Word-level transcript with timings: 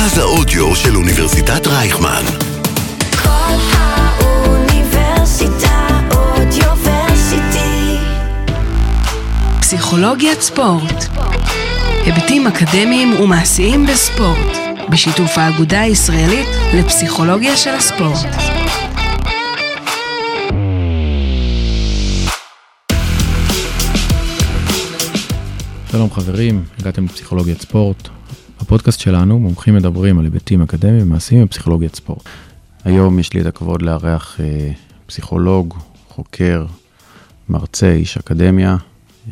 מרכז 0.00 0.18
האודיו 0.18 0.76
של 0.76 0.96
אוניברסיטת 0.96 1.66
רייכמן. 1.66 2.22
כל 3.22 3.54
האוניברסיטה 3.72 4.78
אודיוורסיטי. 6.10 7.96
פסיכולוגיית 9.60 10.40
ספורט. 10.40 11.04
היבטים 12.04 12.46
אקדמיים 12.46 13.20
ומעשיים 13.20 13.86
בספורט, 13.86 14.56
בשיתוף 14.90 15.38
האגודה 15.38 15.80
הישראלית 15.80 16.48
לפסיכולוגיה 16.74 17.56
של 17.56 17.74
הספורט. 17.74 18.26
שלום 25.92 26.10
חברים, 26.10 26.64
הגעתם 26.78 27.04
לפסיכולוגיית 27.04 27.62
ספורט. 27.62 28.19
בפודקאסט 28.62 29.00
שלנו 29.00 29.38
מומחים 29.38 29.74
מדברים 29.74 30.18
על 30.18 30.24
היבטים 30.24 30.62
אקדמיים 30.62 31.02
ומעשיים 31.02 31.44
בפסיכולוגיית 31.44 31.96
ספורט. 31.96 32.22
היום 32.84 33.18
יש 33.18 33.32
לי 33.32 33.40
את 33.40 33.46
הכבוד 33.46 33.82
לארח 33.82 34.40
אה, 34.40 34.70
פסיכולוג, 35.06 35.74
חוקר, 36.08 36.66
מרצה, 37.48 37.92
איש 37.92 38.16
אקדמיה, 38.16 38.76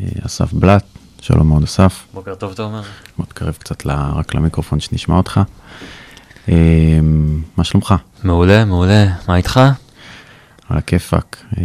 אה, 0.01 0.09
אסף 0.27 0.53
בלט. 0.53 0.85
שלום 1.21 1.49
מאוד 1.49 1.63
אסף. 1.63 2.07
בוקר 2.15 2.35
טוב, 2.35 2.55
תומר. 2.55 2.83
בוא 3.19 3.27
תקרב 3.27 3.57
קצת 3.59 3.87
ל, 3.87 3.91
רק 3.91 4.35
למיקרופון 4.35 4.81
שנשמע 4.81 5.17
אותך. 5.17 5.41
אה, 6.49 6.55
מה 7.57 7.65
שלומך? 7.65 7.95
מעולה, 8.25 8.65
מעולה. 8.65 9.07
מה 9.29 9.37
איתך? 9.37 9.61
על 10.69 10.79
הכיפאק. 10.79 11.37
אה, 11.59 11.63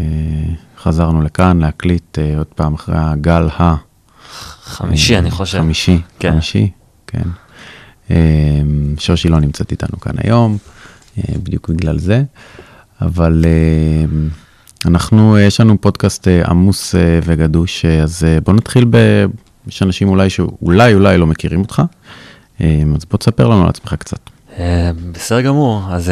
חזרנו 0.78 1.22
לכאן 1.22 1.60
להקליט 1.60 2.20
אה, 2.20 2.38
עוד 2.38 2.48
פעם 2.48 2.74
אחרי 2.74 2.96
הגל 2.98 3.50
ה... 3.60 3.76
חמישי, 4.64 5.14
אה, 5.14 5.20
אני 5.20 5.32
חושב. 5.32 5.58
חמישי, 5.58 6.02
כן. 6.20 6.32
חמישי, 6.32 6.70
כן. 7.08 7.30
אה, 8.12 8.18
שושי 9.00 9.30
לא 9.30 9.40
נמצאת 9.40 9.72
איתנו 9.72 10.00
כאן 10.00 10.14
היום, 10.18 10.58
אה, 11.18 11.24
בדיוק 11.44 11.70
בגלל 11.70 12.00
זה, 12.00 12.24
אבל 13.02 13.46
אה, 13.46 14.30
אנחנו, 14.86 15.40
יש 15.40 15.60
לנו 15.60 15.82
פודקאסט 15.82 16.28
אה, 16.28 16.46
עמוס 16.46 16.96
אה, 16.96 17.20
וגדוש, 17.24 17.86
אז 17.86 18.24
בוא 18.44 18.54
נתחיל 18.54 18.86
ב... 18.90 18.98
יש 19.68 19.84
אנשים 19.84 20.10
אולי 20.10 20.30
שאולי 20.30 20.94
אולי 20.94 21.18
לא 21.18 21.28
מכירים 21.28 21.60
אותך, 21.60 21.82
אה, 22.62 22.84
אז 22.96 23.06
בוא 23.12 23.18
תספר 23.18 23.48
לנו 23.48 23.64
על 23.64 23.70
עצמך 23.70 23.94
קצת. 24.00 24.20
בסדר 25.12 25.42
גמור, 25.42 25.84
אז 25.90 26.12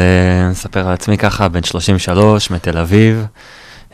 נספר 0.50 0.86
על 0.86 0.92
עצמי 0.92 1.18
ככה, 1.18 1.48
בן 1.48 1.62
33, 1.62 2.50
מתל 2.50 2.78
אביב. 2.78 3.26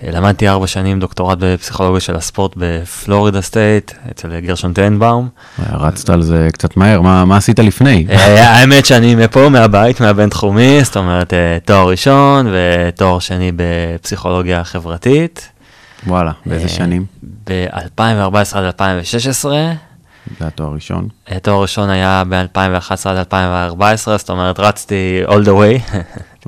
אה, 0.05 0.11
למדתי 0.13 0.49
ארבע 0.49 0.67
שנים 0.67 1.01
דוקטורט 1.01 1.39
בפסיכולוגיה 1.41 2.01
של 2.01 2.17
הספורט 2.17 2.53
בפלורידה 2.57 3.41
סטייט, 3.41 3.93
אצל 4.11 4.41
גרשון 4.41 4.73
טנבאום. 4.73 5.29
אה, 5.59 5.77
רצת 5.77 6.11
על 6.11 6.23
זה 6.23 6.49
קצת 6.53 6.77
מהר, 6.77 7.01
מה, 7.01 7.25
מה 7.25 7.37
עשית 7.37 7.59
לפני? 7.59 8.07
אה, 8.11 8.51
האמת 8.51 8.87
שאני 8.87 9.15
מפה, 9.15 9.49
מהבית, 9.49 10.01
מהבינתחומי, 10.01 10.85
זאת 10.85 10.97
אומרת 10.97 11.35
אה, 11.35 11.59
תואר 11.65 11.89
ראשון 11.89 12.47
ותואר 12.53 13.19
שני 13.19 13.53
בפסיכולוגיה 13.57 14.65
חברתית. 14.65 15.49
וואלה, 16.07 16.33
באיזה 16.47 16.65
אה, 16.65 16.69
שנים? 16.69 17.05
ב-2014 17.47 18.37
עד 18.53 18.65
2016. 18.65 19.73
זה 20.39 20.47
התואר 20.47 20.69
הראשון. 20.69 21.09
התואר 21.29 21.57
הראשון 21.57 21.91
היה 21.91 22.23
ב-2011 22.29 23.09
עד 23.09 23.17
2014, 23.17 24.17
זאת 24.19 24.31
אומרת 24.31 24.61
רצתי 24.61 25.23
all 25.27 25.45
the 25.45 25.49
way. 25.49 25.97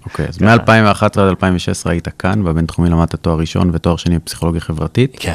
אוקיי, 0.05 0.27
אז 0.29 0.39
ככה. 0.39 0.57
מ-2011 0.57 1.03
עד 1.03 1.29
2016 1.29 1.93
היית 1.93 2.09
כאן, 2.09 2.45
בבינתחומי 2.45 2.91
למדת 2.91 3.15
תואר 3.15 3.39
ראשון 3.39 3.71
ותואר 3.73 3.97
שני 3.97 4.19
בפסיכולוגיה 4.19 4.61
חברתית. 4.61 5.17
כן. 5.21 5.35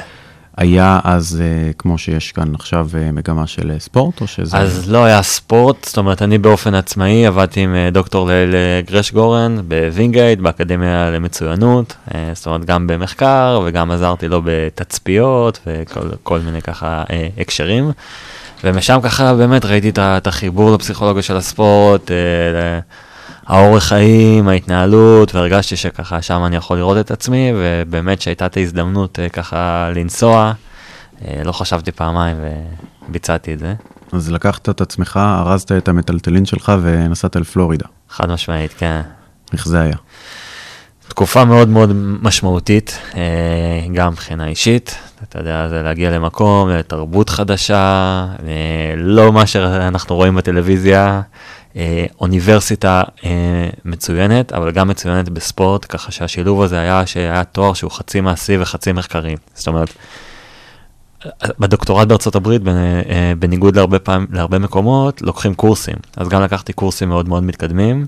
היה 0.57 0.99
אז, 1.03 1.41
אה, 1.41 1.73
כמו 1.73 1.97
שיש 1.97 2.31
כאן 2.31 2.55
עכשיו, 2.55 2.89
אה, 2.97 3.11
מגמה 3.11 3.47
של 3.47 3.71
אה, 3.71 3.79
ספורט, 3.79 4.21
או 4.21 4.27
שזה... 4.27 4.57
אז 4.57 4.91
לא 4.91 5.05
היה 5.05 5.21
ספורט, 5.21 5.85
זאת 5.85 5.97
אומרת 5.97 6.21
אני 6.21 6.37
באופן 6.37 6.75
עצמאי 6.75 7.25
עבדתי 7.25 7.59
עם 7.59 7.75
דוקטור 7.91 8.27
ליל 8.27 8.55
גרש 8.87 9.11
גורן 9.11 9.57
בווינגייט, 9.67 10.39
באקדמיה 10.39 11.11
למצוינות, 11.11 11.95
זאת 12.33 12.45
אומרת 12.47 12.65
גם 12.65 12.87
במחקר 12.87 13.61
וגם 13.65 13.91
עזרתי 13.91 14.27
לו 14.27 14.41
בתצפיות 14.45 15.59
וכל 15.67 16.09
כל 16.23 16.39
מיני 16.39 16.61
ככה 16.61 17.03
הקשרים. 17.37 17.91
ומשם 18.63 18.99
ככה 19.03 19.33
באמת 19.33 19.65
ראיתי 19.65 19.91
את 19.99 20.27
החיבור 20.27 20.75
לפסיכולוגיה 20.75 21.23
של 21.23 21.37
הספורט, 21.37 22.11
האורח 23.47 23.83
חיים, 23.83 24.47
ההתנהלות, 24.47 25.35
והרגשתי 25.35 25.75
שככה 25.75 26.21
שם 26.21 26.45
אני 26.45 26.55
יכול 26.55 26.77
לראות 26.77 26.97
את 26.97 27.11
עצמי, 27.11 27.51
ובאמת 27.55 28.21
שהייתה 28.21 28.45
את 28.45 28.57
ההזדמנות 28.57 29.19
אה, 29.19 29.29
ככה 29.29 29.89
לנסוע, 29.95 30.53
אה, 31.25 31.41
לא 31.43 31.51
חשבתי 31.51 31.91
פעמיים 31.91 32.37
וביצעתי 33.09 33.53
את 33.53 33.59
זה, 33.59 33.73
אז 34.11 34.31
לקחת 34.31 34.69
את 34.69 34.81
עצמך, 34.81 35.19
ארזת 35.23 35.71
את 35.71 35.87
המטלטלין 35.87 36.45
שלך 36.45 36.71
ונסעת 36.81 37.35
לפלורידה. 37.35 37.85
חד 38.09 38.31
משמעית, 38.31 38.73
כן. 38.77 39.01
איך 39.53 39.67
זה 39.67 39.81
היה? 39.81 39.95
תקופה 41.07 41.45
מאוד 41.45 41.69
מאוד 41.69 41.91
משמעותית, 42.21 42.99
אה, 43.15 43.21
גם 43.93 44.11
מבחינה 44.11 44.47
אישית, 44.47 44.95
אתה 45.23 45.39
יודע, 45.39 45.69
זה 45.69 45.81
להגיע 45.81 46.11
למקום, 46.11 46.69
לתרבות 46.69 47.29
חדשה, 47.29 48.25
לא 48.97 49.31
מה 49.31 49.45
שאנחנו 49.45 50.15
רואים 50.15 50.35
בטלוויזיה, 50.35 51.21
אוניברסיטה 52.19 53.03
אה, 53.25 53.69
מצוינת, 53.85 54.53
אבל 54.53 54.71
גם 54.71 54.87
מצוינת 54.87 55.29
בספורט, 55.29 55.85
ככה 55.89 56.11
שהשילוב 56.11 56.61
הזה 56.61 56.79
היה 56.79 57.05
שהיה 57.05 57.43
תואר 57.43 57.73
שהוא 57.73 57.91
חצי 57.91 58.21
מעשי 58.21 58.57
וחצי 58.57 58.91
מחקרי. 58.91 59.35
זאת 59.55 59.67
אומרת, 59.67 59.89
בדוקטורט 61.59 62.07
בארצות 62.07 62.35
הברית, 62.35 62.61
אה, 62.67 63.33
בניגוד 63.39 63.75
להרבה, 63.75 63.99
פעם, 63.99 64.25
להרבה 64.31 64.59
מקומות, 64.59 65.21
לוקחים 65.21 65.53
קורסים. 65.53 65.95
אז 66.17 66.29
גם 66.29 66.41
לקחתי 66.41 66.73
קורסים 66.73 67.09
מאוד 67.09 67.29
מאוד 67.29 67.43
מתקדמים. 67.43 68.05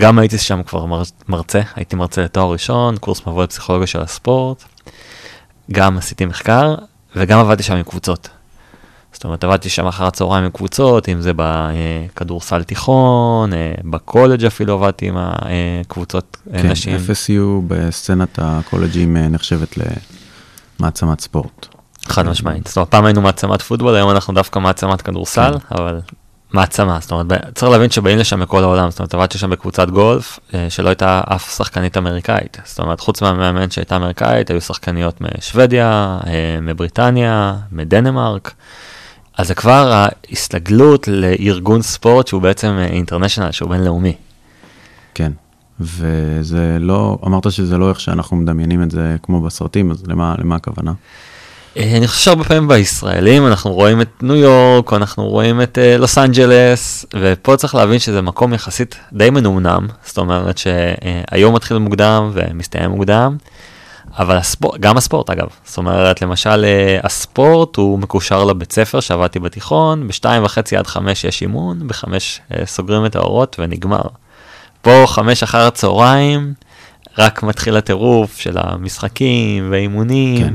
גם 0.00 0.18
הייתי 0.18 0.38
שם 0.38 0.62
כבר 0.62 0.84
מר, 0.84 1.02
מרצה, 1.28 1.60
הייתי 1.76 1.96
מרצה 1.96 2.22
לתואר 2.22 2.52
ראשון, 2.52 2.96
קורס 2.96 3.26
מבוא 3.26 3.44
לפסיכולוגיה 3.44 3.86
של 3.86 4.00
הספורט. 4.00 4.64
גם 5.72 5.98
עשיתי 5.98 6.26
מחקר, 6.26 6.74
וגם 7.16 7.38
עבדתי 7.38 7.62
שם 7.62 7.74
עם 7.74 7.82
קבוצות. 7.82 8.28
זאת 9.12 9.24
אומרת, 9.24 9.44
עבדתי 9.44 9.68
שם 9.68 9.86
אחר 9.86 10.06
הצהריים 10.06 10.44
עם 10.44 10.50
קבוצות, 10.50 11.08
אם 11.08 11.20
זה 11.20 11.32
בכדורסל 11.36 12.62
תיכון, 12.62 13.52
אה, 13.52 13.72
בקולג' 13.84 14.44
אפילו 14.44 14.74
עבדתי 14.74 15.08
עם 15.08 15.16
הקבוצות 15.18 16.36
כן, 16.52 16.70
נשים. 16.70 16.96
FSU 16.96 17.62
בסצנת 17.68 18.38
הקולג'ים 18.42 19.16
אה, 19.16 19.28
נחשבת 19.28 19.78
למעצמת 20.80 21.20
ספורט. 21.20 21.66
חד 22.06 22.26
משמעית. 22.26 22.66
זאת 22.66 22.76
אומרת, 22.76 22.90
פעם 22.90 23.04
היינו 23.04 23.20
מעצמת 23.20 23.62
פוטבול, 23.62 23.94
היום 23.94 24.10
אנחנו 24.10 24.34
דווקא 24.34 24.58
מעצמת 24.58 25.02
כדורסל, 25.02 25.52
כן. 25.52 25.74
אבל 25.74 26.00
מעצמה. 26.52 26.98
זאת 27.00 27.12
אומרת, 27.12 27.26
צריך 27.54 27.72
להבין 27.72 27.90
שבאים 27.90 28.18
לשם 28.18 28.40
מכל 28.40 28.62
העולם. 28.62 28.90
זאת 28.90 28.98
אומרת, 28.98 29.14
עבדתי 29.14 29.38
שם 29.38 29.50
בקבוצת 29.50 29.90
גולף, 29.90 30.38
אה, 30.54 30.70
שלא 30.70 30.88
הייתה 30.88 31.20
אף 31.34 31.56
שחקנית 31.56 31.96
אמריקאית. 31.96 32.58
זאת 32.64 32.78
אומרת, 32.80 33.00
חוץ 33.00 33.22
מהמאמן 33.22 33.70
שהייתה 33.70 33.96
אמריקאית, 33.96 34.50
היו 34.50 34.60
שחקניות 34.60 35.20
משוודיה, 35.20 36.18
אה, 36.26 36.58
מבריטניה, 36.62 37.56
מדנמרק. 37.72 38.54
אז 39.36 39.48
זה 39.48 39.54
כבר 39.54 40.06
ההסתגלות 40.28 41.08
לארגון 41.08 41.82
ספורט 41.82 42.26
שהוא 42.26 42.42
בעצם 42.42 42.78
אינטרנשיונל, 42.90 43.50
שהוא 43.50 43.70
בינלאומי. 43.70 44.14
כן. 45.14 45.32
וזה 45.80 46.76
לא, 46.80 47.18
אמרת 47.26 47.52
שזה 47.52 47.78
לא 47.78 47.88
איך 47.88 48.00
שאנחנו 48.00 48.36
מדמיינים 48.36 48.82
את 48.82 48.90
זה 48.90 49.16
כמו 49.22 49.40
בסרטים, 49.40 49.90
אז 49.90 50.02
למה, 50.06 50.34
למה 50.38 50.54
הכוונה? 50.56 50.92
אה, 51.76 51.96
אני 51.96 52.08
חושב 52.08 52.24
שהרבה 52.24 52.44
פעמים 52.44 52.68
בישראלים 52.68 53.46
אנחנו 53.46 53.72
רואים 53.72 54.00
את 54.00 54.22
ניו 54.22 54.36
יורק, 54.36 54.92
אנחנו 54.92 55.28
רואים 55.28 55.62
את 55.62 55.78
אה, 55.78 55.96
לוס 55.96 56.18
אנג'לס, 56.18 57.06
ופה 57.14 57.56
צריך 57.56 57.74
להבין 57.74 57.98
שזה 57.98 58.22
מקום 58.22 58.54
יחסית 58.54 58.96
די 59.12 59.30
מנומנם, 59.30 59.86
זאת 60.04 60.18
אומרת 60.18 60.58
שהיום 60.58 61.54
מתחיל 61.54 61.78
מוקדם 61.78 62.30
ומסתיים 62.32 62.90
מוקדם, 62.90 63.36
אבל 64.18 64.36
הספורט, 64.36 64.80
גם 64.80 64.96
הספורט 64.96 65.30
אגב, 65.30 65.48
זאת 65.64 65.78
אומרת 65.78 66.22
למשל 66.22 66.64
אה, 66.64 66.98
הספורט 67.02 67.76
הוא 67.76 67.98
מקושר 67.98 68.44
לבית 68.44 68.72
ספר 68.72 69.00
שעבדתי 69.00 69.38
בתיכון, 69.38 70.08
בשתיים 70.08 70.44
וחצי 70.44 70.76
עד 70.76 70.86
חמש 70.86 71.24
יש 71.24 71.42
אימון, 71.42 71.88
בחמש 71.88 72.40
אה, 72.54 72.66
סוגרים 72.66 73.06
את 73.06 73.16
האורות 73.16 73.56
ונגמר. 73.58 74.02
פה 74.82 75.04
חמש 75.06 75.42
אחר 75.42 75.66
הצהריים, 75.66 76.54
רק 77.18 77.42
מתחיל 77.42 77.76
הטירוף 77.76 78.38
של 78.38 78.56
המשחקים 78.58 79.70
והאימונים. 79.70 80.38
כן. 80.38 80.54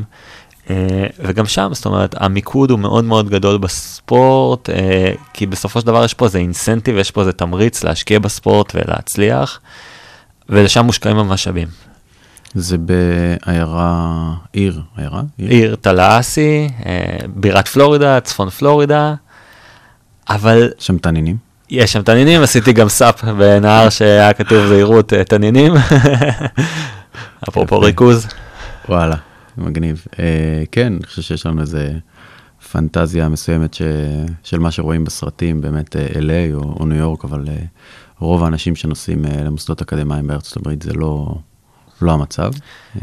אה, 0.69 1.07
וגם 1.19 1.45
שם, 1.45 1.69
זאת 1.73 1.85
אומרת, 1.85 2.15
המיקוד 2.19 2.71
הוא 2.71 2.79
מאוד 2.79 3.03
מאוד 3.03 3.29
גדול 3.29 3.57
בספורט, 3.57 4.69
כי 5.33 5.45
בסופו 5.45 5.81
של 5.81 5.87
דבר 5.87 6.05
יש 6.05 6.13
פה 6.13 6.25
איזה 6.25 6.37
אינסנטיב, 6.37 6.97
יש 6.97 7.11
פה 7.11 7.21
איזה 7.21 7.31
תמריץ 7.31 7.83
להשקיע 7.83 8.19
בספורט 8.19 8.75
ולהצליח, 8.75 9.59
ולשם 10.49 10.85
מושקעים 10.85 11.17
המשאבים. 11.17 11.67
זה 12.55 12.77
בעיירה, 12.77 14.33
עיר, 14.53 14.81
עיירה? 14.97 15.21
עיר 15.37 15.75
טלאסי, 15.75 16.69
אה, 16.85 17.17
בירת 17.27 17.67
פלורידה, 17.67 18.19
צפון 18.19 18.49
פלורידה, 18.49 19.13
אבל 20.29 20.71
שם 20.79 20.97
תנינים? 20.97 21.37
יש 21.69 21.93
שם 21.93 22.01
תנינים, 22.01 22.41
עשיתי 22.41 22.73
גם 22.73 22.89
סאפ 22.89 23.23
בנהר 23.23 23.89
שהיה 23.89 24.33
כתוב 24.33 24.67
זהירות 24.67 25.13
אה, 25.13 25.23
תנינים, 25.23 25.73
אפרופו. 27.49 27.79
ריכוז. 27.79 28.27
וואלה, 28.89 29.15
מגניב. 29.57 30.05
אה, 30.19 30.63
כן, 30.71 30.93
אני 30.93 31.05
חושב 31.05 31.21
שיש 31.21 31.45
לנו 31.45 31.61
איזה 31.61 31.91
פנטזיה 32.71 33.29
מסוימת 33.29 33.73
ש... 33.73 33.81
של 34.43 34.59
מה 34.59 34.71
שרואים 34.71 35.03
בסרטים, 35.03 35.61
באמת 35.61 35.95
LA 35.95 36.53
או, 36.53 36.75
או 36.79 36.85
ניו 36.85 36.97
יורק, 36.97 37.25
אבל 37.25 37.45
רוב 38.19 38.43
האנשים 38.43 38.75
שנוסעים 38.75 39.25
למוסדות 39.25 39.81
אקדמיים 39.81 40.27
בארצות 40.27 40.57
הברית 40.57 40.81
זה 40.81 40.93
לא, 40.93 41.35
לא 42.01 42.11
המצב. 42.11 42.51
אה, 42.95 43.01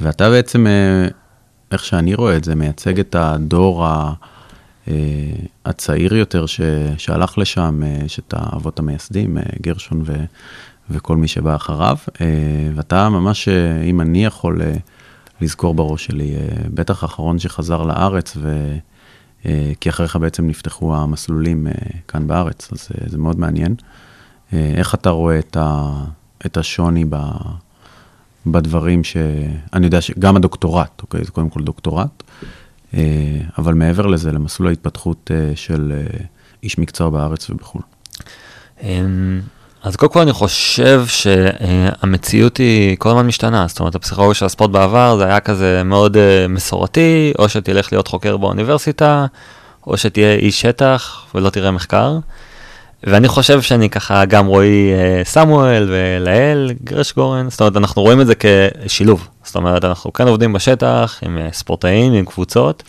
ואתה 0.00 0.30
בעצם, 0.30 0.66
אה, 0.66 1.08
איך 1.72 1.84
שאני 1.84 2.14
רואה 2.14 2.36
את 2.36 2.44
זה, 2.44 2.54
מייצג 2.54 2.98
את 3.00 3.14
הדור 3.14 3.86
ה... 3.86 4.12
אה, 4.88 4.94
הצעיר 5.64 6.14
יותר 6.14 6.46
ש... 6.46 6.60
שהלך 6.98 7.38
לשם, 7.38 7.82
אה, 7.82 7.98
יש 8.04 8.18
את 8.18 8.34
האבות 8.36 8.78
המייסדים, 8.78 9.38
אה, 9.38 9.42
גרשון 9.62 10.02
ו... 10.04 10.24
וכל 10.90 11.16
מי 11.16 11.28
שבא 11.28 11.56
אחריו, 11.56 11.96
אה, 12.20 12.26
ואתה 12.74 13.08
ממש, 13.08 13.48
אה, 13.48 13.82
אם 13.82 14.00
אני 14.00 14.24
יכול 14.24 14.62
אה, 14.62 14.74
לזכור 15.40 15.74
בראש 15.74 16.04
שלי, 16.04 16.34
אה, 16.34 16.40
בטח 16.74 17.02
האחרון 17.02 17.38
שחזר 17.38 17.82
לארץ, 17.82 18.36
ו... 18.36 18.76
אה, 19.46 19.72
כי 19.80 19.88
אחריך 19.88 20.16
בעצם 20.16 20.46
נפתחו 20.46 20.96
המסלולים 20.96 21.66
אה, 21.66 21.72
כאן 22.08 22.26
בארץ, 22.26 22.68
אז 22.72 22.88
אה, 22.94 23.08
זה 23.08 23.18
מאוד 23.18 23.38
מעניין. 23.38 23.74
אה, 24.52 24.72
איך 24.74 24.94
אתה 24.94 25.10
רואה 25.10 25.38
את, 25.38 25.56
ה... 25.56 25.92
את 26.46 26.56
השוני 26.56 27.04
ב... 27.08 27.16
בדברים 28.46 29.04
ש... 29.04 29.16
אני 29.72 29.86
יודע 29.86 30.00
שגם 30.00 30.36
הדוקטורט, 30.36 31.02
אוקיי? 31.02 31.24
זה 31.24 31.30
קודם 31.30 31.50
כל 31.50 31.62
דוקטורט, 31.62 32.22
אה, 32.94 33.00
אבל 33.58 33.74
מעבר 33.74 34.06
לזה, 34.06 34.32
למסלול 34.32 34.68
ההתפתחות 34.68 35.30
אה, 35.34 35.52
של 35.54 35.92
אה, 35.96 36.24
איש 36.62 36.78
מקצוע 36.78 37.10
בארץ 37.10 37.50
ובחו"ל. 37.50 37.82
אמ, 38.82 39.40
אז 39.82 39.96
קודם 39.96 40.12
כל 40.12 40.20
אני 40.20 40.32
חושב 40.32 41.04
שהמציאות 41.06 42.56
היא 42.56 42.96
כל 42.98 43.08
הזמן 43.08 43.26
משתנה, 43.26 43.66
זאת 43.68 43.80
אומרת 43.80 43.94
הפסיכולוגיה 43.94 44.34
של 44.34 44.46
הספורט 44.46 44.70
בעבר 44.70 45.16
זה 45.16 45.24
היה 45.24 45.40
כזה 45.40 45.82
מאוד 45.84 46.16
מסורתי, 46.48 47.32
או 47.38 47.48
שתלך 47.48 47.92
להיות 47.92 48.08
חוקר 48.08 48.36
באוניברסיטה, 48.36 49.26
או 49.86 49.96
שתהיה 49.96 50.34
איש 50.34 50.60
שטח 50.60 51.26
ולא 51.34 51.50
תראה 51.50 51.70
מחקר. 51.70 52.18
ואני 53.06 53.28
חושב 53.28 53.62
שאני 53.62 53.90
ככה 53.90 54.24
גם 54.24 54.46
רועי 54.46 54.92
אה, 54.92 55.24
סמואל 55.24 55.88
ולאל 55.90 56.70
גרש 56.84 57.12
גורן, 57.12 57.50
זאת 57.50 57.60
אומרת 57.60 57.76
אנחנו 57.76 58.02
רואים 58.02 58.20
את 58.20 58.26
זה 58.26 58.34
כשילוב, 58.86 59.28
זאת 59.44 59.56
אומרת 59.56 59.84
אנחנו 59.84 60.12
כן 60.12 60.28
עובדים 60.28 60.52
בשטח 60.52 61.20
עם 61.22 61.38
אה, 61.38 61.48
ספורטאים, 61.52 62.12
עם 62.12 62.24
קבוצות, 62.24 62.82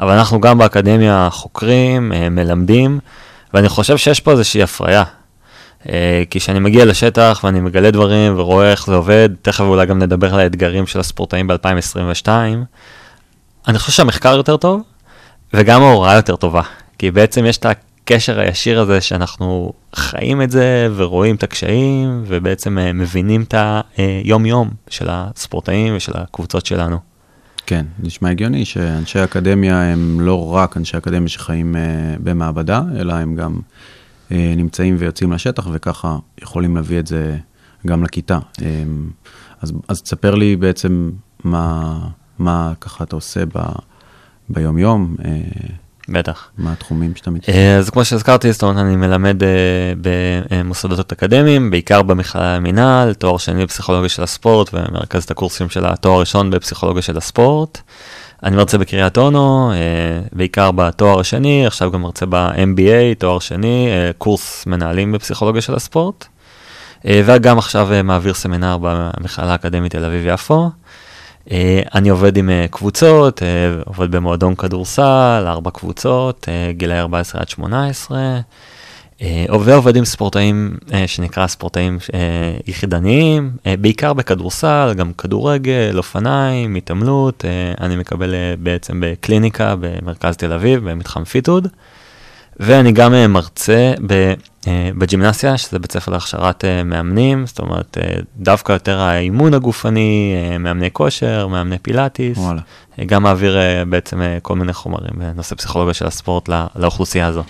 אבל 0.00 0.12
אנחנו 0.12 0.40
גם 0.40 0.58
באקדמיה 0.58 1.28
חוקרים, 1.30 2.12
אה, 2.12 2.28
מלמדים, 2.28 2.98
ואני 3.54 3.68
חושב 3.68 3.96
שיש 3.96 4.20
פה 4.20 4.30
איזושהי 4.30 4.62
הפריה. 4.62 5.04
כי 6.30 6.40
כשאני 6.40 6.58
מגיע 6.58 6.84
לשטח 6.84 7.40
ואני 7.44 7.60
מגלה 7.60 7.90
דברים 7.90 8.38
ורואה 8.38 8.70
איך 8.70 8.86
זה 8.86 8.94
עובד, 8.94 9.28
תכף 9.42 9.60
אולי 9.60 9.86
גם 9.86 9.98
נדבר 9.98 10.34
על 10.34 10.40
האתגרים 10.40 10.86
של 10.86 11.00
הספורטאים 11.00 11.46
ב-2022, 11.46 12.28
אני 13.68 13.78
חושב 13.78 13.92
שהמחקר 13.92 14.36
יותר 14.36 14.56
טוב, 14.56 14.82
וגם 15.54 15.82
ההוראה 15.82 16.14
יותר 16.14 16.36
טובה. 16.36 16.62
כי 16.98 17.10
בעצם 17.10 17.46
יש 17.46 17.58
את 17.58 17.66
הקשר 18.10 18.40
הישיר 18.40 18.80
הזה 18.80 19.00
שאנחנו 19.00 19.72
חיים 19.94 20.42
את 20.42 20.50
זה 20.50 20.88
ורואים 20.96 21.36
את 21.36 21.42
הקשיים, 21.42 22.24
ובעצם 22.26 22.78
אה, 22.78 22.92
מבינים 22.92 23.42
את 23.42 23.54
היום-יום 23.96 24.70
של 24.88 25.06
הספורטאים 25.10 25.96
ושל 25.96 26.12
הקבוצות 26.14 26.66
שלנו. 26.66 26.98
כן, 27.66 27.86
נשמע 27.98 28.30
הגיוני 28.30 28.64
שאנשי 28.64 29.24
אקדמיה 29.24 29.92
הם 29.92 30.20
לא 30.20 30.54
רק 30.54 30.76
אנשי 30.76 30.96
אקדמיה 30.96 31.28
שחיים 31.28 31.76
אה, 31.76 31.80
במעבדה, 32.18 32.82
אלא 32.98 33.12
הם 33.12 33.34
גם 33.34 33.58
אה, 34.32 34.54
נמצאים 34.56 34.96
ויוצאים 34.98 35.32
לשטח, 35.32 35.68
וככה 35.72 36.16
יכולים 36.42 36.76
להביא 36.76 36.98
את 36.98 37.06
זה 37.06 37.36
גם 37.86 38.04
לכיתה. 38.04 38.38
אז, 39.60 39.72
אז 39.88 40.02
תספר 40.02 40.34
לי 40.34 40.56
בעצם 40.56 41.10
מה, 41.44 41.98
מה 42.38 42.72
ככה 42.80 43.04
אתה 43.04 43.16
עושה 43.16 43.46
ב, 43.46 43.58
ביום-יום, 44.48 45.16
בטח. 46.08 46.48
מה 46.58 46.72
התחומים 46.72 47.16
שאתה 47.16 47.30
מתעסק. 47.30 47.48
אה, 47.48 47.76
אז 47.76 47.90
כמו 47.90 48.04
שהזכרתי, 48.04 48.52
זאת 48.52 48.62
אומרת, 48.62 48.76
אני 48.76 48.96
מלמד 48.96 49.42
אה, 49.42 49.48
במוסדות 50.50 51.12
אקדמיים, 51.12 51.70
בעיקר 51.70 52.02
במכללה 52.02 52.56
למינהל, 52.56 53.14
תואר 53.14 53.38
שני 53.38 53.62
בפסיכולוגיה 53.62 54.08
של 54.08 54.22
הספורט, 54.22 54.70
ומרכז 54.72 55.24
את 55.24 55.30
הקורסים 55.30 55.68
של 55.68 55.86
התואר 55.86 56.14
הראשון 56.14 56.50
בפסיכולוגיה 56.50 57.02
של 57.02 57.16
הספורט. 57.16 57.80
אני 58.42 58.56
מרצה 58.56 58.78
בקריית 58.78 59.18
אונו, 59.18 59.72
אה, 59.72 59.76
בעיקר 60.32 60.70
בתואר 60.70 61.20
השני, 61.20 61.66
עכשיו 61.66 61.90
גם 61.90 62.02
מרצה 62.02 62.26
ב-MBA, 62.26 63.14
תואר 63.18 63.38
שני, 63.38 63.88
קורס 64.18 64.66
מנהלים 64.66 65.12
בפסיכולוגיה 65.12 65.62
של 65.62 65.74
הספורט. 65.74 66.26
וגם 67.04 67.58
עכשיו 67.58 67.88
מעביר 68.04 68.34
סמינר 68.34 68.76
במכללה 68.80 69.52
האקדמית 69.52 69.92
תל 69.92 70.04
אביב-יפו. 70.04 70.70
אה, 71.52 71.82
אני 71.94 72.08
עובד 72.08 72.36
עם 72.36 72.50
אה, 72.50 72.66
קבוצות, 72.70 73.42
אה, 73.42 73.48
עובד 73.84 74.10
במועדון 74.10 74.54
כדורסל, 74.54 75.44
ארבע 75.46 75.70
קבוצות, 75.70 76.48
גילאי 76.70 76.98
14 77.00 77.40
עד 77.40 77.48
18. 77.48 78.40
אה, 79.22 79.44
ועובד 79.60 79.96
עם 79.96 80.04
ספורטאים 80.04 80.76
שנקרא 81.06 81.46
ספורטאים 81.46 81.98
יחידניים, 82.66 83.50
בעיקר 83.80 84.12
בכדורסל, 84.12 84.94
גם 84.96 85.12
כדורגל, 85.12 85.94
אופניים, 85.98 86.74
התעמלות, 86.74 87.44
אני 87.80 87.96
מקבל 87.96 88.34
בעצם 88.58 89.00
בקליניקה 89.02 89.74
במרכז 89.80 90.36
תל 90.36 90.52
אביב, 90.52 90.90
במתחם 90.90 91.24
פיטוד, 91.24 91.68
ואני 92.60 92.92
גם 92.92 93.14
אה, 93.14 93.26
מרצה 93.28 93.92
אה, 94.66 94.90
בג'ימנסיה, 94.98 95.58
שזה 95.58 95.78
בית 95.78 95.92
ספר 95.92 96.12
להכשרת 96.12 96.64
אה, 96.64 96.82
מאמנים, 96.84 97.46
זאת 97.46 97.58
אומרת 97.58 97.98
דווקא 98.36 98.72
יותר 98.72 99.00
האימון 99.00 99.54
הגופני, 99.54 100.34
מאמני 100.60 100.90
כושר, 100.92 101.46
מאמני 101.46 101.78
פילאטיס, 101.78 102.38
וואלה. 102.38 102.60
גם 103.06 103.22
מעביר 103.22 103.56
בעצם 103.88 104.22
כל 104.42 104.56
מיני 104.56 104.72
חומרים 104.72 105.10
בנושא 105.14 105.54
פסיכולוגיה 105.54 105.94
של 105.94 106.06
הספורט 106.06 106.48
לא- 106.48 106.56
לאוכלוסייה 106.76 107.26
הזו. 107.26 107.42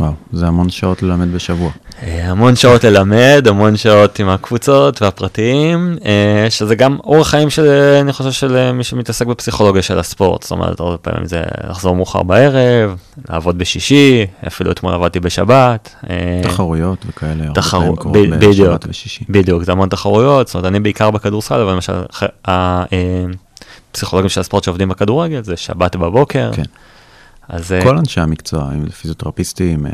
וואו, 0.00 0.12
זה 0.32 0.46
המון 0.46 0.70
שעות 0.70 1.02
ללמד 1.02 1.32
בשבוע. 1.34 1.70
אה, 2.02 2.30
המון 2.30 2.56
שעות 2.56 2.84
ללמד, 2.84 3.44
המון 3.48 3.76
שעות 3.76 4.18
עם 4.18 4.28
הקבוצות 4.28 5.02
והפרטיים, 5.02 5.96
אה, 6.04 6.46
שזה 6.50 6.74
גם 6.74 6.96
אורח 7.04 7.28
חיים 7.28 7.50
של, 7.50 7.68
אני 8.00 8.12
חושב, 8.12 8.30
של 8.32 8.56
אה, 8.56 8.72
מי 8.72 8.84
שמתעסק 8.84 9.26
בפסיכולוגיה 9.26 9.82
של 9.82 9.98
הספורט. 9.98 10.42
זאת 10.42 10.50
אומרת, 10.50 10.80
הרבה 10.80 10.96
פעמים 10.98 11.26
זה 11.26 11.42
לחזור 11.70 11.96
מאוחר 11.96 12.22
בערב, 12.22 12.96
לעבוד 13.30 13.58
בשישי, 13.58 14.26
אפילו 14.46 14.70
אתמול 14.70 14.94
עבדתי 14.94 15.20
בשבת. 15.20 15.94
תחרויות 16.42 16.98
וכאלה, 17.08 17.44
הרבה 17.44 17.54
תחרו- 17.60 17.80
פעמים 17.80 17.96
קורות 17.96 18.16
ב- 18.18 18.34
בדיוק. 18.34 18.68
בדיוק, 19.28 19.62
זה 19.62 19.72
המון 19.72 19.88
תחרויות, 19.88 20.46
זאת 20.46 20.54
אומרת, 20.54 20.66
אני 20.68 20.80
בעיקר 20.80 21.10
בכדורסל, 21.10 21.60
אבל 21.60 21.72
למשל, 21.72 21.92
הפסיכולוגים 23.90 24.28
של 24.28 24.40
הספורט 24.40 24.64
שעובדים 24.64 24.88
בכדורגל, 24.88 25.42
זה 25.44 25.56
שבת 25.56 25.96
בבוקר. 25.96 26.50
כן. 26.54 26.62
אז 27.48 27.72
אה, 27.72 27.82
כל 27.82 27.98
אנשי 27.98 28.20
המקצוע, 28.20 28.72
אם 28.72 28.86
זה 28.86 28.92
פיזיותרפיסטים, 28.92 29.86
אה, 29.86 29.92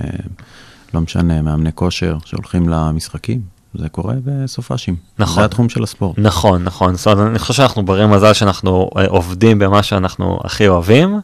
לא 0.94 1.00
משנה, 1.00 1.42
מאמני 1.42 1.70
כושר 1.74 2.18
שהולכים 2.24 2.68
למשחקים, 2.68 3.40
זה 3.74 3.88
קורה 3.88 4.14
בסופאשים. 4.24 4.96
נכון. 5.18 5.34
זה 5.34 5.44
התחום 5.44 5.68
של 5.68 5.82
הספורט. 5.82 6.18
נכון, 6.18 6.64
נכון. 6.64 6.94
זאת 6.94 7.06
אומרת, 7.06 7.30
אני 7.30 7.38
חושב 7.38 7.54
שאנחנו 7.54 7.84
ברי 7.84 8.06
מזל 8.06 8.32
שאנחנו 8.32 8.90
אה, 8.96 9.06
עובדים 9.06 9.58
במה 9.58 9.82
שאנחנו 9.82 10.40
הכי 10.44 10.68
אוהבים, 10.68 11.20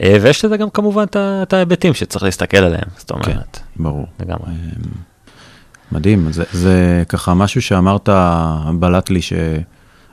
ויש 0.00 0.44
לזה 0.44 0.56
גם 0.56 0.70
כמובן 0.70 1.04
את 1.12 1.52
ההיבטים 1.52 1.94
שצריך 1.94 2.24
להסתכל 2.24 2.56
עליהם, 2.56 2.88
זאת 2.98 3.10
אומרת, 3.10 3.60
ברור. 3.76 4.06
לגמרי. 4.20 4.52
מדהים, 5.92 6.32
זה, 6.32 6.44
זה 6.52 7.02
ככה 7.08 7.34
משהו 7.34 7.62
שאמרת, 7.62 8.08
בלט 8.78 9.10
לי 9.10 9.20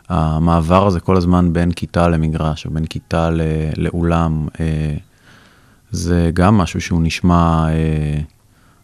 שהמעבר 0.10 0.88
הזה 0.88 1.00
כל 1.00 1.18
הזמן 1.18 1.54
בין 1.54 1.72
כיתה 1.72 2.08
למגרש, 2.08 2.66
או 2.66 2.72
בין 2.72 2.86
כיתה 2.86 3.30
ל, 3.30 3.42
לאולם, 3.78 4.48
אה, 4.60 4.96
זה 5.94 6.30
גם 6.34 6.58
משהו 6.58 6.82
שהוא 6.82 7.02
נשמע 7.04 7.66
אה, 7.70 8.20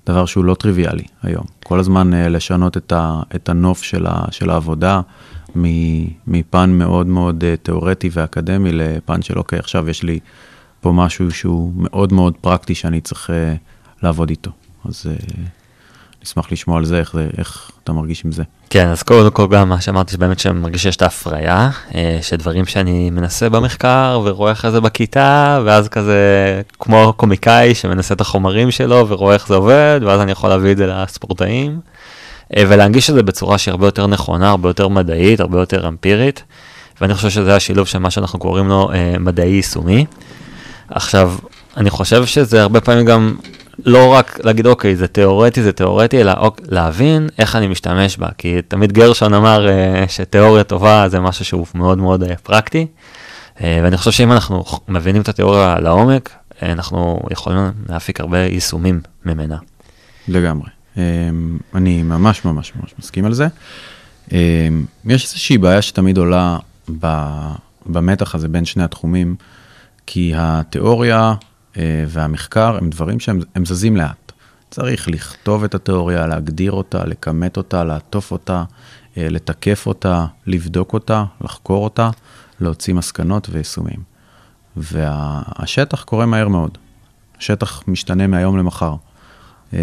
דבר 0.05 0.25
שהוא 0.25 0.45
לא 0.45 0.53
טריוויאלי 0.53 1.03
היום. 1.23 1.45
כל 1.63 1.79
הזמן 1.79 2.13
אה, 2.13 2.29
לשנות 2.29 2.77
את, 2.77 2.91
ה, 2.91 3.21
את 3.35 3.49
הנוף 3.49 3.83
של, 3.83 4.05
ה, 4.07 4.25
של 4.31 4.49
העבודה 4.49 5.01
מפן 6.27 6.69
מאוד 6.69 7.07
מאוד 7.07 7.43
אה, 7.43 7.55
תיאורטי 7.63 8.09
ואקדמי 8.13 8.71
לפן 8.71 9.21
של 9.21 9.37
אוקיי, 9.37 9.59
עכשיו 9.59 9.89
יש 9.89 10.03
לי 10.03 10.19
פה 10.81 10.91
משהו 10.91 11.31
שהוא 11.31 11.73
מאוד 11.75 12.13
מאוד 12.13 12.33
פרקטי 12.41 12.75
שאני 12.75 13.01
צריך 13.01 13.29
אה, 13.29 13.55
לעבוד 14.03 14.29
איתו. 14.29 14.51
אז 14.85 15.05
אה, 15.09 15.15
נשמח 16.23 16.51
לשמוע 16.51 16.77
על 16.77 16.85
זה, 16.85 16.99
איך, 16.99 17.13
זה, 17.13 17.27
איך 17.37 17.71
אתה 17.83 17.91
מרגיש 17.91 18.25
עם 18.25 18.31
זה. 18.31 18.43
כן, 18.69 18.87
אז 18.87 19.03
קודם 19.03 19.31
כל 19.31 19.47
גם 19.47 19.69
מה 19.69 19.81
שאמרתי, 19.81 20.13
שבאמת 20.13 20.39
שאני 20.39 20.59
מרגיש 20.59 20.83
שיש 20.83 20.95
את 20.95 21.01
ההפריה, 21.01 21.69
אה, 21.95 22.19
שדברים 22.21 22.65
שאני 22.65 23.09
מנסה 23.09 23.49
במחקר 23.49 24.21
ורואה 24.23 24.51
אחרי 24.51 24.71
זה 24.71 24.81
בכיתה, 24.81 25.61
ואז 25.65 25.87
כזה 25.87 26.61
כמו 26.79 27.13
קומיקאי 27.17 27.75
שמנסה 27.75 28.13
את 28.13 28.21
החומרים 28.21 28.71
שלו 28.71 29.05
ורואה 29.09 29.33
איך 29.33 29.47
זה 29.47 29.55
עובד, 29.55 29.99
ואז 30.03 30.21
אני 30.21 30.31
יכול 30.31 30.49
להביא 30.49 30.71
את 30.71 30.77
זה 30.77 30.87
לספורטאים, 30.87 31.79
אה, 32.57 32.63
ולהנגיש 32.67 33.09
את 33.09 33.15
זה 33.15 33.23
בצורה 33.23 33.57
שהיא 33.57 33.71
הרבה 33.71 33.87
יותר 33.87 34.07
נכונה, 34.07 34.49
הרבה 34.49 34.69
יותר 34.69 34.87
מדעית, 34.87 35.39
הרבה 35.39 35.59
יותר 35.59 35.87
אמפירית, 35.87 36.43
ואני 37.01 37.13
חושב 37.13 37.29
שזה 37.29 37.55
השילוב 37.55 37.87
של 37.87 37.99
מה 37.99 38.11
שאנחנו 38.11 38.39
קוראים 38.39 38.67
לו 38.67 38.91
אה, 38.93 39.15
מדעי 39.19 39.49
יישומי. 39.49 40.05
עכשיו, 40.89 41.33
אני 41.77 41.89
חושב 41.89 42.25
שזה 42.25 42.61
הרבה 42.61 42.81
פעמים 42.81 43.05
גם 43.05 43.35
לא 43.85 44.13
רק 44.13 44.39
להגיד, 44.43 44.67
אוקיי, 44.67 44.95
זה 44.95 45.07
תיאורטי, 45.07 45.63
זה 45.63 45.71
תיאורטי, 45.71 46.21
אלא 46.21 46.33
אוק, 46.37 46.59
להבין 46.67 47.29
איך 47.39 47.55
אני 47.55 47.67
משתמש 47.67 48.17
בה. 48.17 48.27
כי 48.37 48.61
תמיד 48.67 48.91
גרשון 48.91 49.33
אמר 49.33 49.69
אה, 49.69 50.05
שתיאוריה 50.07 50.63
טובה 50.63 51.09
זה 51.09 51.19
משהו 51.19 51.45
שהוא 51.45 51.65
מאוד 51.75 51.97
מאוד 51.97 52.23
אה, 52.23 52.35
פרקטי. 52.35 52.87
אה, 53.63 53.79
ואני 53.83 53.97
חושב 53.97 54.11
שאם 54.11 54.31
אנחנו 54.31 54.63
מבינים 54.87 55.21
את 55.21 55.29
התיאוריה 55.29 55.79
לעומק, 55.79 56.29
אה, 56.63 56.71
אנחנו 56.71 57.19
יכולים 57.31 57.71
להפיק 57.89 58.19
הרבה 58.19 58.39
יישומים 58.39 59.01
ממנה. 59.25 59.57
לגמרי. 60.27 60.69
אמ, 60.97 61.57
אני 61.75 62.03
ממש 62.03 62.45
ממש 62.45 62.73
ממש 62.75 62.93
מסכים 62.99 63.25
על 63.25 63.33
זה. 63.33 63.47
אמ, 64.31 64.85
יש 65.05 65.23
איזושהי 65.25 65.57
בעיה 65.57 65.81
שתמיד 65.81 66.17
עולה 66.17 66.57
ב- 66.99 67.53
במתח 67.85 68.35
הזה 68.35 68.47
בין 68.47 68.65
שני 68.65 68.83
התחומים, 68.83 69.35
כי 70.05 70.33
התיאוריה 70.35 71.17
אה, 71.17 71.33
והמחקר 72.07 72.77
הם 72.77 72.89
דברים 72.89 73.19
שהם 73.19 73.39
הם 73.55 73.65
זזים 73.65 73.97
לאט. 73.97 74.31
צריך 74.71 75.07
לכתוב 75.07 75.63
את 75.63 75.75
התיאוריה, 75.75 76.27
להגדיר 76.27 76.71
אותה, 76.71 77.05
לכמת 77.05 77.57
אותה, 77.57 77.83
לעטוף 77.83 78.31
אותה, 78.31 78.63
אה, 79.17 79.29
לתקף 79.29 79.83
אותה, 79.87 80.25
לבדוק 80.47 80.93
אותה, 80.93 81.25
לחקור 81.41 81.83
אותה, 81.83 82.09
להוציא 82.59 82.93
מסקנות 82.93 83.47
ויישומים. 83.51 83.99
והשטח 84.77 86.03
קורה 86.03 86.25
מהר 86.25 86.47
מאוד. 86.47 86.77
השטח 87.37 87.83
משתנה 87.87 88.27
מהיום 88.27 88.57
למחר. 88.57 88.95
אמ, 89.73 89.77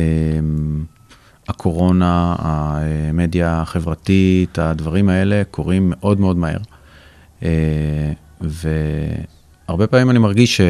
הקורונה, 1.48 2.36
המדיה 2.38 3.60
החברתית, 3.60 4.58
הדברים 4.58 5.08
האלה 5.08 5.42
קורים 5.50 5.92
מאוד 5.96 6.20
מאוד 6.20 6.36
מהר. 6.36 6.58
אה, 7.42 8.12
והרבה 8.40 9.86
פעמים 9.86 10.10
אני 10.10 10.18
מרגיש 10.18 10.60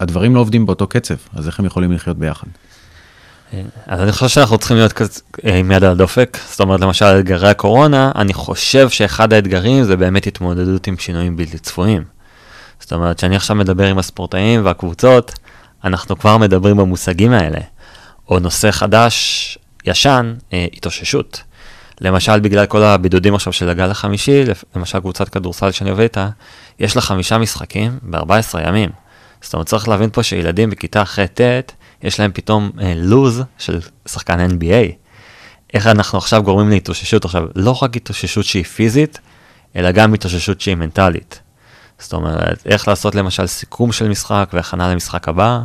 שהדברים 0.00 0.34
לא 0.34 0.40
עובדים 0.40 0.66
באותו 0.66 0.86
קצב, 0.86 1.14
אז 1.34 1.46
איך 1.46 1.58
הם 1.58 1.66
יכולים 1.66 1.92
לחיות 1.92 2.18
ביחד? 2.18 2.46
אז 3.86 4.00
אני 4.00 4.12
חושב 4.12 4.28
שאנחנו 4.28 4.58
צריכים 4.58 4.76
להיות 4.76 4.92
כזה 4.92 5.20
אה, 5.44 5.56
עם 5.56 5.70
יד 5.70 5.84
על 5.84 5.90
הדופק, 5.90 6.38
זאת 6.50 6.60
אומרת 6.60 6.80
למשל 6.80 7.04
אתגרי 7.04 7.48
הקורונה, 7.48 8.12
אני 8.14 8.34
חושב 8.34 8.88
שאחד 8.88 9.32
האתגרים 9.32 9.84
זה 9.84 9.96
באמת 9.96 10.26
התמודדות 10.26 10.86
עם 10.86 10.98
שינויים 10.98 11.36
בלתי 11.36 11.58
צפויים. 11.58 12.04
זאת 12.80 12.92
אומרת 12.92 13.18
שאני 13.18 13.36
עכשיו 13.36 13.56
מדבר 13.56 13.86
עם 13.86 13.98
הספורטאים 13.98 14.64
והקבוצות, 14.64 15.32
אנחנו 15.84 16.18
כבר 16.18 16.38
מדברים 16.38 16.76
במושגים 16.76 17.32
האלה. 17.32 17.60
או 18.28 18.38
נושא 18.38 18.70
חדש, 18.70 19.58
ישן, 19.84 20.34
אה, 20.52 20.66
התאוששות. 20.72 21.42
למשל 22.00 22.40
בגלל 22.40 22.66
כל 22.66 22.82
הבידודים 22.82 23.34
עכשיו 23.34 23.52
של 23.52 23.68
הגל 23.68 23.90
החמישי, 23.90 24.44
למשל 24.76 25.00
קבוצת 25.00 25.28
כדורסל 25.28 25.70
שאני 25.70 25.90
עובד 25.90 26.02
איתה, 26.02 26.28
יש 26.78 26.96
לה 26.96 27.02
חמישה 27.02 27.38
משחקים 27.38 27.98
ב-14 28.02 28.68
ימים. 28.68 28.90
זאת 29.42 29.54
אומרת 29.54 29.66
צריך 29.66 29.88
להבין 29.88 30.10
פה 30.12 30.22
שילדים 30.22 30.70
בכיתה 30.70 31.04
ח'-ט', 31.04 31.72
יש 32.02 32.20
להם 32.20 32.30
פתאום 32.34 32.70
אה, 32.80 32.92
לוז 32.96 33.42
של 33.58 33.80
שחקן 34.08 34.50
NBA. 34.50 34.92
איך 35.74 35.86
אנחנו 35.86 36.18
עכשיו 36.18 36.42
גורמים 36.42 36.70
להתאוששות 36.70 37.24
עכשיו, 37.24 37.44
לא 37.54 37.78
רק 37.82 37.96
התאוששות 37.96 38.44
שהיא 38.44 38.64
פיזית, 38.64 39.18
אלא 39.76 39.90
גם 39.90 40.14
התאוששות 40.14 40.60
שהיא 40.60 40.74
מנטלית. 40.74 41.40
זאת 41.98 42.12
אומרת, 42.12 42.62
איך 42.66 42.88
לעשות 42.88 43.14
למשל 43.14 43.46
סיכום 43.46 43.92
של 43.92 44.08
משחק 44.08 44.50
והכנה 44.52 44.92
למשחק 44.92 45.28
הבא. 45.28 45.60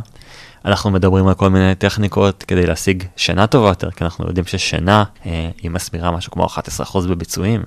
אנחנו 0.64 0.90
מדברים 0.90 1.28
על 1.28 1.34
כל 1.34 1.50
מיני 1.50 1.74
טכניקות 1.74 2.42
כדי 2.42 2.66
להשיג 2.66 3.04
שינה 3.16 3.46
טובה 3.46 3.68
יותר, 3.68 3.90
כי 3.90 4.04
אנחנו 4.04 4.26
יודעים 4.26 4.46
ששינה 4.46 5.04
אה, 5.26 5.50
היא 5.62 5.70
מסבירה 5.70 6.10
משהו 6.10 6.32
כמו 6.32 6.46
11% 6.46 6.98
בביצועים. 7.08 7.62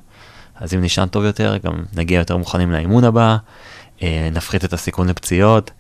אז 0.56 0.74
אם 0.74 0.82
נשען 0.82 1.08
טוב 1.08 1.24
יותר, 1.24 1.58
גם 1.66 1.74
נגיע 1.94 2.20
יותר 2.20 2.38
מוכנים 2.38 2.72
לאימון 2.72 3.04
הבא, 3.04 3.38
אה, 4.04 4.30
נפחית 4.32 4.66
את 4.66 4.74
הסיכון 4.74 5.10
לפציעות. 5.10 5.72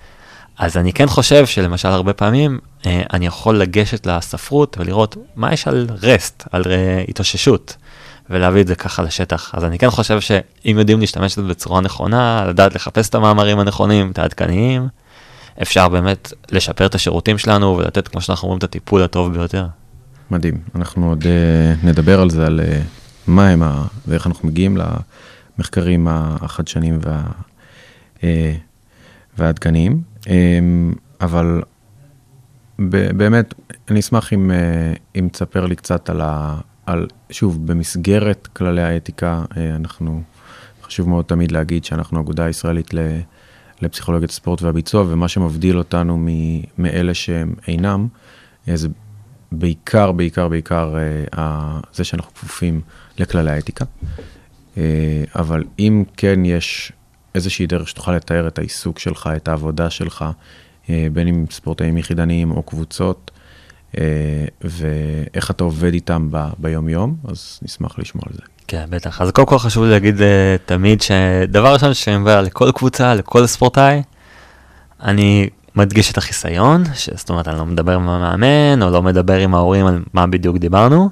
אז 0.59 0.77
אני 0.77 0.93
כן 0.93 1.07
חושב 1.07 1.45
שלמשל 1.45 1.87
הרבה 1.87 2.13
פעמים 2.13 2.59
אה, 2.85 3.01
אני 3.13 3.25
יכול 3.25 3.57
לגשת 3.57 4.05
לספרות 4.05 4.77
ולראות 4.79 5.17
מה 5.35 5.53
יש 5.53 5.67
על 5.67 5.87
רסט, 6.01 6.43
על 6.51 6.63
אה, 6.67 7.03
התאוששות, 7.07 7.75
ולהביא 8.29 8.61
את 8.61 8.67
זה 8.67 8.75
ככה 8.75 9.03
לשטח. 9.03 9.51
אז 9.53 9.63
אני 9.63 9.79
כן 9.79 9.89
חושב 9.89 10.19
שאם 10.21 10.75
יודעים 10.79 10.99
להשתמש 10.99 11.39
בזה 11.39 11.47
בצורה 11.47 11.81
נכונה, 11.81 12.45
לדעת 12.47 12.75
לחפש 12.75 13.09
את 13.09 13.15
המאמרים 13.15 13.59
הנכונים, 13.59 14.11
את 14.11 14.19
העדכניים, 14.19 14.87
אפשר 15.61 15.89
באמת 15.89 16.33
לשפר 16.51 16.85
את 16.85 16.95
השירותים 16.95 17.37
שלנו 17.37 17.77
ולתת, 17.77 18.07
כמו 18.07 18.21
שאנחנו 18.21 18.45
אומרים, 18.45 18.57
את 18.57 18.63
הטיפול 18.63 19.03
הטוב 19.03 19.33
ביותר. 19.33 19.67
מדהים. 20.31 20.57
אנחנו 20.75 21.09
עוד 21.09 21.23
uh, 21.23 21.85
נדבר 21.85 22.21
על 22.21 22.29
זה, 22.29 22.45
על 22.45 22.59
uh, 22.59 22.83
מה 23.27 23.49
הם, 23.49 23.63
ה... 23.63 23.85
ואיך 24.07 24.27
אנחנו 24.27 24.47
מגיעים 24.47 24.77
למחקרים 25.57 26.07
החדשניים 26.09 26.99
וה... 27.03 27.21
uh, 28.17 28.23
והעדכניים. 29.37 30.08
Um, 30.23 30.29
אבל 31.21 31.61
באמת, 32.79 33.53
אני 33.89 33.99
אשמח 33.99 34.33
אם, 34.33 34.51
uh, 34.51 34.99
אם 35.19 35.27
תספר 35.31 35.65
לי 35.65 35.75
קצת 35.75 36.09
על, 36.09 36.21
ה... 36.21 36.59
על, 36.85 37.07
שוב, 37.29 37.67
במסגרת 37.67 38.47
כללי 38.47 38.81
האתיקה, 38.81 39.43
uh, 39.49 39.55
אנחנו, 39.75 40.21
חשוב 40.83 41.09
מאוד 41.09 41.25
תמיד 41.25 41.51
להגיד 41.51 41.85
שאנחנו 41.85 42.21
אגודה 42.21 42.49
ישראלית. 42.49 42.93
לפסיכולוגיית 43.81 44.31
הספורט 44.31 44.61
והביצוע, 44.61 45.05
ומה 45.07 45.27
שמבדיל 45.27 45.77
אותנו 45.77 46.17
מ- 46.17 46.61
מאלה 46.77 47.13
שהם 47.13 47.53
אינם, 47.67 48.07
אה, 48.67 48.77
זה 48.77 48.87
בעיקר, 49.51 50.11
בעיקר, 50.11 50.47
בעיקר 50.47 50.95
אה, 51.37 51.79
זה 51.93 52.03
שאנחנו 52.03 52.33
כפופים 52.33 52.81
לכללי 53.17 53.51
האתיקה. 53.51 53.85
אה, 54.77 55.23
אבל 55.35 55.63
אם 55.79 56.03
כן 56.17 56.45
יש 56.45 56.91
איזושהי 57.35 57.67
דרך 57.67 57.87
שתוכל 57.87 58.11
לתאר 58.11 58.47
את 58.47 58.59
העיסוק 58.59 58.99
שלך, 58.99 59.29
את 59.35 59.47
העבודה 59.47 59.89
שלך, 59.89 60.25
בין 60.89 61.27
אם 61.27 61.45
ספורטאים 61.51 61.97
יחידניים 61.97 62.51
או 62.51 62.63
קבוצות, 62.63 63.31
ואיך 64.61 65.51
אתה 65.51 65.63
עובד 65.63 65.93
איתם 65.93 66.27
ב- 66.31 66.49
ביום-יום, 66.57 67.15
אז 67.27 67.59
נשמח 67.61 67.99
לשמוע 67.99 68.23
על 68.27 68.33
זה. 68.33 68.41
כן, 68.67 68.85
בטח. 68.89 69.21
אז 69.21 69.31
קודם 69.31 69.47
כל 69.47 69.59
חשוב 69.59 69.83
לי 69.83 69.89
להגיד 69.89 70.17
uh, 70.17 70.21
תמיד 70.65 71.01
שדבר 71.01 71.73
ראשון 71.73 71.93
שאני 71.93 72.15
אומר 72.15 72.41
לכל 72.41 72.71
קבוצה, 72.71 73.13
לכל 73.13 73.47
ספורטאי, 73.47 74.01
אני 75.03 75.49
מדגיש 75.75 76.11
את 76.11 76.17
החיסיון, 76.17 76.83
זאת 77.15 77.29
אומרת, 77.29 77.47
אני 77.47 77.57
לא 77.57 77.65
מדבר 77.65 77.95
עם 77.95 78.09
המאמן, 78.09 78.83
או 78.83 78.89
לא 78.89 79.03
מדבר 79.03 79.37
עם 79.37 79.55
ההורים 79.55 79.85
על 79.85 80.03
מה 80.13 80.27
בדיוק 80.27 80.57
דיברנו, 80.57 81.09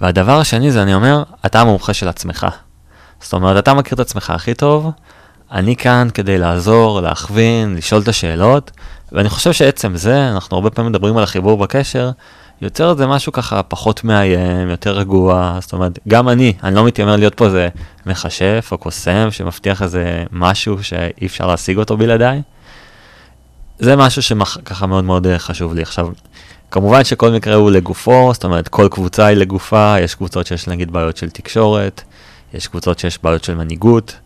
והדבר 0.00 0.40
השני 0.40 0.70
זה 0.70 0.82
אני 0.82 0.94
אומר, 0.94 1.22
אתה 1.46 1.60
המומחה 1.60 1.94
של 1.94 2.08
עצמך. 2.08 2.46
זאת 3.20 3.32
אומרת, 3.32 3.58
אתה 3.58 3.74
מכיר 3.74 3.94
את 3.94 4.00
עצמך 4.00 4.30
הכי 4.30 4.54
טוב, 4.54 4.90
אני 5.52 5.76
כאן 5.76 6.08
כדי 6.14 6.38
לעזור, 6.38 7.00
להכווין, 7.00 7.74
לשאול 7.76 8.02
את 8.02 8.08
השאלות, 8.08 8.70
ואני 9.12 9.28
חושב 9.28 9.52
שעצם 9.52 9.96
זה, 9.96 10.28
אנחנו 10.30 10.56
הרבה 10.56 10.70
פעמים 10.70 10.92
מדברים 10.92 11.16
על 11.16 11.22
החיבור 11.22 11.56
בקשר, 11.58 12.10
יוצר 12.62 12.92
את 12.92 12.96
זה 12.96 13.06
משהו 13.06 13.32
ככה 13.32 13.62
פחות 13.62 14.04
מאיים, 14.04 14.70
יותר 14.70 14.92
רגוע, 14.92 15.58
זאת 15.60 15.72
אומרת, 15.72 15.98
גם 16.08 16.28
אני, 16.28 16.52
אני 16.62 16.74
לא 16.74 16.84
מתיימר 16.84 17.16
להיות 17.16 17.34
פה 17.34 17.46
איזה 17.46 17.68
מכשף 18.06 18.68
או 18.72 18.78
קוסם 18.78 19.28
שמבטיח 19.30 19.82
איזה 19.82 20.24
משהו 20.32 20.84
שאי 20.84 21.26
אפשר 21.26 21.46
להשיג 21.46 21.78
אותו 21.78 21.96
בלעדיי. 21.96 22.42
זה 23.78 23.96
משהו 23.96 24.22
שככה 24.22 24.86
מאוד 24.86 25.04
מאוד 25.04 25.26
אה, 25.26 25.38
חשוב 25.38 25.74
לי. 25.74 25.82
עכשיו, 25.82 26.08
כמובן 26.70 27.04
שכל 27.04 27.30
מקרה 27.30 27.54
הוא 27.54 27.70
לגופו, 27.70 28.30
זאת 28.32 28.44
אומרת, 28.44 28.68
כל 28.68 28.88
קבוצה 28.90 29.26
היא 29.26 29.36
לגופה, 29.36 29.96
יש 30.00 30.14
קבוצות 30.14 30.46
שיש 30.46 30.66
נגיד 30.66 30.92
בעיות 30.92 31.16
של 31.16 31.30
תקשורת, 31.30 32.02
יש 32.54 32.68
קבוצות 32.68 32.98
שיש 32.98 33.18
בעיות 33.22 33.44
של 33.44 33.54
מנהיגות, 33.54 34.16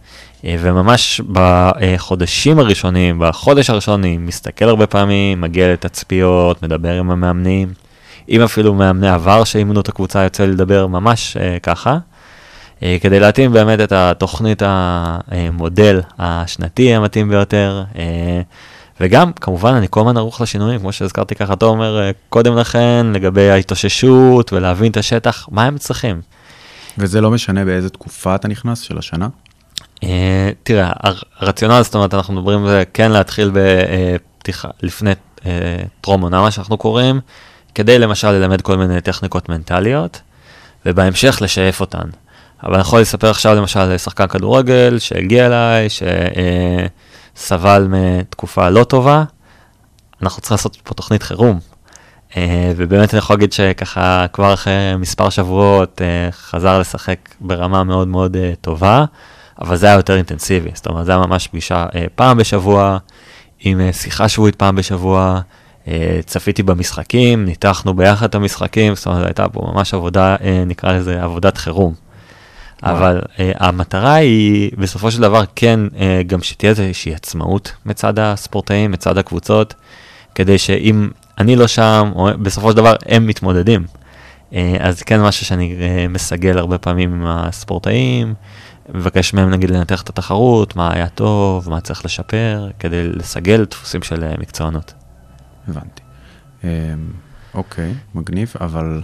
וממש 0.45 1.21
בחודשים 1.33 2.59
הראשונים, 2.59 3.19
בחודש 3.19 3.71
הראשון 3.71 4.01
אני 4.01 4.19
מסתכל 4.19 4.65
הרבה 4.65 4.87
פעמים, 4.87 5.41
מגיע 5.41 5.73
לתצפיות, 5.73 6.63
מדבר 6.63 6.93
עם 6.93 7.11
המאמנים. 7.11 7.73
אם 8.29 8.43
אפילו 8.43 8.75
מאמני 8.75 9.09
עבר 9.09 9.45
שאימנו 9.45 9.81
את 9.81 9.89
הקבוצה 9.89 10.23
יוצא 10.23 10.45
לדבר 10.45 10.87
ממש 10.87 11.37
אה, 11.37 11.59
ככה, 11.63 11.99
אה, 12.83 12.97
כדי 13.01 13.21
להתאים 13.21 13.53
באמת 13.53 13.81
את 13.81 13.93
התוכנית 13.93 14.63
המודל 14.67 16.01
השנתי 16.19 16.95
המתאים 16.95 17.29
ביותר. 17.29 17.85
אה, 17.99 18.41
וגם, 19.01 19.33
כמובן, 19.33 19.75
אני 19.75 19.87
כל 19.91 20.01
הזמן 20.01 20.17
ערוך 20.17 20.41
לשינויים, 20.41 20.81
כמו 20.81 20.93
שהזכרתי 20.93 21.35
ככה, 21.35 21.55
אה, 21.63 22.11
קודם 22.29 22.57
לכן, 22.57 23.07
לגבי 23.13 23.51
ההתאוששות 23.51 24.53
ולהבין 24.53 24.91
את 24.91 24.97
השטח, 24.97 25.49
מה 25.51 25.65
הם 25.65 25.79
צריכים. 25.79 26.21
וזה 26.99 27.21
לא 27.21 27.31
משנה 27.31 27.65
באיזה 27.65 27.91
תקופה 27.91 28.35
אתה 28.35 28.49
נכנס, 28.49 28.81
של 28.81 28.99
השנה? 28.99 29.29
Uh, 30.01 30.07
תראה, 30.63 30.93
הרציונל, 31.39 31.83
זאת 31.83 31.95
אומרת, 31.95 32.15
אנחנו 32.15 32.35
מדברים 32.35 32.67
על 32.67 32.83
כן 32.95 33.11
להתחיל 33.13 33.51
בפתיחה, 33.55 34.69
לפני 34.83 35.13
uh, 35.13 35.43
טרום 36.01 36.23
עונה, 36.23 36.41
מה 36.41 36.51
שאנחנו 36.51 36.77
קוראים, 36.77 37.21
כדי 37.75 37.99
למשל 37.99 38.31
ללמד 38.31 38.61
כל 38.61 38.77
מיני 38.77 39.01
טכניקות 39.01 39.49
מנטליות, 39.49 40.21
ובהמשך 40.87 41.39
לשאף 41.43 41.81
אותן. 41.81 42.09
אבל 42.63 42.75
אני 42.75 42.81
יכול 42.81 43.01
לספר 43.01 43.31
עכשיו 43.31 43.55
למשל 43.55 43.81
על 43.81 43.99
שחקן 43.99 44.27
כדורגל 44.27 44.99
שהגיע 44.99 45.47
אליי, 45.47 45.89
שסבל 47.37 47.87
מתקופה 47.89 48.69
לא 48.69 48.85
טובה, 48.85 49.25
אנחנו 50.23 50.41
צריכים 50.41 50.55
לעשות 50.55 50.77
פה 50.85 50.95
תוכנית 50.95 51.23
חירום. 51.23 51.61
אה, 52.37 52.73
ובאמת 52.77 53.15
אני 53.15 53.19
יכול 53.19 53.37
להגיד 53.37 53.53
שככה 53.53 54.27
כבר 54.33 54.55
אחרי 54.55 54.97
מספר 54.99 55.31
שבועות 55.31 56.03
אה, 56.03 56.33
חזר 56.33 56.79
לשחק 56.79 57.19
ברמה 57.41 57.85
מאוד 57.85 58.09
מאוד 58.09 58.37
אה, 58.37 58.53
טובה, 58.61 59.05
אבל 59.61 59.77
זה 59.77 59.87
היה 59.87 59.97
יותר 59.97 60.17
אינטנסיבי, 60.17 60.71
זאת 60.75 60.87
אומרת 60.87 61.07
זה 61.07 61.13
היה 61.13 61.27
ממש 61.27 61.49
פגישה 61.49 61.87
פעם 62.15 62.37
בשבוע, 62.37 62.99
עם 63.61 63.93
שיחה 63.93 64.29
שבועית 64.29 64.57
פעם 64.57 64.77
בשבוע, 64.77 65.41
אה, 65.89 66.21
צפיתי 66.27 66.63
במשחקים, 66.63 67.45
ניתחנו 67.45 67.95
ביחד 67.95 68.29
את 68.29 68.35
המשחקים, 68.35 68.95
זאת 68.95 69.07
אומרת 69.07 69.27
הייתה 69.27 69.49
פה 69.49 69.71
ממש 69.75 69.95
עבודה, 69.95 70.37
אה, 70.43 70.63
נקרא 70.67 70.93
לזה 70.93 71.23
עבודת 71.23 71.59
חירום. 71.59 71.95
אבל 72.83 73.21
אה, 73.39 73.53
המטרה 73.57 74.15
היא 74.15 74.71
בסופו 74.79 75.11
של 75.11 75.21
דבר 75.21 75.43
כן 75.57 75.81
אה, 75.99 76.23
גם 76.27 76.43
שתהיה 76.43 76.71
איזושהי 76.71 77.15
עצמאות 77.15 77.73
מצד 77.87 78.19
הספורטאים, 78.19 78.91
מצד 78.91 79.19
הקבוצות, 79.19 79.75
כדי 80.35 80.59
שאם 80.59 81.09
אני 81.39 81.57
לא 81.57 81.67
שם, 81.67 82.13
או 82.15 82.29
בסופו 82.43 82.71
של 82.71 82.77
דבר 82.77 82.95
הם 83.07 83.27
מתמודדים. 83.27 83.85
אה, 84.55 84.77
אז 84.81 85.03
כן 85.03 85.21
משהו 85.23 85.47
שאני 85.47 85.77
אה, 85.81 86.07
מסגל 86.09 86.59
הרבה 86.59 86.79
פעמים 86.79 87.13
עם 87.15 87.27
הספורטאים, 87.27 88.35
מבקש 88.95 89.35
מהם 89.35 89.51
נגיד 89.51 89.71
לנתח 89.71 90.03
את 90.03 90.09
התחרות, 90.09 90.77
מה 90.77 90.93
היה 90.93 91.09
טוב, 91.09 91.71
מה 91.71 91.81
צריך 91.81 92.05
לשפר, 92.05 92.69
כדי 92.79 93.09
לסגל 93.09 93.65
דפוסים 93.65 94.03
של 94.03 94.25
אה, 94.25 94.35
מקצוענות. 94.39 94.95
הבנתי. 95.69 96.03
אמ, 96.65 96.69
אוקיי, 97.55 97.95
מגניב, 98.15 98.53
אבל 98.61 99.03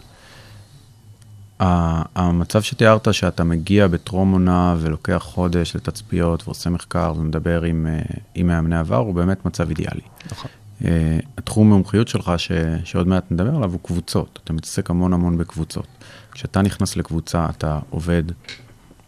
המצב 1.61 2.63
שתיארת 2.63 3.15
שאתה 3.15 3.45
מגיע 3.45 3.87
בטרום 3.87 4.33
עונה 4.33 4.77
ולוקח 4.79 5.23
חודש 5.23 5.77
לתצפיות 5.77 6.43
ועושה 6.47 6.71
מחקר 6.71 7.13
ומדבר 7.17 7.63
עם, 7.63 7.87
אה, 7.91 8.01
עם 8.35 8.47
מאמני 8.47 8.77
עבר, 8.77 8.97
הוא 8.97 9.15
באמת 9.15 9.45
מצב 9.45 9.69
אידיאלי. 9.69 10.01
נכון. 10.31 10.51
אה, 10.85 11.19
התחום 11.39 11.73
המומחיות 11.73 12.09
שלך, 12.09 12.33
ש, 12.37 12.53
שעוד 12.85 13.09
מעט 13.09 13.25
נדבר 13.31 13.57
עליו, 13.57 13.73
הוא 13.73 13.81
קבוצות. 13.83 14.39
אתה 14.45 14.53
מתעסק 14.53 14.91
המון 14.91 15.13
המון 15.13 15.39
בקבוצות. 15.39 15.87
כשאתה 16.33 16.63
נכנס 16.63 16.97
לקבוצה, 16.97 17.47
אתה 17.51 17.79
עובד 17.91 18.23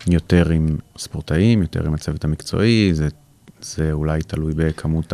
יותר 0.07 0.49
עם 0.49 0.77
ספורטאים, 0.99 1.63
יותר 1.63 1.87
עם 1.87 1.95
הצוות 1.95 2.25
המקצועי, 2.25 2.91
זה, 2.95 3.09
זה 3.61 3.93
אולי 3.93 4.23
תלוי 4.23 4.53
בכמות 4.57 5.13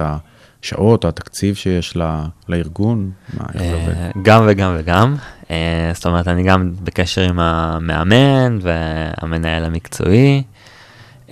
השעות 0.62 1.04
או 1.04 1.08
התקציב 1.08 1.54
שיש 1.54 1.96
לה, 1.96 2.26
לארגון, 2.48 3.10
מה, 3.34 3.44
איך 3.54 3.62
זה 3.62 3.74
עובד? 3.74 3.94
אה, 3.94 4.10
גם 4.22 4.44
וגם 4.48 4.76
וגם. 4.78 5.16
אה, 5.50 5.90
זאת 5.94 6.06
אומרת, 6.06 6.28
אני 6.28 6.42
גם 6.42 6.72
בקשר 6.82 7.22
עם 7.22 7.40
המאמן 7.40 8.58
והמנהל 8.62 9.64
המקצועי. 9.64 10.42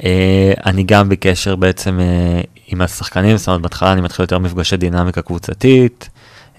אה, 0.05 0.53
אני 0.67 0.83
גם 0.83 1.09
בקשר 1.09 1.57
בעצם 1.57 2.01
אה, 2.01 2.41
עם 2.67 2.81
השחקנים, 2.81 3.37
זאת 3.37 3.49
אומרת, 3.49 3.61
בהתחלה 3.63 3.93
אני 3.93 4.01
מתחיל 4.01 4.23
יותר 4.23 4.39
מפגשי 4.39 4.77
דינמיקה 4.77 5.23
קבוצתית. 5.23 6.09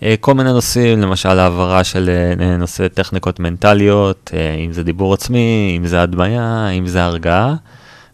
אה, 0.03 0.15
כל 0.19 0.33
מיני 0.33 0.51
נושאים, 0.51 1.01
למשל 1.01 1.39
העברה 1.39 1.83
של 1.83 2.09
אה, 2.39 2.57
נושא 2.57 2.87
טכניקות 2.87 3.39
מנטליות, 3.39 4.31
אה, 4.33 4.53
אם 4.53 4.71
זה 4.71 4.83
דיבור 4.83 5.13
עצמי, 5.13 5.75
אם 5.77 5.87
זה 5.87 6.01
הדמיה, 6.01 6.69
אם 6.69 6.87
זה 6.87 7.03
הרגעה. 7.03 7.55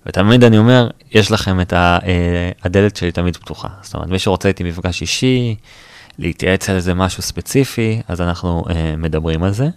ותמיד 0.05 0.43
אני 0.43 0.58
אומר, 0.58 0.89
יש 1.12 1.31
לכם 1.31 1.62
את 1.62 1.74
הדלת 2.63 2.96
שלי 2.96 3.12
תמיד 3.12 3.38
פתוחה. 3.38 3.67
זאת 3.81 3.93
אומרת, 3.93 4.10
מי 4.10 4.19
שרוצה 4.19 4.48
איתי 4.48 4.63
מפגש 4.63 5.01
אישי, 5.01 5.55
להתייעץ 6.19 6.69
על 6.69 6.75
איזה 6.75 6.93
משהו 6.93 7.24
ספציפי, 7.24 8.01
אז 8.08 8.22
אנחנו 8.22 8.63
מדברים 8.98 9.43
על 9.43 9.51
זה. 9.51 9.67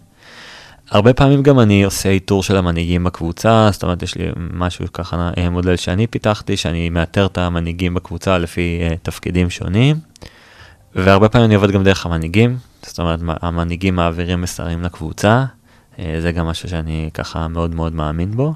הרבה 0.91 1.13
פעמים 1.13 1.43
גם 1.43 1.61
אני 1.61 1.83
עושה 1.83 2.09
איתור 2.09 2.43
של 2.43 2.57
המנהיגים 2.57 3.05
בקבוצה, 3.05 3.69
זאת 3.73 3.83
אומרת, 3.83 4.03
יש 4.03 4.15
לי 4.15 4.25
משהו 4.37 4.85
ככה, 4.93 5.31
מודל 5.51 5.77
שאני 5.77 6.07
פיתחתי, 6.07 6.57
שאני 6.57 6.91
מאתר 6.91 7.27
את 7.27 7.39
המנהיגים 7.39 7.95
בקבוצה 7.95 8.39
לפי 8.39 8.81
תפקידים 9.03 9.51
שונים, 9.51 9.97
והרבה 10.95 11.29
פעמים 11.29 11.47
אני 11.47 11.55
עובד 11.55 11.71
גם 11.71 11.85
דרך 11.85 12.07
המנהיגים, 12.07 12.57
זאת 12.83 12.99
אומרת, 12.99 13.21
המנהיגים 13.43 13.97
מעבירים 13.97 14.41
מסרים 14.41 14.83
לקבוצה, 14.83 15.45
אה, 15.99 16.17
זה 16.21 16.33
גם 16.33 16.47
משהו 16.47 16.69
שאני 16.69 17.11
ככה 17.15 17.49
מאוד 17.49 17.75
מאוד 17.75 17.95
מאמין 17.95 18.31
בו. 18.31 18.55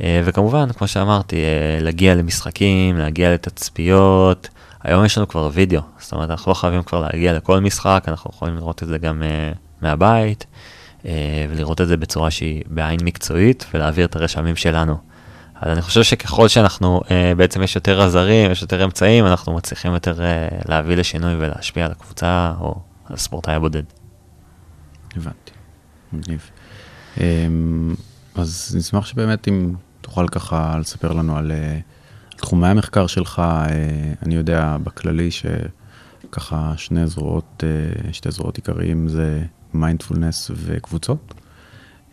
אה, 0.00 0.22
וכמובן, 0.24 0.72
כמו 0.72 0.88
שאמרתי, 0.88 1.36
אה, 1.36 1.78
להגיע 1.80 2.14
למשחקים, 2.14 2.98
להגיע 2.98 3.34
לתצפיות. 3.34 4.48
היום 4.82 5.04
יש 5.04 5.18
לנו 5.18 5.28
כבר 5.28 5.50
וידאו, 5.52 5.80
זאת 5.98 6.12
אומרת, 6.12 6.30
אנחנו 6.30 6.50
לא 6.50 6.54
חייבים 6.54 6.82
כבר 6.82 7.00
להגיע 7.00 7.32
לכל 7.32 7.60
משחק, 7.60 8.04
אנחנו 8.08 8.30
יכולים 8.34 8.56
לראות 8.56 8.82
את 8.82 8.88
זה 8.88 8.98
גם 8.98 9.22
מהבית, 9.82 10.46
ולראות 11.50 11.80
את 11.80 11.88
זה 11.88 11.96
בצורה 11.96 12.30
שהיא 12.30 12.62
בעין 12.66 13.00
מקצועית, 13.04 13.66
ולהעביר 13.74 14.06
את 14.06 14.16
הרשמים 14.16 14.56
שלנו. 14.56 14.96
אז 15.60 15.72
אני 15.72 15.82
חושב 15.82 16.02
שככל 16.02 16.48
שאנחנו, 16.48 17.00
אה, 17.10 17.32
בעצם 17.36 17.62
יש 17.62 17.76
יותר 17.76 18.02
עזרים, 18.02 18.50
יש 18.50 18.62
יותר 18.62 18.84
אמצעים, 18.84 19.26
אנחנו 19.26 19.54
מצליחים 19.54 19.92
יותר 19.92 20.24
אה, 20.24 20.48
להביא 20.68 20.96
לשינוי 20.96 21.34
ולהשפיע 21.34 21.84
על 21.84 21.92
הקבוצה 21.92 22.52
או 22.60 22.74
על 23.04 23.14
הספורטאי 23.14 23.54
הבודד. 23.54 23.82
הבנתי, 25.16 25.52
מגניב. 26.12 26.50
אמ, 27.20 27.94
אז 28.34 28.74
נשמח 28.78 29.06
שבאמת 29.06 29.48
אם 29.48 29.74
תוכל 30.00 30.28
ככה 30.28 30.78
לספר 30.78 31.12
לנו 31.12 31.36
על 31.36 31.52
על 32.36 32.40
תחומי 32.40 32.68
המחקר 32.68 33.06
שלך, 33.06 33.38
אה, 33.38 33.64
אני 34.22 34.34
יודע 34.34 34.76
בכללי 34.84 35.30
שככה 35.30 36.74
שני 36.76 37.06
זרועות, 37.06 37.64
אה, 37.66 38.12
שתי 38.12 38.30
זרועות 38.30 38.56
עיקריים 38.56 39.08
זה 39.08 39.42
מיינדפולנס 39.74 40.50
וקבוצות. 40.54 41.34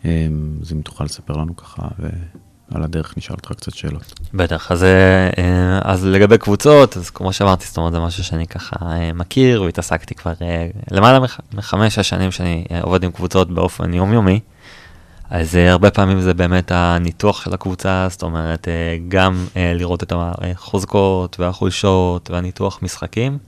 אמ, 0.04 0.58
אז 0.62 0.72
אם 0.72 0.80
תוכל 0.80 1.04
לספר 1.04 1.36
לנו 1.36 1.56
ככה 1.56 1.88
ועל 2.70 2.82
הדרך 2.82 3.14
נשאל 3.16 3.36
אותך 3.36 3.52
קצת 3.52 3.74
שאלות. 3.74 4.20
בטח, 4.34 4.72
אז, 4.72 4.84
אה, 4.84 5.28
אז 5.82 6.04
לגבי 6.06 6.38
קבוצות, 6.38 6.96
אז 6.96 7.10
כמו 7.10 7.32
שאמרתי, 7.32 7.66
זאת 7.66 7.76
אומרת, 7.76 7.92
זה 7.92 8.00
משהו 8.00 8.24
שאני 8.24 8.46
ככה 8.46 8.76
אה, 8.82 9.12
מכיר 9.12 9.62
והתעסקתי 9.62 10.14
כבר 10.14 10.32
אה, 10.42 10.66
למעלה 10.90 11.20
מח- 11.20 11.40
מחמש-שש 11.54 12.08
שנים 12.08 12.30
שאני 12.30 12.64
אה, 12.70 12.80
עובד 12.82 13.04
עם 13.04 13.10
קבוצות 13.10 13.50
באופן 13.50 13.94
יומיומי. 13.94 14.40
אז 15.30 15.56
אה, 15.56 15.70
הרבה 15.72 15.90
פעמים 15.90 16.20
זה 16.20 16.34
באמת 16.34 16.72
הניתוח 16.74 17.44
של 17.44 17.54
הקבוצה, 17.54 18.06
זאת 18.10 18.22
אומרת, 18.22 18.68
אה, 18.68 18.72
גם 19.08 19.46
אה, 19.56 19.72
לראות 19.74 20.02
את 20.02 20.12
החוזקות 20.16 21.40
והחולשות 21.40 22.30
והניתוח 22.30 22.78
משחקים, 22.82 23.38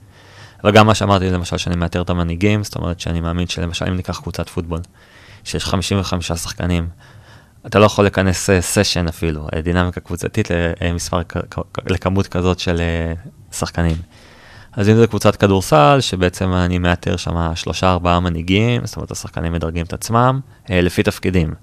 אבל 0.63 0.71
גם 0.71 0.87
מה 0.87 0.95
שאמרתי, 0.95 1.29
למשל, 1.29 1.57
שאני 1.57 1.75
מאתר 1.75 2.01
את 2.01 2.09
המנהיגים, 2.09 2.63
זאת 2.63 2.75
אומרת 2.75 2.99
שאני 2.99 3.21
מאמין 3.21 3.47
שלמשל 3.47 3.85
אם 3.85 3.95
ניקח 3.95 4.19
קבוצת 4.19 4.49
פוטבול, 4.49 4.79
שיש 5.43 5.65
55 5.65 6.31
שחקנים, 6.31 6.87
אתה 7.65 7.79
לא 7.79 7.85
יכול 7.85 8.05
לכנס 8.05 8.49
סשן 8.59 9.07
אפילו, 9.07 9.47
אה, 9.55 9.61
דינמיקה 9.61 9.99
קבוצתית 9.99 10.47
למספר, 10.81 11.21
כ- 11.29 11.59
לכמות 11.87 12.27
כזאת 12.27 12.59
של 12.59 12.79
אה, 12.79 13.13
שחקנים. 13.51 13.95
אז 14.73 14.89
אם 14.89 14.95
זה 14.95 15.07
קבוצת 15.07 15.35
כדורסל, 15.35 15.97
שבעצם 16.01 16.53
אני 16.53 16.77
מאתר 16.77 17.17
שם 17.17 17.51
שלושה 17.55 17.91
ארבעה 17.91 18.19
מנהיגים, 18.19 18.85
זאת 18.85 18.95
אומרת 18.95 19.11
השחקנים 19.11 19.53
מדרגים 19.53 19.85
את 19.85 19.93
עצמם 19.93 20.39
אה, 20.71 20.81
לפי 20.81 21.03
תפקידים. 21.03 21.53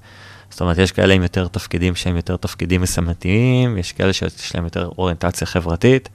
זאת 0.50 0.60
אומרת, 0.60 0.78
יש 0.78 0.92
כאלה 0.92 1.14
עם 1.14 1.22
יותר 1.22 1.48
תפקידים 1.48 1.94
שהם 1.94 2.16
יותר 2.16 2.36
תפקידים 2.36 2.82
משימתיים, 2.82 3.78
יש 3.78 3.92
כאלה 3.92 4.12
שיש 4.12 4.54
להם 4.54 4.64
יותר 4.64 4.90
אוריינטציה 4.98 5.46
חברתית. 5.46 6.08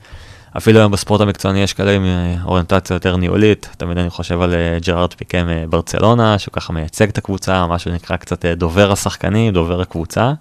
אפילו 0.58 0.80
היום 0.80 0.92
בספורט 0.92 1.22
המקצועני 1.22 1.64
יש 1.64 1.74
כאלה 1.74 1.92
עם 1.92 2.04
אה, 2.04 2.36
אוריינטציה 2.46 2.94
יותר 2.94 3.16
ניהולית, 3.16 3.70
תמיד 3.78 3.98
אני 3.98 4.10
חושב 4.10 4.42
על 4.42 4.54
אה, 4.54 4.78
ג'רארד 4.86 5.14
פיקה 5.14 5.38
מברצלונה, 5.44 6.40
שהוא 6.40 6.52
ככה 6.52 6.74
מייצג 6.74 7.10
את 7.10 7.18
הקבוצה, 7.18 7.68
מה 7.68 7.80
שנקרא 7.80 8.18
קצת 8.18 8.46
אה, 8.46 8.56
דובר 8.56 8.92
השחקנים, 8.92 9.54
דובר 9.54 9.82
הקבוצה. 9.82 10.34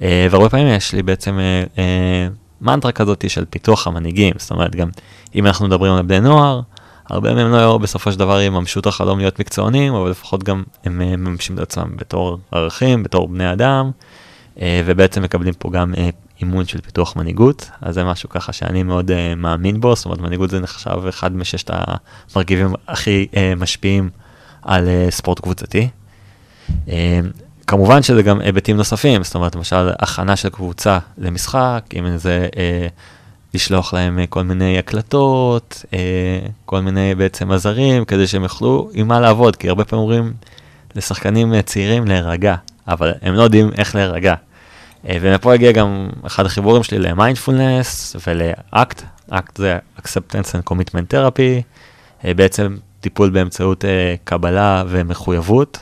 והרבה 0.00 0.48
פעמים 0.48 0.66
יש 0.66 0.92
לי 0.92 1.02
בעצם 1.02 1.38
מנטרה 2.60 2.92
כזאת 2.92 3.30
של 3.30 3.44
פיתוח 3.50 3.86
המנהיגים, 3.86 4.34
זאת 4.38 4.50
אומרת 4.50 4.76
גם 4.76 4.88
אם 5.34 5.46
אנחנו 5.46 5.66
מדברים 5.66 5.92
על 5.92 6.02
בני 6.02 6.20
נוער, 6.20 6.60
הרבה 7.08 7.34
מהם 7.34 7.52
לא 7.52 7.78
בסופו 7.78 8.12
של 8.12 8.18
דבר 8.18 8.40
יממשו 8.40 8.80
את 8.80 8.86
החלום 8.86 9.18
להיות 9.18 9.40
מקצוענים, 9.40 9.94
אבל 9.94 10.10
לפחות 10.10 10.42
גם 10.42 10.62
הם 10.84 10.98
מממשים 10.98 11.56
את 11.56 11.60
עצמם 11.60 11.96
בתור 11.96 12.38
ערכים, 12.52 13.02
בתור 13.02 13.28
בני 13.28 13.52
אדם, 13.52 13.90
ובעצם 14.62 15.22
מקבלים 15.22 15.54
פה 15.54 15.70
גם 15.70 15.94
אימון 16.42 16.66
של 16.66 16.80
פיתוח 16.80 17.16
מנהיגות, 17.16 17.70
אז 17.80 17.94
זה 17.94 18.04
משהו 18.04 18.28
ככה 18.28 18.52
שאני 18.52 18.82
מאוד 18.82 19.10
אה, 19.10 19.34
מאמין 19.34 19.80
בו, 19.80 19.96
זאת 19.96 20.04
אומרת 20.04 20.20
מנהיגות 20.20 20.50
זה 20.50 20.60
נחשב 20.60 21.06
אחד 21.08 21.36
מששת 21.36 21.70
המרכיבים 22.34 22.74
הכי 22.88 23.26
אה, 23.36 23.52
משפיעים 23.56 24.10
על 24.62 24.88
אה, 24.88 25.06
ספורט 25.10 25.40
קבוצתי. 25.40 25.88
אה, 26.88 27.20
כמובן 27.66 28.02
שזה 28.02 28.22
גם 28.22 28.40
היבטים 28.40 28.76
נוספים, 28.76 29.24
זאת 29.24 29.34
אומרת, 29.34 29.54
למשל, 29.54 29.90
הכנה 29.98 30.36
של 30.36 30.48
קבוצה 30.48 30.98
למשחק, 31.18 31.84
אם 31.98 32.16
זה 32.16 32.48
אה, 32.56 32.86
לשלוח 33.54 33.94
להם 33.94 34.18
אה, 34.18 34.26
כל 34.26 34.42
מיני 34.42 34.78
הקלטות, 34.78 35.84
אה, 35.94 35.98
כל 36.64 36.80
מיני 36.80 37.14
בעצם 37.14 37.52
עזרים, 37.52 38.04
כדי 38.04 38.26
שהם 38.26 38.42
יוכלו 38.42 38.90
עם 38.92 39.08
מה 39.08 39.20
לעבוד, 39.20 39.56
כי 39.56 39.68
הרבה 39.68 39.84
פעמים 39.84 40.02
אומרים 40.02 40.32
לשחקנים 40.94 41.62
צעירים 41.62 42.06
להירגע, 42.06 42.54
אבל 42.88 43.12
הם 43.22 43.34
לא 43.34 43.42
יודעים 43.42 43.70
איך 43.78 43.94
להירגע. 43.94 44.34
אה, 45.08 45.16
ומפה 45.20 45.54
הגיע 45.54 45.72
גם 45.72 46.08
אחד 46.26 46.46
החיבורים 46.46 46.82
שלי 46.82 46.98
למיינדפולנס 46.98 48.16
ולאקט, 48.26 49.02
אקט 49.30 49.56
זה 49.56 49.78
acceptance 49.98 50.54
and 50.54 50.72
commitment 50.72 51.14
therapy, 51.14 51.62
אה, 52.24 52.34
בעצם 52.34 52.76
טיפול 53.00 53.30
באמצעות 53.30 53.84
אה, 53.84 54.14
קבלה 54.24 54.84
ומחויבות. 54.88 55.78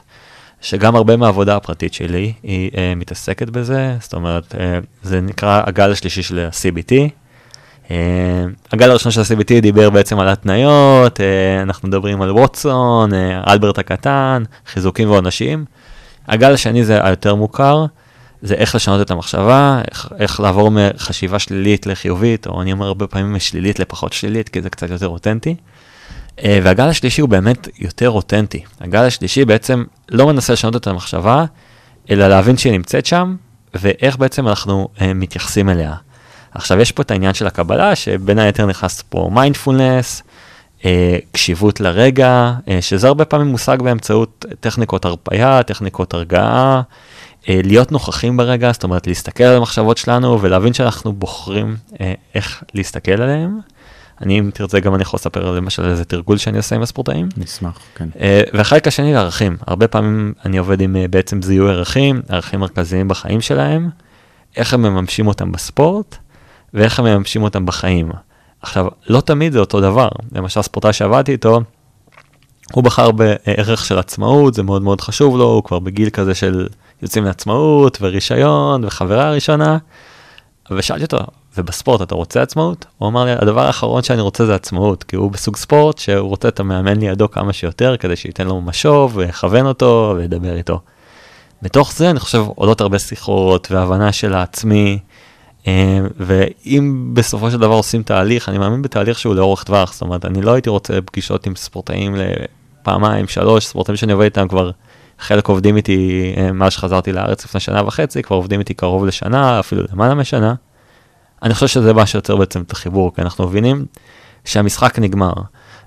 שגם 0.62 0.96
הרבה 0.96 1.16
מהעבודה 1.16 1.56
הפרטית 1.56 1.94
שלי 1.94 2.32
היא 2.42 2.70
מתעסקת 2.96 3.50
בזה, 3.50 3.96
זאת 4.00 4.14
אומרת, 4.14 4.54
זה 5.02 5.20
נקרא 5.20 5.62
הגל 5.66 5.92
השלישי 5.92 6.22
של 6.22 6.38
ה-CBT. 6.38 6.92
הגל 8.72 8.90
הראשון 8.90 9.12
של 9.12 9.20
ה-CBT 9.20 9.60
דיבר 9.62 9.90
בעצם 9.90 10.18
על 10.18 10.28
התניות, 10.28 11.20
אנחנו 11.62 11.88
מדברים 11.88 12.22
על 12.22 12.30
ווטסון, 12.30 13.10
אלברט 13.48 13.78
הקטן, 13.78 14.42
חיזוקים 14.66 15.10
ועונשים. 15.10 15.64
הגל 16.28 16.52
השני 16.52 16.84
זה 16.84 17.06
היותר 17.06 17.34
מוכר, 17.34 17.86
זה 18.42 18.54
איך 18.54 18.74
לשנות 18.74 19.00
את 19.00 19.10
המחשבה, 19.10 19.80
איך, 19.90 20.08
איך 20.18 20.40
לעבור 20.40 20.70
מחשיבה 20.70 21.38
שלילית 21.38 21.86
לחיובית, 21.86 22.46
או 22.46 22.62
אני 22.62 22.72
אומר 22.72 22.86
הרבה 22.86 23.06
פעמים 23.06 23.34
משלילית 23.34 23.78
לפחות 23.78 24.12
שלילית, 24.12 24.48
כי 24.48 24.62
זה 24.62 24.70
קצת 24.70 24.90
יותר 24.90 25.08
אותנטי. 25.08 25.56
אה, 26.44 26.58
והגל 26.62 26.88
השלישי 26.88 27.20
הוא 27.20 27.28
באמת 27.28 27.68
יותר 27.78 28.10
אותנטי. 28.10 28.62
הגל 28.80 29.04
השלישי 29.04 29.44
בעצם 29.44 29.84
לא 30.08 30.26
מנסה 30.26 30.52
לשנות 30.52 30.76
את 30.76 30.86
המחשבה, 30.86 31.44
אלא 32.10 32.28
להבין 32.28 32.56
שהיא 32.56 32.72
נמצאת 32.72 33.06
שם, 33.06 33.36
ואיך 33.74 34.18
בעצם 34.18 34.48
אנחנו 34.48 34.88
אה, 35.00 35.14
מתייחסים 35.14 35.68
אליה. 35.68 35.94
עכשיו, 36.54 36.80
יש 36.80 36.92
פה 36.92 37.02
את 37.02 37.10
העניין 37.10 37.34
של 37.34 37.46
הקבלה, 37.46 37.96
שבין 37.96 38.38
היתר 38.38 38.66
נכנס 38.66 39.02
פה 39.08 39.30
מיינדפולנס, 39.32 40.22
אה, 40.84 41.18
קשיבות 41.32 41.80
לרגע, 41.80 42.52
שזה 42.80 43.08
הרבה 43.08 43.24
פעמים 43.24 43.46
מושג 43.46 43.82
באמצעות 43.82 44.44
טכניקות 44.60 45.04
הרפאיה, 45.04 45.62
טכניקות 45.62 46.14
הרגעה, 46.14 46.82
להיות 47.48 47.92
נוכחים 47.92 48.36
ברגע, 48.36 48.72
זאת 48.72 48.84
אומרת 48.84 49.06
להסתכל 49.06 49.44
על 49.44 49.56
המחשבות 49.56 49.96
שלנו 49.96 50.42
ולהבין 50.42 50.72
שאנחנו 50.72 51.12
בוחרים 51.12 51.76
אה, 52.00 52.14
איך 52.34 52.62
להסתכל 52.74 53.22
עליהם. 53.22 53.60
אני, 54.22 54.38
אם 54.38 54.50
תרצה, 54.54 54.80
גם 54.80 54.94
אני 54.94 55.02
יכול 55.02 55.18
לספר 55.18 55.52
למשל 55.52 55.84
איזה 55.84 56.04
תרגול 56.04 56.38
שאני 56.38 56.56
עושה 56.56 56.76
עם 56.76 56.82
הספורטאים. 56.82 57.28
נשמח, 57.36 57.78
כן. 57.94 58.08
אה, 58.20 58.42
והחלק 58.52 58.88
השני 58.88 59.16
ערכים. 59.16 59.56
הרבה 59.66 59.88
פעמים 59.88 60.32
אני 60.44 60.58
עובד 60.58 60.80
עם 60.80 60.96
אה, 60.96 61.08
בעצם 61.08 61.42
זיהוי 61.42 61.70
ערכים, 61.70 62.22
ערכים 62.28 62.60
מרכזיים 62.60 63.08
בחיים 63.08 63.40
שלהם, 63.40 63.90
איך 64.56 64.74
הם 64.74 64.82
מממשים 64.82 65.26
אותם 65.26 65.52
בספורט, 65.52 66.16
ואיך 66.74 66.98
הם 66.98 67.04
מממשים 67.04 67.42
אותם 67.42 67.66
בחיים. 67.66 68.10
עכשיו, 68.62 68.86
לא 69.08 69.20
תמיד 69.20 69.52
זה 69.52 69.58
אותו 69.58 69.80
דבר. 69.80 70.08
למשל, 70.32 70.62
ספורטאי 70.62 70.92
שעבדתי 70.92 71.32
איתו, 71.32 71.60
הוא 72.72 72.84
בחר 72.84 73.10
בערך 73.10 73.84
של 73.84 73.98
עצמאות, 73.98 74.54
זה 74.54 74.62
מאוד 74.62 74.82
מאוד 74.82 75.00
חשוב 75.00 75.36
לו, 75.36 75.44
הוא 75.44 75.64
כבר 75.64 75.78
בגיל 75.78 76.10
כזה 76.10 76.34
של 76.34 76.66
יוצאים 77.02 77.24
לעצמאות 77.24 77.98
ורישיון 78.00 78.84
וחברה 78.84 79.30
ראשונה. 79.30 79.78
ושאלתי 80.70 81.04
אותו, 81.04 81.18
ובספורט 81.56 82.02
אתה 82.02 82.14
רוצה 82.14 82.42
עצמאות? 82.42 82.86
הוא 82.98 83.08
אמר 83.08 83.24
לי, 83.24 83.32
הדבר 83.32 83.66
האחרון 83.66 84.02
שאני 84.02 84.20
רוצה 84.20 84.46
זה 84.46 84.54
עצמאות, 84.54 85.04
כי 85.04 85.16
הוא 85.16 85.30
בסוג 85.30 85.56
ספורט 85.56 85.98
שהוא 85.98 86.28
רוצה 86.28 86.48
את 86.48 86.60
המאמן 86.60 87.00
לידו 87.00 87.30
כמה 87.30 87.52
שיותר, 87.52 87.96
כדי 87.96 88.16
שייתן 88.16 88.46
לו 88.46 88.60
משוב, 88.60 89.16
ויכוון 89.16 89.66
אותו, 89.66 90.14
וידבר 90.16 90.56
איתו. 90.56 90.80
בתוך 91.62 91.92
זה 91.92 92.10
אני 92.10 92.20
חושב 92.20 92.44
עולות 92.54 92.80
הרבה 92.80 92.98
שיחות 92.98 93.68
והבנה 93.70 94.12
של 94.12 94.34
העצמי, 94.34 94.98
אה, 95.66 96.00
ואם 96.16 97.10
בסופו 97.12 97.50
של 97.50 97.58
דבר 97.58 97.74
עושים 97.74 98.02
תהליך, 98.02 98.48
אני 98.48 98.58
מאמין 98.58 98.82
בתהליך 98.82 99.18
שהוא 99.18 99.34
לאורך 99.34 99.64
טווח, 99.64 99.92
זאת 99.92 100.02
אומרת, 100.02 100.24
אני 100.24 100.42
לא 100.42 100.52
הייתי 100.52 100.70
רוצה 100.70 101.00
פגישות 101.04 101.46
עם 101.46 101.56
ספורטאים 101.56 102.16
לפעמיים, 102.82 103.28
שלוש, 103.28 103.66
ספורטאים 103.66 103.96
שאני 103.96 104.12
עובד 104.12 104.24
איתם 104.24 104.48
כבר, 104.48 104.70
חלק 105.18 105.48
עובדים 105.48 105.76
איתי 105.76 106.32
אה, 106.36 106.52
מאז 106.52 106.72
שחזרתי 106.72 107.12
לארץ 107.12 107.44
לפני 107.44 107.60
שנה 107.60 107.86
וחצי, 107.86 108.22
כבר 108.22 108.36
עובדים 108.36 108.60
איתי 108.60 108.74
קרוב 108.74 109.06
לשנה, 109.06 109.60
אפילו 109.60 109.82
למעלה 109.92 110.14
משנה. 110.14 110.54
אני 111.42 111.54
חושב 111.54 111.66
שזה 111.66 111.92
מה 111.92 112.06
שיוצר 112.06 112.36
בעצם 112.36 112.62
את 112.62 112.72
החיבור, 112.72 113.14
כי 113.14 113.22
אנחנו 113.22 113.46
מבינים 113.46 113.86
שהמשחק 114.44 114.98
נגמר. 114.98 115.32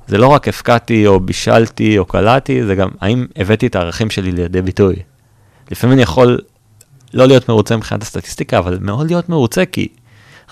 זה 0.07 0.17
לא 0.17 0.27
רק 0.27 0.47
הפקעתי 0.47 1.07
או 1.07 1.19
בישלתי 1.19 1.97
או 1.97 2.05
קלעתי, 2.05 2.65
זה 2.65 2.75
גם 2.75 2.89
האם 3.01 3.25
הבאתי 3.35 3.67
את 3.67 3.75
הערכים 3.75 4.09
שלי 4.09 4.31
לידי 4.31 4.61
ביטוי. 4.61 4.95
לפעמים 5.71 5.93
אני 5.93 6.01
יכול 6.01 6.39
לא 7.13 7.25
להיות 7.27 7.49
מרוצה 7.49 7.77
מבחינת 7.77 8.01
הסטטיסטיקה, 8.01 8.57
אבל 8.57 8.77
מאוד 8.81 9.07
להיות 9.07 9.29
מרוצה, 9.29 9.65
כי 9.65 9.87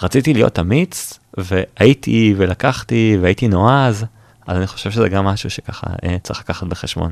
רציתי 0.03 0.33
להיות 0.33 0.59
אמיץ, 0.59 1.19
והייתי 1.37 2.33
ולקחתי 2.37 3.17
והייתי 3.21 3.47
נועז, 3.47 4.05
אז 4.47 4.57
אני 4.57 4.67
חושב 4.67 4.91
שזה 4.91 5.09
גם 5.09 5.25
משהו 5.25 5.49
שככה 5.49 5.87
אה, 6.03 6.17
צריך 6.23 6.39
לקחת 6.39 6.67
בחשבון. 6.67 7.11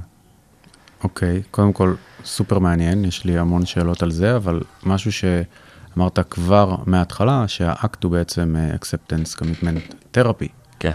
אוקיי, 1.03 1.41
קודם 1.51 1.73
כל, 1.73 1.95
סופר 2.25 2.59
מעניין, 2.59 3.05
יש 3.05 3.25
לי 3.25 3.37
המון 3.37 3.65
שאלות 3.65 4.03
על 4.03 4.11
זה, 4.11 4.35
אבל 4.35 4.61
משהו 4.83 5.11
שאמרת 5.11 6.19
כבר 6.29 6.75
מההתחלה, 6.85 7.47
שהאקט 7.47 8.03
הוא 8.03 8.11
בעצם 8.11 8.55
אה, 8.59 8.75
acceptance 8.75 9.39
commitment 9.39 9.93
therapy, 10.17 10.47
כן. 10.79 10.91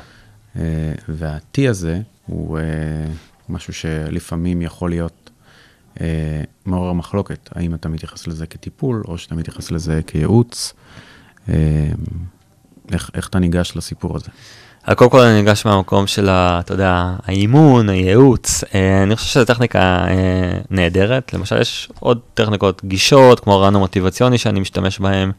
אה, 0.56 0.92
וה-T 1.08 1.70
הזה 1.70 2.00
הוא 2.26 2.58
אה, 2.58 2.62
משהו 3.48 3.72
שלפעמים 3.72 4.62
יכול 4.62 4.90
להיות 4.90 5.30
מעורר 6.66 6.92
מחלוקת, 6.92 7.48
האם 7.54 7.74
אתה 7.74 7.88
מתייחס 7.88 8.26
לזה 8.26 8.46
כטיפול, 8.46 9.02
או 9.08 9.18
שאתה 9.18 9.34
מתייחס 9.34 9.70
לזה 9.70 10.00
כייעוץ, 10.06 10.72
איך, 12.92 13.10
איך 13.14 13.28
אתה 13.28 13.38
ניגש 13.38 13.76
לסיפור 13.76 14.16
הזה? 14.16 14.28
קודם 14.92 15.10
כל 15.10 15.20
אני 15.20 15.42
ניגש 15.42 15.66
מהמקום 15.66 16.06
של, 16.06 16.28
אתה 16.30 16.74
יודע, 16.74 17.14
האימון, 17.26 17.88
הייעוץ, 17.88 18.64
אה, 18.74 19.02
אני 19.02 19.16
חושב 19.16 19.28
שזו 19.28 19.44
טכניקה 19.44 19.78
אה, 19.78 20.58
נהדרת. 20.70 21.34
למשל, 21.34 21.60
יש 21.60 21.88
עוד 22.00 22.20
טכניקות 22.34 22.84
גישות, 22.84 23.40
כמו 23.40 23.58
רעיון 23.58 23.74
המוטיבציוני 23.76 24.38
שאני 24.38 24.60
משתמש 24.60 24.98
בהם. 24.98 25.32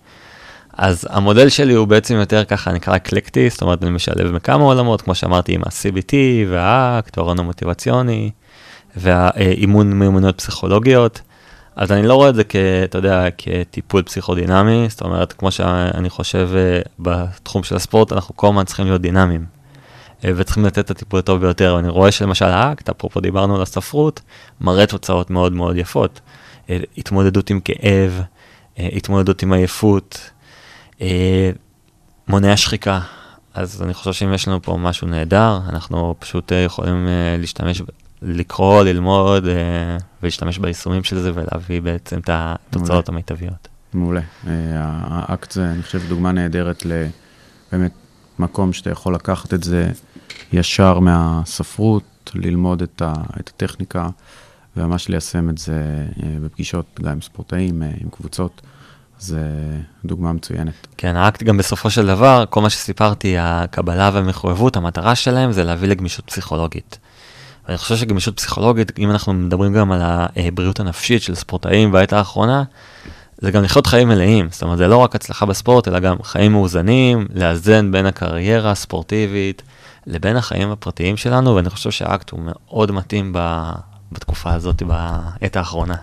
אז 0.77 1.07
המודל 1.09 1.49
שלי 1.49 1.73
הוא 1.73 1.87
בעצם 1.87 2.15
יותר 2.15 2.43
ככה 2.43 2.71
נקרא 2.71 2.95
אקלקטי, 2.95 3.49
זאת 3.49 3.61
אומרת 3.61 3.83
אני 3.83 3.91
משלב 3.91 4.31
מכמה 4.31 4.63
עולמות, 4.63 5.01
כמו 5.01 5.15
שאמרתי 5.15 5.53
עם 5.53 5.61
ה-CBT 5.65 6.13
והאקט, 6.49 7.17
הרעיון 7.17 7.39
המוטיבציוני, 7.39 8.31
והאימון 8.95 9.93
מיומנויות 9.93 10.37
פסיכולוגיות. 10.37 11.21
אז 11.75 11.91
אני 11.91 12.07
לא 12.07 12.15
רואה 12.15 12.29
את 12.29 12.35
זה 12.35 12.43
כ, 12.43 12.55
אתה 12.83 12.97
יודע, 12.97 13.25
כטיפול 13.37 14.03
פסיכודינמי, 14.03 14.85
זאת 14.89 15.01
אומרת, 15.01 15.33
כמו 15.33 15.51
שאני 15.51 16.09
חושב 16.09 16.49
אה, 16.55 16.79
בתחום 16.99 17.63
של 17.63 17.75
הספורט, 17.75 18.13
אנחנו 18.13 18.35
כל 18.35 18.47
הזמן 18.47 18.63
צריכים 18.65 18.85
להיות 18.85 19.01
דינמיים. 19.01 19.45
אה, 20.25 20.31
וצריכים 20.35 20.65
לתת 20.65 20.79
את 20.79 20.91
הטיפול 20.91 21.19
הטוב 21.19 21.41
ביותר. 21.41 21.79
אני 21.79 21.89
רואה 21.89 22.11
שלמשל 22.11 22.45
האקט, 22.45 22.89
אפרופו 22.89 23.19
דיברנו 23.19 23.55
על 23.55 23.61
הספרות, 23.61 24.21
מראה 24.61 24.85
תוצאות 24.85 25.29
מאוד 25.29 25.53
מאוד 25.53 25.77
יפות. 25.77 26.21
אה, 26.69 26.77
התמודדות 26.97 27.49
עם 27.49 27.59
כאב, 27.59 28.21
התמודדות 28.77 29.43
עם 29.43 29.53
עייפות, 29.53 30.29
מונע 32.27 32.57
שחיקה. 32.57 32.99
אז 33.53 33.81
אני 33.81 33.93
חושב 33.93 34.13
שאם 34.13 34.33
יש 34.33 34.47
לנו 34.47 34.61
פה 34.61 34.77
משהו 34.77 35.07
נהדר, 35.07 35.59
אנחנו 35.69 36.15
פשוט 36.19 36.51
יכולים 36.65 37.07
להשתמש 37.39 37.81
לקרוא, 38.21 38.83
ללמוד 38.83 39.47
אה, 39.47 39.97
ולהשתמש 40.25 40.57
ביישומים 40.57 41.03
של 41.03 41.19
זה 41.19 41.31
ולהביא 41.33 41.81
בעצם 41.81 42.19
את 42.19 42.29
התוצאות 42.33 43.09
המיטביות. 43.09 43.67
מעולה. 43.93 44.21
אה, 44.47 44.53
האקט 45.07 45.51
זה, 45.51 45.71
אני 45.71 45.83
חושב, 45.83 46.01
דוגמה 46.09 46.31
נהדרת 46.31 46.83
לבאמת 46.85 47.91
מקום 48.39 48.73
שאתה 48.73 48.89
יכול 48.89 49.15
לקחת 49.15 49.53
את 49.53 49.63
זה 49.63 49.91
ישר 50.53 50.99
מהספרות, 50.99 52.31
ללמוד 52.35 52.81
את, 52.81 53.01
ה, 53.01 53.13
את 53.39 53.49
הטכניקה 53.49 54.09
וממש 54.77 55.09
ליישם 55.09 55.49
את 55.49 55.57
זה 55.57 56.05
אה, 56.23 56.37
בפגישות 56.41 56.99
גם 57.01 57.11
עם 57.11 57.21
ספורטאים, 57.21 57.83
אה, 57.83 57.91
עם 58.01 58.09
קבוצות. 58.09 58.61
זה 59.19 59.41
דוגמה 60.05 60.33
מצוינת. 60.33 60.87
כן, 60.97 61.15
האקט 61.15 61.43
גם 61.43 61.57
בסופו 61.57 61.89
של 61.89 62.07
דבר, 62.07 62.43
כל 62.49 62.61
מה 62.61 62.69
שסיפרתי, 62.69 63.37
הקבלה 63.37 64.09
והמחויבות, 64.13 64.77
המטרה 64.77 65.15
שלהם 65.15 65.51
זה 65.51 65.63
להביא 65.63 65.87
לגמישות 65.87 66.25
פסיכולוגית. 66.25 66.99
ואני 67.67 67.77
חושב 67.77 67.95
שגמישות 67.95 68.37
פסיכולוגית, 68.37 68.99
אם 68.99 69.11
אנחנו 69.11 69.33
מדברים 69.33 69.73
גם 69.73 69.91
על 69.91 70.01
הבריאות 70.03 70.79
הנפשית 70.79 71.21
של 71.21 71.35
ספורטאים 71.35 71.91
בעת 71.91 72.13
האחרונה, 72.13 72.63
זה 73.37 73.51
גם 73.51 73.63
לחיות 73.63 73.87
חיים 73.87 74.07
מלאים. 74.07 74.47
זאת 74.51 74.63
אומרת, 74.63 74.77
זה 74.77 74.87
לא 74.87 74.97
רק 74.97 75.15
הצלחה 75.15 75.45
בספורט, 75.45 75.87
אלא 75.87 75.99
גם 75.99 76.23
חיים 76.23 76.51
מאוזנים, 76.51 77.27
לאזן 77.33 77.91
בין 77.91 78.05
הקריירה 78.05 78.71
הספורטיבית 78.71 79.61
לבין 80.07 80.35
החיים 80.35 80.71
הפרטיים 80.71 81.17
שלנו, 81.17 81.55
ואני 81.55 81.69
חושב 81.69 81.91
שהאקט 81.91 82.29
הוא 82.29 82.39
מאוד 82.43 82.91
מתאים 82.91 83.33
ב, 83.35 83.71
בתקופה 84.11 84.53
הזאת, 84.53 84.83
בעת 84.83 85.55
האחרונה. 85.55 85.95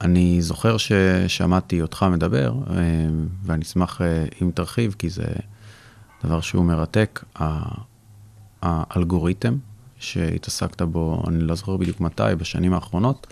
אני 0.00 0.42
זוכר 0.42 0.76
ששמעתי 0.76 1.82
אותך 1.82 2.06
מדבר, 2.10 2.52
אה, 2.70 2.76
ואני 3.44 3.62
אשמח 3.62 4.00
אה, 4.00 4.24
אם 4.42 4.50
תרחיב, 4.54 4.94
כי 4.98 5.10
זה 5.10 5.24
דבר 6.24 6.40
שהוא 6.40 6.64
מרתק, 6.64 7.24
האלגוריתם 8.62 9.56
שהתעסקת 10.02 10.82
בו, 10.82 11.22
אני 11.28 11.44
לא 11.44 11.54
זוכר 11.54 11.76
בדיוק 11.76 12.00
מתי, 12.00 12.22
בשנים 12.38 12.74
האחרונות, 12.74 13.26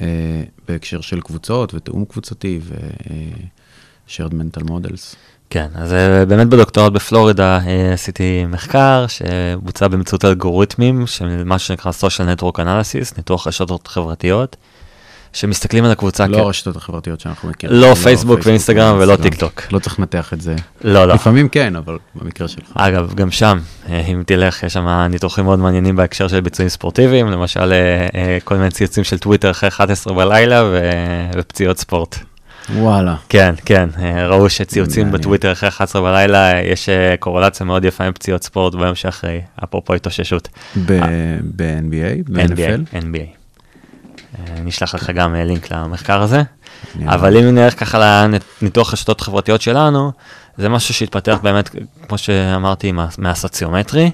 אה, 0.00 0.42
בהקשר 0.68 1.00
של 1.00 1.20
קבוצות 1.20 1.74
ותיאום 1.74 2.04
קבוצתי 2.04 2.60
ו-shared 2.62 4.32
mental 4.32 4.64
models. 4.64 5.16
כן, 5.50 5.68
אז 5.74 5.92
אה, 5.92 6.24
באמת 6.24 6.48
בדוקטורט 6.48 6.92
בפלורידה 6.92 7.58
אה, 7.66 7.92
עשיתי 7.92 8.44
מחקר 8.46 9.06
שבוצע 9.08 9.88
באמצעות 9.88 10.24
אלגוריתמים 10.24 11.06
של 11.06 11.44
מה 11.44 11.58
שנקרא 11.58 11.92
social 11.92 12.40
network 12.40 12.56
analysis, 12.56 13.16
ניתוח 13.16 13.46
רשתות 13.46 13.86
חברתיות. 13.86 14.56
שמסתכלים 15.36 15.84
על 15.84 15.90
הקבוצה. 15.90 16.26
לא 16.26 16.38
הרשתות 16.38 16.76
החברתיות 16.76 17.20
שאנחנו 17.20 17.48
מכירים. 17.48 17.76
לא 17.76 17.94
פייסבוק 17.94 18.40
ואינסטגרם 18.44 18.96
ולא 19.00 19.16
טיק 19.16 19.34
טוק. 19.34 19.62
לא 19.72 19.78
צריך 19.78 19.98
לנתח 19.98 20.32
את 20.32 20.40
זה. 20.40 20.56
לא, 20.84 21.04
לא. 21.04 21.14
לפעמים 21.14 21.48
כן, 21.48 21.76
אבל 21.76 21.98
במקרה 22.14 22.48
שלך. 22.48 22.72
אגב, 22.74 23.14
גם 23.14 23.30
שם, 23.30 23.58
אה, 23.88 24.00
אם 24.00 24.22
תלך, 24.26 24.62
יש 24.62 24.72
שם 24.72 24.88
ניתוחים 25.10 25.44
מאוד 25.44 25.58
מעניינים 25.58 25.96
בהקשר 25.96 26.28
של 26.28 26.40
ביצועים 26.40 26.68
ספורטיביים, 26.68 27.28
למשל 27.28 27.72
אה, 27.72 28.06
אה, 28.14 28.38
כל 28.44 28.56
מיני 28.56 28.70
ציוצים 28.70 29.04
של 29.04 29.18
טוויטר 29.18 29.50
אחרי 29.50 29.68
11 29.68 30.14
בלילה 30.14 30.64
ופציעות 31.34 31.78
ספורט. 31.78 32.18
וואלה. 32.74 33.14
כן, 33.28 33.54
כן, 33.64 33.88
ראו 34.28 34.50
שציוצים 34.50 35.12
בטוויטר 35.12 35.52
אחרי 35.52 35.68
11 35.68 36.02
בלילה, 36.02 36.62
יש 36.62 36.88
קורולציה 37.20 37.66
מאוד 37.66 37.84
יפה 37.84 38.04
עם 38.04 38.12
פציעות 38.12 38.42
ספורט 38.42 38.74
ביום 38.74 38.94
שאחרי, 38.94 39.40
אפרופו 39.64 39.94
התאוששות. 39.94 40.48
ב-NBA? 40.76 42.30
ב-NFL? 42.30 42.96
NBA. 42.96 43.45
נשלח 44.64 44.94
לך 44.94 45.10
גם 45.10 45.34
אה, 45.34 45.44
לינק 45.44 45.72
למחקר 45.72 46.22
הזה. 46.22 46.42
אבל 47.06 47.36
אם 47.36 47.54
נלך 47.54 47.80
ככה 47.80 48.26
לניתוח 48.62 48.92
רשתות 48.92 49.20
חברתיות 49.20 49.62
שלנו, 49.62 50.12
זה 50.58 50.68
משהו 50.68 50.94
שהתפתח 50.94 51.38
באמת, 51.42 51.70
כמו 52.08 52.18
שאמרתי, 52.18 52.92
מהסוציומטרי, 53.18 54.10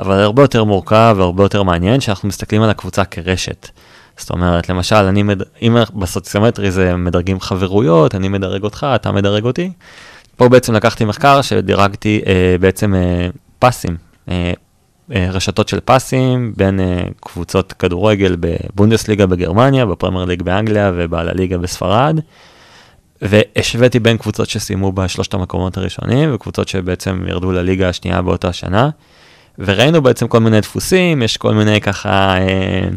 אבל 0.00 0.20
הרבה 0.20 0.42
יותר 0.42 0.64
מורכב 0.64 1.14
והרבה 1.18 1.44
יותר 1.44 1.62
מעניין, 1.62 2.00
שאנחנו 2.00 2.28
מסתכלים 2.28 2.62
על 2.62 2.70
הקבוצה 2.70 3.04
כרשת. 3.04 3.68
זאת 4.16 4.30
אומרת, 4.30 4.68
למשל, 4.68 4.96
אני 4.96 5.22
מד... 5.22 5.42
אם 5.62 5.76
בסוציומטרי 5.94 6.70
זה 6.70 6.96
מדרגים 6.96 7.40
חברויות, 7.40 8.14
אני 8.14 8.28
מדרג 8.28 8.62
אותך, 8.62 8.86
אתה 8.94 9.12
מדרג 9.12 9.44
אותי. 9.44 9.72
פה 10.36 10.48
בעצם 10.48 10.74
לקחתי 10.74 11.04
מחקר 11.04 11.42
שדירגתי 11.42 12.20
אה, 12.26 12.56
בעצם 12.60 12.94
אה, 12.94 13.28
פסים, 13.58 13.96
אה, 14.28 14.34
אה, 14.34 14.52
רשתות 15.10 15.68
של 15.68 15.80
פסים 15.84 16.52
בין 16.56 16.80
אה, 16.80 17.02
קבוצות 17.20 17.72
כדורגל 17.72 18.36
בבונדסליגה 18.40 19.26
בגרמניה, 19.26 19.86
בפרמייר 19.86 20.24
ליג 20.24 20.42
באנגליה 20.42 20.92
ובעל 20.94 21.28
הליגה 21.28 21.58
בספרד. 21.58 22.20
והשוויתי 23.22 23.98
בין 24.00 24.16
קבוצות 24.16 24.48
שסיימו 24.48 24.92
בשלושת 24.92 25.34
המקומות 25.34 25.76
הראשונים 25.76 26.34
וקבוצות 26.34 26.68
שבעצם 26.68 27.24
ירדו 27.28 27.52
לליגה 27.52 27.88
השנייה 27.88 28.22
באותה 28.22 28.52
שנה. 28.52 28.90
וראינו 29.58 30.02
בעצם 30.02 30.28
כל 30.28 30.38
מיני 30.38 30.60
דפוסים, 30.60 31.22
יש 31.22 31.36
כל 31.36 31.54
מיני 31.54 31.80
ככה 31.80 32.38
אה, 32.38 32.88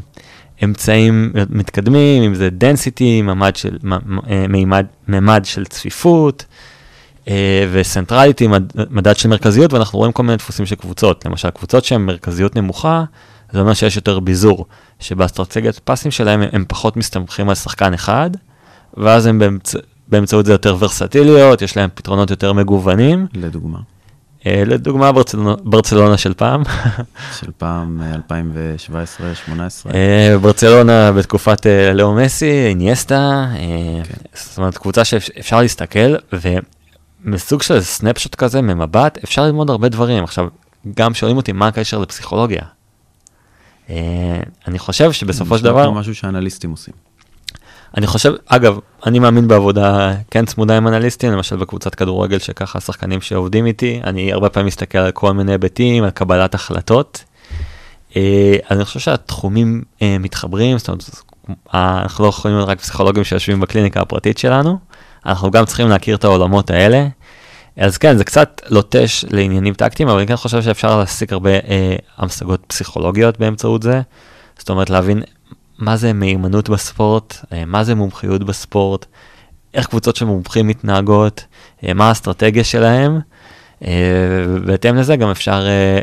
אמצעים 0.64 1.34
מתקדמים, 1.50 2.24
אם 2.24 2.36
זה 2.36 2.50
density, 2.60 3.24
ממד 3.24 3.56
של, 3.56 3.78
אה, 4.30 4.46
מימד, 4.50 4.86
ממד 5.08 5.46
של 5.46 5.66
צפיפות, 5.66 6.46
אה, 6.50 6.56
וסנטרליטי, 7.72 8.48
מד, 8.48 8.64
מדד 8.90 9.18
של 9.18 9.30
מרכזיות, 9.30 9.74
ואנחנו 9.74 10.00
רואים 10.00 10.12
כל 10.12 10.24
מיני 10.24 10.38
דפוסים 10.38 10.66
של 10.66 10.76
קבוצות. 10.76 11.26
למשל, 11.26 11.50
קבוצות 11.50 11.86
שהן 11.86 12.02
מרכזיות 12.02 12.56
נמוכה, 12.56 13.04
זה 13.52 13.60
אומר 13.60 13.74
שיש 13.74 13.96
יותר 13.96 14.20
ביזור, 14.20 14.66
שבאסטרטגיית 15.00 15.80
פסים 15.80 16.12
שלהם 16.12 16.44
הם 16.52 16.66
פחות 16.68 16.98
מסתמכים 16.98 17.50
על 17.50 17.56
שחקן 17.56 17.94
אחד, 17.94 18.30
ואז 18.98 19.26
הם 19.26 19.40
באמצ... 19.40 19.76
באמצעות 20.08 20.46
זה 20.46 20.52
יותר 20.52 20.76
ורסטיליות, 20.80 21.62
יש 21.62 21.78
להם 21.78 21.90
פתרונות 21.94 22.30
יותר 22.30 22.54
מגוונים. 22.54 23.28
לדוגמה. 23.34 23.80
אה, 24.46 24.64
לדוגמה 24.66 25.12
ברצלונה, 25.12 25.56
ברצלונה 25.64 26.18
של 26.18 26.34
פעם. 26.34 26.64
של 27.40 27.52
פעם 27.58 28.02
אה, 28.02 28.16
2017-2018. 29.88 29.94
אה, 29.94 30.38
ברצלונה 30.42 31.12
בתקופת 31.12 31.68
אה, 31.68 31.94
לאו 31.94 32.14
מסי, 32.14 32.68
אינייסטה, 32.68 33.46
אה, 33.56 34.02
כן. 34.04 34.14
זאת 34.34 34.58
אומרת 34.58 34.78
קבוצה 34.78 35.06
שאפשר 35.06 35.62
להסתכל 35.62 36.16
ומסוג 37.26 37.62
של 37.62 37.82
סנפשוט 37.82 38.36
כזה 38.36 38.62
ממבט 38.62 39.18
אפשר 39.24 39.44
ללמוד 39.44 39.70
הרבה 39.70 39.90
דברים. 39.90 40.24
עכשיו, 40.24 40.48
גם 40.98 41.14
שואלים 41.14 41.38
אותי 41.38 41.52
מה 41.52 41.68
הקשר 41.68 42.00
לפסיכולוגיה. 42.00 42.62
אה, 43.90 44.40
אני 44.68 44.80
חושב 44.80 45.12
שבסופו 45.12 45.58
של 45.58 45.64
דבר, 45.64 45.86
כמו 45.86 45.94
משהו 45.94 46.16
שאנליסטים 46.16 46.72
עושים. 46.72 46.94
אני 47.98 48.08
חושב, 48.08 48.34
אגב, 48.46 48.80
אני 49.06 49.20
מאמין 49.20 49.48
בעבודה 49.48 50.14
כן 50.32 50.46
צמודה 50.46 50.78
עם 50.78 50.88
אנליסטים, 50.88 51.32
למשל 51.32 51.56
בקבוצת 51.56 51.96
כדורגל 51.96 52.40
שככה 52.40 52.80
שחקנים 52.80 53.22
שעובדים 53.22 53.66
איתי, 53.66 54.02
אני 54.04 54.34
הרבה 54.34 54.50
פעמים 54.50 54.68
מסתכל 54.68 54.98
על 54.98 55.12
כל 55.12 55.32
מיני 55.32 55.52
היבטים, 55.52 56.04
על 56.04 56.10
קבלת 56.10 56.56
החלטות. 56.56 57.24
אה, 58.16 58.56
אני 58.72 58.86
חושב 58.86 59.00
שהתחומים 59.00 59.84
אה, 60.02 60.18
מתחברים, 60.20 60.78
זאת 60.78 60.88
אומרת, 60.88 61.04
אנחנו 61.74 62.24
לא 62.24 62.30
יכולים 62.30 62.58
להיות 62.58 62.70
רק 62.70 62.80
פסיכולוגים 62.80 63.24
שיושבים 63.24 63.60
בקליניקה 63.60 64.02
הפרטית 64.02 64.38
שלנו, 64.38 64.80
אנחנו 65.26 65.52
גם 65.52 65.66
צריכים 65.66 65.90
להכיר 65.90 66.16
את 66.16 66.24
העולמות 66.24 66.70
האלה. 66.70 67.08
אז 67.78 67.98
כן, 67.98 68.18
זה 68.18 68.24
קצת 68.24 68.62
לוטש 68.70 69.26
לעניינים 69.30 69.74
טקטיים, 69.74 70.10
אבל 70.10 70.18
אני 70.18 70.28
כן 70.28 70.36
חושב 70.36 70.62
שאפשר 70.62 71.00
להסיק 71.00 71.34
הרבה 71.34 71.50
אה, 71.50 71.96
המשגות 72.18 72.64
פסיכולוגיות 72.68 73.40
באמצעות 73.40 73.84
זה. 73.84 74.02
זאת 74.58 74.70
אומרת, 74.70 74.90
להבין 74.90 75.22
מה 75.80 75.98
זה 75.98 76.14
מהימנות 76.14 76.70
בספורט, 76.70 77.36
אה, 77.54 77.66
מה 77.66 77.84
זה 77.84 77.96
מומחיות 77.96 78.44
בספורט, 78.44 79.06
איך 79.74 79.88
קבוצות 79.88 80.16
של 80.16 80.26
מומחים 80.26 80.68
מתנהגות, 80.68 81.46
אה, 81.84 81.94
מה 81.94 82.08
האסטרטגיה 82.08 82.64
שלהם. 82.64 83.20
אה, 83.86 84.46
ובהתאם 84.48 84.96
לזה 84.96 85.16
גם 85.16 85.30
אפשר 85.30 85.66
אה, 85.68 86.00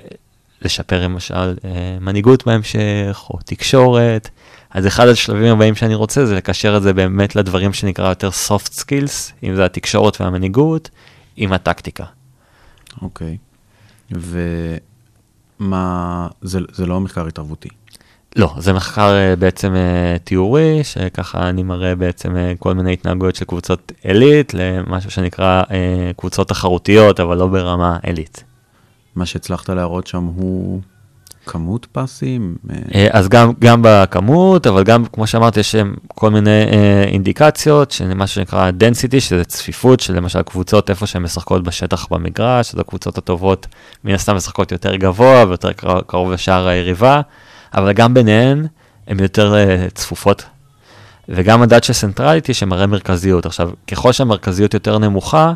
לשפר 0.62 1.02
למשל 1.02 1.34
אה, 1.64 1.98
מנהיגות 2.00 2.46
בהמשך, 2.46 3.24
או 3.30 3.38
תקשורת. 3.44 4.28
אז 4.70 4.86
אחד 4.86 5.08
השלבים 5.08 5.52
הבאים 5.52 5.74
שאני 5.74 5.94
רוצה 5.94 6.26
זה 6.26 6.34
לקשר 6.34 6.76
את 6.76 6.82
זה 6.82 6.92
באמת 6.92 7.36
לדברים 7.36 7.72
שנקרא 7.72 8.08
יותר 8.08 8.30
soft 8.48 8.72
skills, 8.72 9.32
אם 9.42 9.54
זה 9.54 9.64
התקשורת 9.64 10.20
והמנהיגות, 10.20 10.90
עם 11.36 11.52
הטקטיקה. 11.52 12.04
אוקיי. 13.02 13.36
ומה, 15.60 16.28
זה, 16.42 16.58
זה 16.72 16.86
לא 16.86 17.00
מחקר 17.00 17.26
התערבותי. 17.26 17.68
לא, 18.36 18.54
זה 18.58 18.72
מחקר 18.72 19.10
אה, 19.10 19.36
בעצם 19.36 19.74
אה, 19.74 20.16
תיאורי, 20.24 20.84
שככה 20.84 21.48
אני 21.48 21.62
מראה 21.62 21.94
בעצם 21.94 22.36
אה, 22.36 22.52
כל 22.58 22.74
מיני 22.74 22.92
התנהגויות 22.92 23.36
של 23.36 23.44
קבוצות 23.44 23.92
עילית, 24.02 24.54
למשהו 24.54 25.10
שנקרא 25.10 25.62
קבוצות 26.16 26.48
תחרותיות, 26.48 27.20
אבל 27.20 27.36
לא 27.36 27.46
ברמה 27.46 27.98
עילית. 28.02 28.44
מה 29.14 29.26
שהצלחת 29.26 29.70
להראות 29.70 30.06
שם 30.06 30.24
הוא 30.24 30.80
כמות 31.48 31.86
פאסים? 31.92 32.56
אה, 32.70 32.76
אה, 32.94 33.08
אז 33.12 33.28
גם, 33.28 33.52
גם 33.58 33.80
בכמות, 33.82 34.66
אבל 34.66 34.82
גם, 34.84 35.04
כמו 35.12 35.26
שאמרתי, 35.26 35.60
יש 35.60 35.76
כל 36.08 36.30
מיני 36.30 36.50
אה, 36.50 37.04
אינדיקציות, 37.06 37.90
של 37.90 38.14
מה 38.14 38.26
שנקרא 38.26 38.70
density, 38.70 39.20
שזה 39.20 39.44
צפיפות, 39.44 40.00
שלמשל 40.00 40.42
קבוצות 40.42 40.90
איפה 40.90 41.06
שהן 41.06 41.22
משחקות 41.22 41.62
בשטח 41.62 42.06
במגרש, 42.10 42.74
אז 42.74 42.80
הקבוצות 42.80 43.18
הטובות 43.18 43.66
מן 44.04 44.14
הסתם 44.14 44.36
משחקות 44.36 44.72
יותר 44.72 44.96
גבוה 44.96 45.44
ויותר 45.48 45.72
קרוב, 46.06 46.32
לשער 46.32 46.68
היריבה, 46.68 47.20
אבל 47.74 47.92
גם 47.92 48.14
ביניהן 48.14 48.66
הן 49.06 49.20
יותר 49.20 49.54
uh, 49.54 49.90
צפופות. 49.94 50.44
וגם 51.28 51.60
מדד 51.60 51.84
של 51.84 51.92
centrality 51.92 52.54
שמראה 52.54 52.86
מרכזיות. 52.86 53.46
עכשיו, 53.46 53.70
ככל 53.86 54.12
שהמרכזיות 54.12 54.74
יותר 54.74 54.98
נמוכה, 54.98 55.52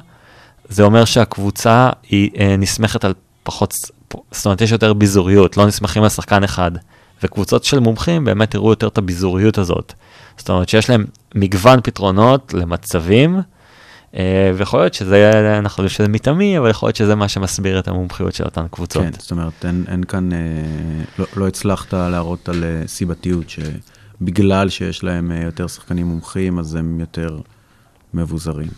זה 0.69 0.83
אומר 0.83 1.05
שהקבוצה 1.05 1.91
היא 2.09 2.31
נסמכת 2.59 3.05
על 3.05 3.15
פחות, 3.43 3.75
זאת 4.31 4.47
אומרת, 4.47 4.61
יש 4.61 4.73
יותר 4.73 4.93
ביזוריות, 4.93 5.57
לא 5.57 5.67
נסמכים 5.67 6.03
על 6.03 6.09
שחקן 6.09 6.45
אחד. 6.45 6.71
וקבוצות 7.23 7.65
של 7.65 7.79
מומחים 7.79 8.25
באמת 8.25 8.55
יראו 8.55 8.71
יותר 8.71 8.89
את 8.89 8.99
הביזוריות 8.99 9.59
הזאת. 9.59 9.93
זאת 10.37 10.51
אומרת 10.51 10.69
שיש 10.69 10.91
להם 10.91 11.05
מגוון 11.35 11.81
פתרונות 11.83 12.55
למצבים, 12.55 13.41
אה, 14.17 14.53
ויכול 14.57 14.81
להיות 14.81 14.95
שזה, 14.95 15.59
אנחנו 15.59 15.83
יודעים 15.83 15.97
שזה 15.97 16.09
מתאמי, 16.09 16.59
אבל 16.59 16.71
יכול 16.71 16.87
להיות 16.87 16.97
שזה 16.97 17.15
מה 17.15 17.29
שמסביר 17.29 17.79
את 17.79 17.89
המומחיות 17.89 18.35
של 18.35 18.45
אותן 18.45 18.67
קבוצות. 18.71 19.03
כן, 19.03 19.11
זאת 19.19 19.31
אומרת, 19.31 19.65
אין, 19.65 19.85
אין 19.89 20.05
כאן, 20.05 20.33
אה, 20.33 20.39
לא, 21.19 21.27
לא 21.37 21.49
הצלחת 21.49 21.95
להראות 21.95 22.49
על 22.49 22.65
אה, 22.65 22.83
סיבתיות, 22.87 23.45
שבגלל 23.51 24.69
שיש 24.69 25.05
להם 25.05 25.33
אה, 25.33 25.43
יותר 25.43 25.67
שחקנים 25.67 26.07
מומחים, 26.07 26.59
אז 26.59 26.75
הם 26.75 27.01
יותר 27.01 27.39
מבוזרים. 28.15 28.69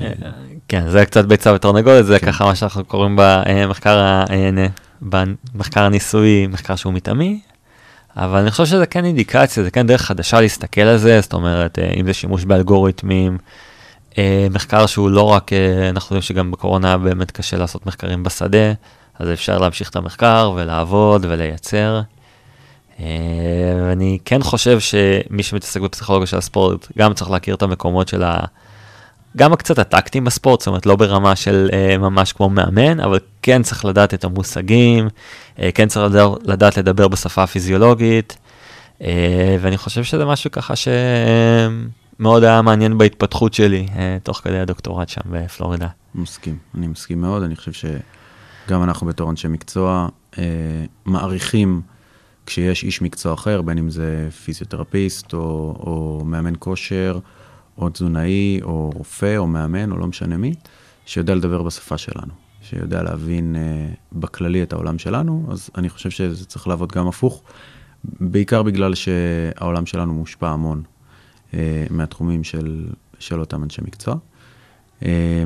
אה, 0.00 0.06
אה, 0.06 0.30
כן, 0.68 0.88
זה 0.88 1.06
קצת 1.06 1.24
ביצה 1.24 1.52
ותרנגולת, 1.54 2.06
זה 2.06 2.18
כן. 2.18 2.26
ככה 2.26 2.44
מה 2.44 2.54
שאנחנו 2.54 2.84
קוראים 2.84 3.18
במחקר, 3.18 4.24
אה, 4.30 4.66
במחקר 5.02 5.82
הניסויי, 5.82 6.46
מחקר 6.46 6.76
שהוא 6.76 6.92
מתאמי, 6.92 7.40
אבל 8.16 8.38
אני 8.38 8.50
חושב 8.50 8.66
שזה 8.66 8.86
כן 8.86 9.04
אינדיקציה, 9.04 9.62
זה 9.62 9.70
כן 9.70 9.86
דרך 9.86 10.02
חדשה 10.02 10.40
להסתכל 10.40 10.80
על 10.80 10.96
זה, 10.96 11.20
זאת 11.20 11.32
אומרת, 11.32 11.78
אם 12.00 12.06
זה 12.06 12.14
שימוש 12.14 12.44
באלגוריתמים, 12.44 13.38
מחקר 14.50 14.86
שהוא 14.86 15.10
לא 15.10 15.22
רק, 15.22 15.50
אנחנו 15.90 16.16
יודעים 16.16 16.22
שגם 16.22 16.50
בקורונה 16.50 16.98
באמת 16.98 17.30
קשה 17.30 17.56
לעשות 17.56 17.86
מחקרים 17.86 18.22
בשדה, 18.22 18.72
אז 19.18 19.28
אפשר 19.32 19.58
להמשיך 19.58 19.90
את 19.90 19.96
המחקר 19.96 20.52
ולעבוד 20.56 21.26
ולייצר. 21.28 22.00
ואני 23.88 24.18
כן 24.24 24.42
חושב 24.42 24.80
שמי 24.80 25.42
שמתעסק 25.42 25.80
בפסיכולוגיה 25.80 26.26
של 26.26 26.38
הספורט, 26.38 26.88
גם 26.98 27.14
צריך 27.14 27.30
להכיר 27.30 27.54
את 27.54 27.62
המקומות 27.62 28.08
של 28.08 28.22
ה... 28.22 28.38
גם 29.36 29.56
קצת 29.56 29.78
הטקטים 29.78 30.24
בספורט, 30.24 30.60
זאת 30.60 30.66
אומרת 30.66 30.86
לא 30.86 30.96
ברמה 30.96 31.36
של 31.36 31.68
uh, 31.70 31.98
ממש 31.98 32.32
כמו 32.32 32.48
מאמן, 32.48 33.00
אבל 33.00 33.18
כן 33.42 33.62
צריך 33.62 33.84
לדעת 33.84 34.14
את 34.14 34.24
המושגים, 34.24 35.08
uh, 35.56 35.60
כן 35.74 35.88
צריך 35.88 36.10
לדעת, 36.10 36.30
לדעת 36.44 36.76
לדבר 36.76 37.08
בשפה 37.08 37.42
הפיזיולוגית, 37.42 38.36
uh, 38.98 39.02
ואני 39.60 39.78
חושב 39.78 40.04
שזה 40.04 40.24
משהו 40.24 40.50
ככה 40.50 40.74
שמאוד 42.18 42.44
היה 42.44 42.62
מעניין 42.62 42.98
בהתפתחות 42.98 43.54
שלי, 43.54 43.86
uh, 43.88 43.96
תוך 44.22 44.40
כדי 44.44 44.58
הדוקטורט 44.58 45.08
שם 45.08 45.20
בפלורידה. 45.30 45.88
מסכים, 46.14 46.58
אני 46.74 46.86
מסכים 46.86 47.20
מאוד, 47.20 47.42
אני 47.42 47.56
חושב 47.56 47.72
שגם 47.72 48.82
אנחנו 48.82 49.06
בתור 49.06 49.30
אנשי 49.30 49.48
מקצוע 49.48 50.08
אה, 50.38 50.44
מעריכים 51.04 51.82
כשיש 52.46 52.84
איש 52.84 53.02
מקצוע 53.02 53.34
אחר, 53.34 53.62
בין 53.62 53.78
אם 53.78 53.90
זה 53.90 54.28
פיזיותרפיסט 54.44 55.34
או, 55.34 55.38
או 55.80 56.22
מאמן 56.24 56.52
כושר, 56.58 57.18
או 57.78 57.88
תזונאי, 57.88 58.60
או 58.62 58.90
רופא, 58.94 59.36
או 59.36 59.46
מאמן, 59.46 59.92
או 59.92 59.98
לא 59.98 60.06
משנה 60.06 60.36
מי, 60.36 60.54
שיודע 61.06 61.34
לדבר 61.34 61.62
בשפה 61.62 61.98
שלנו, 61.98 62.32
שיודע 62.62 63.02
להבין 63.02 63.56
אה, 63.56 63.88
בכללי 64.12 64.62
את 64.62 64.72
העולם 64.72 64.98
שלנו, 64.98 65.46
אז 65.50 65.70
אני 65.76 65.88
חושב 65.88 66.10
שזה 66.10 66.46
צריך 66.46 66.66
לעבוד 66.66 66.92
גם 66.92 67.08
הפוך, 67.08 67.42
בעיקר 68.04 68.62
בגלל 68.62 68.94
שהעולם 68.94 69.86
שלנו 69.86 70.14
מושפע 70.14 70.48
המון 70.48 70.82
אה, 71.54 71.84
מהתחומים 71.90 72.44
של, 72.44 72.86
של 73.18 73.40
אותם 73.40 73.64
אנשי 73.64 73.82
מקצוע. 73.84 74.14
אה, 75.04 75.42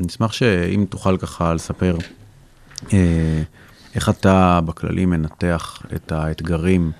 אני 0.00 0.06
אשמח 0.06 0.32
שאם 0.32 0.84
תוכל 0.88 1.16
ככה 1.16 1.54
לספר 1.54 1.96
אה, 2.92 3.42
איך 3.94 4.08
אתה 4.08 4.60
בכללי 4.64 5.06
מנתח 5.06 5.82
את 5.94 6.12
האתגרים 6.12 6.92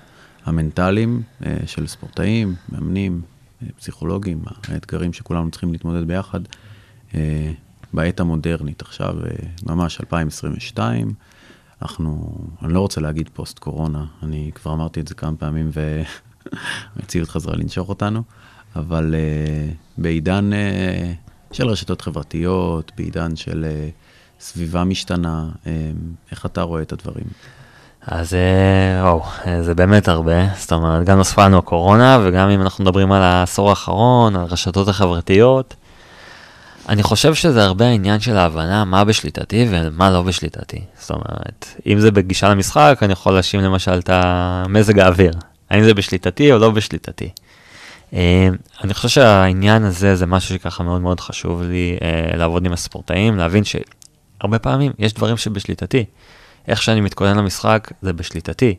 המנטליים 0.45 1.21
אה, 1.45 1.57
של 1.65 1.87
ספורטאים, 1.87 2.55
מאמנים, 2.69 3.21
פסיכולוגים, 3.77 4.41
האתגרים 4.67 5.13
שכולנו 5.13 5.51
צריכים 5.51 5.71
להתמודד 5.71 6.07
ביחד 6.07 6.39
אה, 7.15 7.51
בעת 7.93 8.19
המודרנית, 8.19 8.81
עכשיו 8.81 9.15
אה, 9.25 9.31
ממש 9.65 10.01
2022. 10.01 11.13
אנחנו, 11.81 12.37
אני 12.61 12.73
לא 12.73 12.79
רוצה 12.79 13.01
להגיד 13.01 13.29
פוסט 13.33 13.59
קורונה, 13.59 14.05
אני 14.23 14.51
כבר 14.55 14.73
אמרתי 14.73 14.99
את 14.99 15.07
זה 15.07 15.15
כמה 15.15 15.35
פעמים 15.37 15.69
ו... 15.73 16.01
המציאות 16.95 17.29
חזרה 17.29 17.55
לנשוך 17.55 17.89
אותנו, 17.89 18.23
אבל 18.75 19.15
uh, 19.15 19.75
בעידן 19.97 20.49
uh, 20.53 21.55
של 21.55 21.67
רשתות 21.67 22.01
חברתיות, 22.01 22.91
בעידן 22.97 23.35
של 23.35 23.65
uh, 23.65 24.43
סביבה 24.43 24.83
משתנה, 24.83 25.49
uh, 25.63 25.67
איך 26.31 26.45
אתה 26.45 26.61
רואה 26.61 26.81
את 26.81 26.93
הדברים? 26.93 27.25
אז 28.07 28.33
אה, 28.33 29.03
וואו, 29.03 29.23
אה, 29.47 29.63
זה 29.63 29.75
באמת 29.75 30.07
הרבה, 30.07 30.53
זאת 30.55 30.71
אומרת, 30.71 31.05
גם 31.05 31.17
נוספה 31.17 31.45
לנו 31.45 31.57
הקורונה, 31.57 32.19
וגם 32.23 32.49
אם 32.49 32.61
אנחנו 32.61 32.83
מדברים 32.83 33.11
על 33.11 33.21
העשור 33.21 33.69
האחרון, 33.69 34.35
על 34.35 34.41
הרשתות 34.41 34.87
החברתיות, 34.87 35.75
אני 36.89 37.03
חושב 37.03 37.33
שזה 37.33 37.63
הרבה 37.63 37.87
העניין 37.87 38.19
של 38.19 38.37
ההבנה 38.37 38.85
מה 38.85 39.03
בשליטתי 39.03 39.67
ומה 39.69 40.11
לא 40.11 40.21
בשליטתי. 40.21 40.81
זאת 40.99 41.09
אומרת, 41.09 41.65
אם 41.87 41.99
זה 41.99 42.11
בגישה 42.11 42.49
למשחק, 42.49 42.99
אני 43.01 43.13
יכול 43.13 43.33
להאשים 43.33 43.59
למשל 43.59 43.99
את 43.99 44.09
מזג 44.69 44.99
האוויר, 44.99 45.33
האם 45.69 45.83
זה 45.83 45.93
בשליטתי 45.93 46.51
או 46.51 46.57
לא 46.57 46.71
בשליטתי. 46.71 47.29
אה, 48.13 48.49
אני 48.83 48.93
חושב 48.93 49.09
שהעניין 49.09 49.83
הזה 49.83 50.15
זה 50.15 50.25
משהו 50.25 50.55
שככה 50.55 50.83
מאוד 50.83 51.01
מאוד 51.01 51.19
חשוב 51.19 51.61
לי 51.61 51.97
לעבוד 52.33 52.65
עם 52.65 52.73
הספורטאים, 52.73 53.37
להבין 53.37 53.63
שהרבה 53.63 54.59
פעמים 54.59 54.91
יש 54.99 55.13
דברים 55.13 55.37
שבשליטתי. 55.37 56.05
איך 56.67 56.81
שאני 56.81 57.01
מתכונן 57.01 57.37
למשחק 57.37 57.91
זה 58.01 58.13
בשליטתי. 58.13 58.75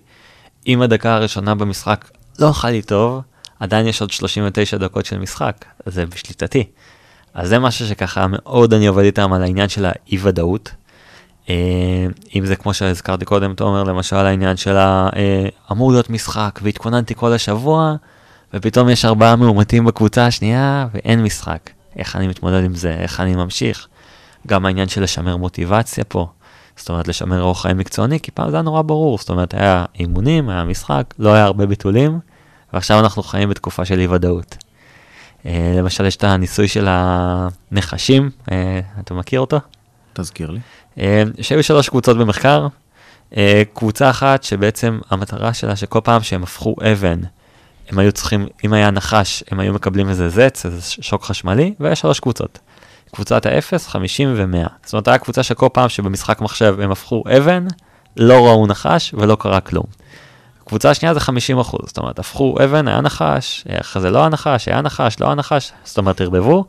אם 0.66 0.82
הדקה 0.82 1.14
הראשונה 1.14 1.54
במשחק 1.54 2.10
לא 2.38 2.50
אכל 2.50 2.70
לי 2.70 2.82
טוב, 2.82 3.22
עדיין 3.60 3.86
יש 3.86 4.00
עוד 4.00 4.10
39 4.10 4.76
דקות 4.76 5.06
של 5.06 5.18
משחק, 5.18 5.64
זה 5.86 6.06
בשליטתי. 6.06 6.64
אז 7.34 7.48
זה 7.48 7.58
משהו 7.58 7.86
שככה 7.86 8.26
מאוד 8.28 8.74
אני 8.74 8.86
עובד 8.86 9.04
איתם 9.04 9.32
על 9.32 9.42
העניין 9.42 9.68
של 9.68 9.84
האי 9.84 10.18
ודאות. 10.22 10.70
אה, 11.48 11.54
אם 12.34 12.46
זה 12.46 12.56
כמו 12.56 12.74
שהזכרתי 12.74 13.24
קודם, 13.24 13.54
תומר, 13.54 13.82
למשל 13.82 14.16
העניין 14.16 14.56
של 14.56 14.76
ה... 14.76 15.08
אה, 15.16 15.48
להיות 15.90 16.10
משחק 16.10 16.60
והתכוננתי 16.62 17.14
כל 17.14 17.32
השבוע, 17.32 17.94
ופתאום 18.54 18.88
יש 18.88 19.04
ארבעה 19.04 19.36
מאומתים 19.36 19.84
בקבוצה 19.84 20.26
השנייה 20.26 20.86
ואין 20.94 21.22
משחק. 21.22 21.70
איך 21.96 22.16
אני 22.16 22.28
מתמודד 22.28 22.64
עם 22.64 22.74
זה, 22.74 22.90
איך 22.90 23.20
אני 23.20 23.34
ממשיך. 23.36 23.88
גם 24.46 24.66
העניין 24.66 24.88
של 24.88 25.02
לשמר 25.02 25.36
מוטיבציה 25.36 26.04
פה. 26.04 26.26
זאת 26.78 26.88
אומרת, 26.88 27.08
לשמר 27.08 27.42
אורח 27.42 27.62
חיים 27.62 27.78
מקצועני, 27.78 28.20
כי 28.20 28.30
פעם 28.30 28.50
זה 28.50 28.56
היה 28.56 28.62
נורא 28.62 28.82
ברור, 28.82 29.18
זאת 29.18 29.30
אומרת, 29.30 29.54
היה 29.54 29.84
אימונים, 29.98 30.48
היה 30.48 30.64
משחק, 30.64 31.14
לא 31.18 31.32
היה 31.32 31.44
הרבה 31.44 31.66
ביטולים, 31.66 32.18
ועכשיו 32.72 33.00
אנחנו 33.00 33.22
חיים 33.22 33.48
בתקופה 33.48 33.84
של 33.84 33.98
אי-ודאות. 33.98 34.56
Uh, 35.42 35.46
למשל, 35.78 36.06
יש 36.06 36.16
את 36.16 36.24
הניסוי 36.24 36.68
של 36.68 36.86
הנחשים, 36.88 38.30
uh, 38.46 38.50
אתה 39.00 39.14
מכיר 39.14 39.40
אותו? 39.40 39.60
תזכיר 40.12 40.50
לי. 40.50 40.60
Uh, 40.96 41.00
שהיו 41.42 41.62
שלוש 41.62 41.88
קבוצות 41.88 42.18
במחקר, 42.18 42.66
קבוצה 43.74 44.10
אחת 44.10 44.42
שבעצם 44.42 44.98
המטרה 45.10 45.54
שלה 45.54 45.76
שכל 45.76 46.00
פעם 46.04 46.22
שהם 46.22 46.42
הפכו 46.42 46.76
אבן, 46.92 47.20
הם 47.88 47.98
היו 47.98 48.12
צריכים, 48.12 48.46
אם 48.64 48.72
היה 48.72 48.90
נחש, 48.90 49.44
הם 49.50 49.60
היו 49.60 49.72
מקבלים 49.72 50.08
איזה 50.08 50.28
זץ, 50.28 50.66
איזה 50.66 50.80
שוק 50.82 51.24
חשמלי, 51.24 51.74
והיה 51.80 51.94
שלוש 51.94 52.20
קבוצות. 52.20 52.58
קבוצת 53.12 53.46
ה-0, 53.46 53.78
50 53.78 54.34
ו-100. 54.36 54.68
זאת 54.84 54.92
אומרת, 54.92 55.08
היה 55.08 55.18
קבוצה 55.18 55.42
שכל 55.42 55.68
פעם 55.72 55.88
שבמשחק 55.88 56.40
מחשב 56.40 56.76
הם 56.80 56.90
הפכו 56.90 57.24
אבן, 57.36 57.66
לא 58.16 58.46
ראו 58.46 58.66
נחש 58.66 59.14
ולא 59.14 59.36
קרה 59.40 59.60
כלום. 59.60 59.84
קבוצה 60.64 60.90
השנייה 60.90 61.14
זה 61.14 61.20
50 61.20 61.58
אחוז, 61.58 61.80
זאת 61.86 61.98
אומרת, 61.98 62.18
הפכו 62.18 62.56
אבן, 62.64 62.88
היה 62.88 63.00
נחש, 63.00 63.64
אחרי 63.80 64.02
זה 64.02 64.10
לא 64.10 64.18
היה 64.18 64.28
נחש, 64.28 64.68
היה 64.68 64.82
נחש, 64.82 65.20
לא 65.20 65.26
היה 65.26 65.34
נחש, 65.34 65.72
זאת 65.84 65.98
אומרת, 65.98 66.20
ערבבו, 66.20 66.64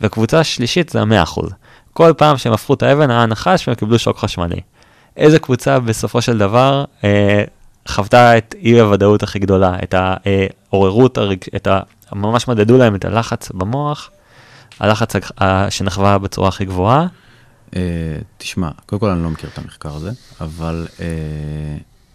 וקבוצה 0.00 0.44
שלישית 0.44 0.88
זה 0.88 1.04
100 1.04 1.22
אחוז. 1.22 1.50
כל 1.92 2.12
פעם 2.16 2.36
שהם 2.36 2.52
הפכו 2.52 2.74
את 2.74 2.82
האבן 2.82 3.10
היה 3.10 3.26
נחש 3.26 3.68
והם 3.68 3.74
קיבלו 3.74 3.98
שוק 3.98 4.18
חשמלי. 4.18 4.60
איזה 5.16 5.38
קבוצה 5.38 5.80
בסופו 5.80 6.22
של 6.22 6.38
דבר 6.38 6.84
אה, 7.04 7.44
חוותה 7.88 8.38
את 8.38 8.54
אי 8.62 8.80
הוודאות 8.80 9.22
הכי 9.22 9.38
גדולה, 9.38 9.76
את 9.82 9.94
העוררות, 9.94 11.18
הרג... 11.18 11.38
את 11.56 11.66
ה... 11.66 11.80
ממש 12.12 12.48
מדדו 12.48 12.78
להם 12.78 12.94
את 12.94 13.04
הלחץ 13.04 13.50
במוח, 13.54 14.10
הלחץ 14.80 15.12
שנחווה 15.70 16.18
בצורה 16.18 16.48
הכי 16.48 16.64
גבוהה? 16.64 17.06
Uh, 17.70 17.74
תשמע, 18.38 18.70
קודם 18.86 19.00
כל 19.00 19.10
אני 19.10 19.22
לא 19.22 19.30
מכיר 19.30 19.50
את 19.52 19.58
המחקר 19.58 19.94
הזה, 19.94 20.10
אבל 20.40 20.86
uh, 20.96 21.00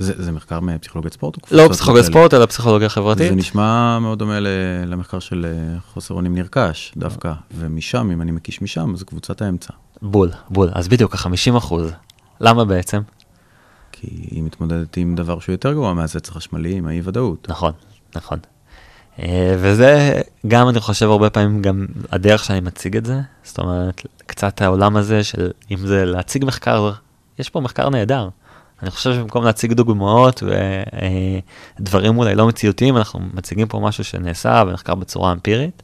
זה, 0.02 0.14
זה 0.24 0.32
מחקר 0.32 0.60
מפסיכולוגיית 0.60 1.14
ספורט? 1.14 1.52
לא 1.52 1.68
פסיכולוגיית 1.70 2.06
ספורט, 2.06 2.34
אלא 2.34 2.46
פסיכולוגיה 2.46 2.90
חברתית. 2.90 3.30
זה 3.30 3.36
נשמע 3.36 4.00
מאוד 4.00 4.20
דומה 4.20 4.40
למחקר 4.86 5.20
של 5.20 5.46
אה, 5.46 5.80
חוסר 5.94 6.14
אונים 6.14 6.36
נרכש 6.36 6.94
דווקא, 6.98 7.34
ומשם, 7.58 8.12
אם 8.12 8.22
אני 8.22 8.32
מקיש 8.32 8.62
משם, 8.62 8.96
זה 8.96 9.06
קבוצת 9.06 9.42
האמצע. 9.42 9.74
בול, 10.02 10.32
בול. 10.50 10.70
אז 10.74 10.88
בדיוק, 10.88 11.16
ה-50 11.16 11.58
אחוז. 11.58 11.92
למה 12.42 12.66
בעצם? 12.66 13.02
כי 13.92 14.08
היא 14.32 14.44
מתמודדת 14.44 14.98
עם 14.98 15.16
דבר 15.16 15.40
שהוא 15.40 15.54
יותר 15.54 15.74
גרוע 15.74 15.94
מהזץ 15.94 16.30
החשמלי, 16.30 16.76
עם 16.76 16.88
האי-ודאות. 16.88 17.48
נכון, 17.50 17.74
נכון. 18.16 18.40
אה, 19.22 19.56
וזה 19.58 20.22
גם 20.48 20.70
אני 20.70 20.80
חושב 20.80 21.10
הרבה 21.10 21.30
פעמים 21.30 21.62
גם 21.62 21.86
הדרך 22.12 22.44
שאני 22.44 22.60
מציג 22.60 22.98
את 22.98 23.06
זה, 23.06 23.20
זאת 23.44 23.60
אומרת 23.60 24.02
קצת 24.26 24.62
העולם 24.62 24.98
הזה 24.98 25.24
של 25.24 25.52
אם 25.72 25.78
זה 25.78 26.06
להציג 26.06 26.46
מחקר, 26.46 26.92
יש 27.40 27.50
פה 27.50 27.60
מחקר 27.60 27.90
נהדר. 27.90 28.30
אני 28.82 28.92
חושב 28.92 29.14
שבמקום 29.14 29.44
להציג 29.44 29.74
דוגמאות 29.74 30.44
ודברים 31.80 32.18
אולי 32.18 32.36
לא 32.36 32.48
מציאותיים, 32.48 32.98
אנחנו 32.98 33.20
מציגים 33.34 33.68
פה 33.68 33.80
משהו 33.80 34.04
שנעשה 34.04 34.64
ונחקר 34.68 34.96
בצורה 34.96 35.32
אמפירית. 35.32 35.84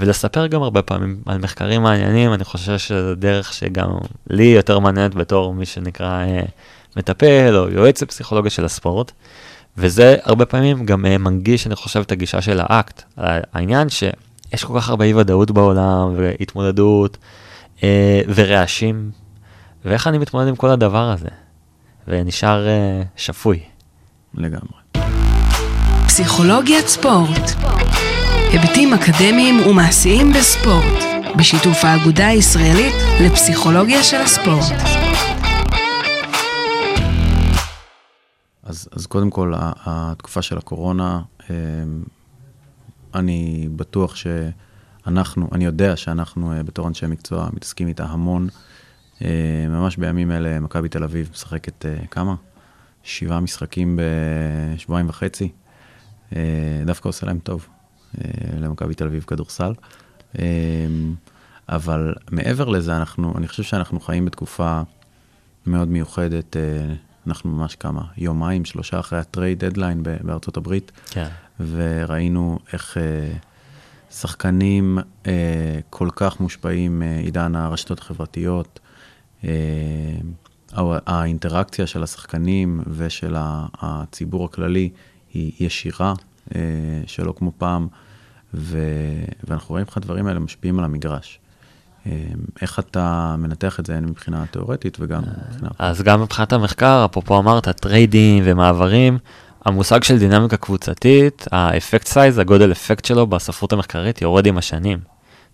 ולספר 0.00 0.46
גם 0.46 0.62
הרבה 0.62 0.82
פעמים 0.82 1.22
על 1.26 1.38
מחקרים 1.38 1.82
מעניינים, 1.82 2.32
אני 2.32 2.44
חושב 2.44 2.78
שזו 2.78 3.14
דרך 3.14 3.52
שגם 3.52 3.90
לי 4.30 4.44
יותר 4.44 4.78
מעניינת 4.78 5.14
בתור 5.14 5.54
מי 5.54 5.66
שנקרא 5.66 6.24
אה, 6.24 6.42
מטפל 6.96 7.56
או 7.56 7.70
יועץ 7.70 8.02
לפסיכולוגיה 8.02 8.50
של 8.50 8.64
הספורט. 8.64 9.12
וזה 9.78 10.16
הרבה 10.22 10.46
פעמים 10.46 10.86
גם 10.86 11.04
uh, 11.04 11.18
מנגיש, 11.18 11.66
אני 11.66 11.76
חושב, 11.76 12.00
את 12.00 12.12
הגישה 12.12 12.40
של 12.40 12.60
האקט. 12.62 13.02
העניין 13.52 13.88
שיש 13.88 14.64
כל 14.64 14.80
כך 14.80 14.88
הרבה 14.88 15.04
אי 15.04 15.14
ודאות 15.14 15.50
בעולם, 15.50 16.14
והתמודדות, 16.16 17.16
uh, 17.78 17.82
ורעשים, 18.34 19.10
ואיך 19.84 20.06
אני 20.06 20.18
מתמודד 20.18 20.48
עם 20.48 20.56
כל 20.56 20.70
הדבר 20.70 21.10
הזה, 21.10 21.28
ונשאר 22.08 22.66
uh, 22.66 23.06
שפוי. 23.16 23.60
לגמרי. 24.34 24.84
פסיכולוגיית 26.06 26.88
ספורט, 26.88 27.50
היבטים 28.52 28.94
אקדמיים 28.94 29.66
ומעשיים 29.66 30.32
בספורט, 30.32 31.04
בשיתוף 31.36 31.84
האגודה 31.84 32.26
הישראלית 32.26 32.94
לפסיכולוגיה 33.20 34.02
של 34.02 34.16
הספורט. 34.16 35.03
אז, 38.92 39.06
קודם 39.06 39.30
כל, 39.30 39.52
התקופה 39.56 40.42
של 40.42 40.58
הקורונה, 40.58 41.22
אמ, 41.50 42.02
אני 43.14 43.68
בטוח 43.76 44.16
שאנחנו, 44.16 45.48
אני 45.52 45.64
יודע 45.64 45.96
שאנחנו 45.96 46.52
אה, 46.52 46.62
בתור 46.62 46.88
אנשי 46.88 47.06
מקצוע 47.06 47.48
מתעסקים 47.52 47.88
איתה 47.88 48.04
המון. 48.04 48.48
אה, 49.22 49.66
ממש 49.68 49.96
בימים 49.96 50.30
אלה 50.30 50.60
מכבי 50.60 50.88
תל 50.88 51.04
אביב 51.04 51.30
משחקת 51.32 51.86
אה, 51.86 52.06
כמה? 52.10 52.34
שבעה 53.02 53.40
משחקים 53.40 53.98
בשבועיים 53.98 55.08
וחצי. 55.08 55.48
דווקא 56.86 57.08
עושה 57.08 57.26
להם 57.26 57.38
טוב, 57.38 57.68
למכבי 58.60 58.94
תל 58.94 59.06
אביב 59.06 59.24
כדורסל. 59.26 59.72
אבל 61.68 62.14
מעבר 62.30 62.68
לזה, 62.68 62.96
אנחנו, 62.96 63.34
אני 63.38 63.48
חושב 63.48 63.62
שאנחנו 63.62 64.00
חיים 64.00 64.24
בתקופה 64.24 64.82
מאוד 65.66 65.88
מיוחדת 65.88 66.56
אנחנו 67.26 67.50
ממש 67.50 67.74
כמה, 67.74 68.02
יומיים, 68.16 68.64
שלושה 68.64 69.00
אחרי 69.00 69.18
ה 69.18 69.26
trade 69.26 69.64
deadline 69.64 70.02
בארצות 70.02 70.56
הברית, 70.56 70.92
כן. 71.10 71.28
וראינו 71.60 72.58
איך 72.72 72.96
uh, 72.96 74.14
שחקנים 74.14 74.98
uh, 74.98 75.26
כל 75.90 76.08
כך 76.16 76.40
מושפעים 76.40 76.98
מעידן 76.98 77.56
הרשתות 77.56 77.98
החברתיות. 77.98 78.80
האינטראקציה 81.06 81.86
של 81.86 82.02
השחקנים 82.02 82.80
ושל 82.86 83.34
הציבור 83.38 84.44
הכללי 84.44 84.90
היא 85.34 85.52
ישירה, 85.60 86.14
שלא 87.06 87.34
כמו 87.36 87.52
פעם, 87.58 87.88
ו, 88.54 88.78
ואנחנו 89.44 89.68
רואים 89.68 89.86
איך 89.86 89.96
הדברים 89.96 90.26
האלה 90.26 90.40
משפיעים 90.40 90.78
על 90.78 90.84
המגרש. 90.84 91.38
אמ, 92.06 92.12
איך 92.62 92.78
אתה 92.78 93.34
מנתח 93.38 93.80
את 93.80 93.86
זה 93.86 93.96
הן 93.96 94.04
מבחינה 94.04 94.44
תיאורטית 94.50 94.96
וגם 95.00 95.22
מבחינה... 95.48 95.68
אז 95.78 96.02
גם 96.02 96.22
מבחינת 96.22 96.52
המחקר, 96.52 97.06
אפרופו 97.10 97.38
אמרת, 97.38 97.68
טריידים 97.68 98.42
ומעברים, 98.46 99.18
המושג 99.64 100.02
של 100.02 100.18
דינמיקה 100.18 100.56
קבוצתית, 100.56 101.46
ה 101.52 101.60
effect 101.60 102.06
size, 102.06 102.38
הגודל 102.38 102.72
אפקט 102.72 103.04
שלו 103.04 103.26
בספרות 103.26 103.72
המחקרית 103.72 104.22
יורד 104.22 104.46
עם 104.46 104.58
השנים. 104.58 104.98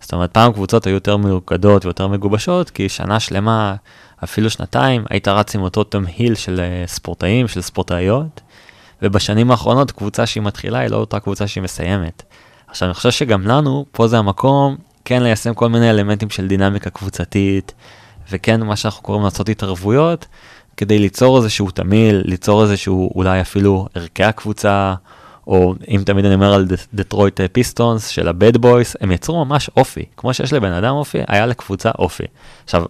זאת 0.01 0.13
אומרת, 0.13 0.31
פעם 0.31 0.53
קבוצות 0.53 0.87
היו 0.87 0.93
יותר 0.93 1.17
מלוכדות 1.17 1.85
ויותר 1.85 2.07
מגובשות, 2.07 2.69
כי 2.69 2.89
שנה 2.89 3.19
שלמה, 3.19 3.75
אפילו 4.23 4.49
שנתיים, 4.49 5.05
היית 5.09 5.27
רץ 5.27 5.55
עם 5.55 5.61
אותו 5.61 5.83
תמהיל 5.83 6.35
של 6.35 6.59
אה, 6.59 6.83
ספורטאים, 6.87 7.47
של 7.47 7.61
ספורטאיות, 7.61 8.41
ובשנים 9.01 9.51
האחרונות 9.51 9.91
קבוצה 9.91 10.25
שהיא 10.25 10.43
מתחילה 10.43 10.79
היא 10.79 10.89
לא 10.89 10.97
אותה 10.97 11.19
קבוצה 11.19 11.47
שהיא 11.47 11.63
מסיימת. 11.63 12.23
עכשיו, 12.67 12.87
אני 12.87 12.93
חושב 12.93 13.11
שגם 13.11 13.47
לנו, 13.47 13.85
פה 13.91 14.07
זה 14.07 14.17
המקום 14.17 14.77
כן 15.05 15.23
ליישם 15.23 15.53
כל 15.53 15.69
מיני 15.69 15.89
אלמנטים 15.89 16.29
של 16.29 16.47
דינמיקה 16.47 16.89
קבוצתית, 16.89 17.73
וכן 18.31 18.63
מה 18.63 18.75
שאנחנו 18.75 19.03
קוראים 19.03 19.23
לעשות 19.23 19.49
התערבויות, 19.49 20.27
כדי 20.77 20.99
ליצור 20.99 21.37
איזשהו 21.37 21.71
תמיל, 21.71 22.21
ליצור 22.25 22.63
איזשהו 22.63 23.11
אולי 23.15 23.41
אפילו 23.41 23.87
ערכי 23.95 24.23
הקבוצה, 24.23 24.93
או 25.47 25.75
אם 25.87 26.01
תמיד 26.05 26.25
אני 26.25 26.35
אומר 26.35 26.53
על 26.53 26.67
דטרויט 26.93 27.39
פיסטונס 27.51 28.07
של 28.07 28.27
הבד 28.27 28.57
בויס, 28.57 28.95
הם 29.01 29.11
יצרו 29.11 29.45
ממש 29.45 29.69
אופי, 29.77 30.05
כמו 30.17 30.33
שיש 30.33 30.53
לבן 30.53 30.71
אדם 30.71 30.95
אופי, 30.95 31.17
היה 31.27 31.45
לקבוצה 31.45 31.91
אופי. 31.99 32.23
עכשיו, 32.63 32.85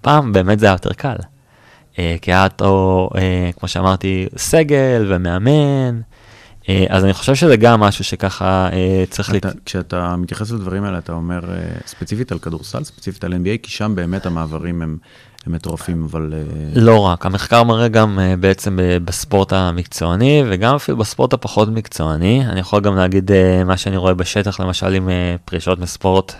פעם 0.00 0.32
באמת 0.32 0.58
זה 0.58 0.66
היה 0.66 0.72
יותר 0.72 0.92
קל. 0.92 1.16
אה, 1.98 2.16
כי 2.22 2.32
היה 2.32 2.44
אותו, 2.44 3.10
אה, 3.16 3.50
כמו 3.58 3.68
שאמרתי, 3.68 4.26
סגל 4.36 5.06
ומאמן, 5.08 6.00
אז 6.88 7.04
אני 7.04 7.12
חושב 7.12 7.34
שזה 7.34 7.56
גם 7.56 7.80
משהו 7.80 8.04
שככה 8.04 8.68
אה, 8.72 9.04
צריך... 9.10 9.34
אתה, 9.34 9.48
לת... 9.48 9.56
כשאתה 9.64 10.16
מתייחס 10.16 10.50
לדברים 10.50 10.84
האלה, 10.84 10.98
אתה 10.98 11.12
אומר 11.12 11.40
אה, 11.50 11.58
ספציפית 11.86 12.32
על 12.32 12.38
כדורסל, 12.38 12.84
ספציפית 12.84 13.24
על 13.24 13.32
NBA, 13.32 13.58
כי 13.62 13.70
שם 13.70 13.92
באמת 13.94 14.26
המעברים 14.26 14.82
הם, 14.82 14.96
הם 15.46 15.52
מטורפים, 15.52 16.04
אבל... 16.10 16.34
לא 16.74 16.98
רק, 16.98 17.26
המחקר 17.26 17.62
מראה 17.62 17.88
גם 17.88 18.18
בעצם 18.40 18.78
בספורט 19.04 19.52
המקצועני, 19.52 20.42
וגם 20.50 20.74
אפילו 20.74 20.98
בספורט 20.98 21.32
הפחות 21.32 21.68
מקצועני. 21.68 22.46
אני 22.46 22.60
יכול 22.60 22.80
גם 22.80 22.96
להגיד 22.96 23.30
מה 23.66 23.76
שאני 23.76 23.96
רואה 23.96 24.14
בשטח, 24.14 24.60
למשל 24.60 24.94
עם 24.94 25.08
פרישות 25.44 25.78
מספורט, 25.78 26.34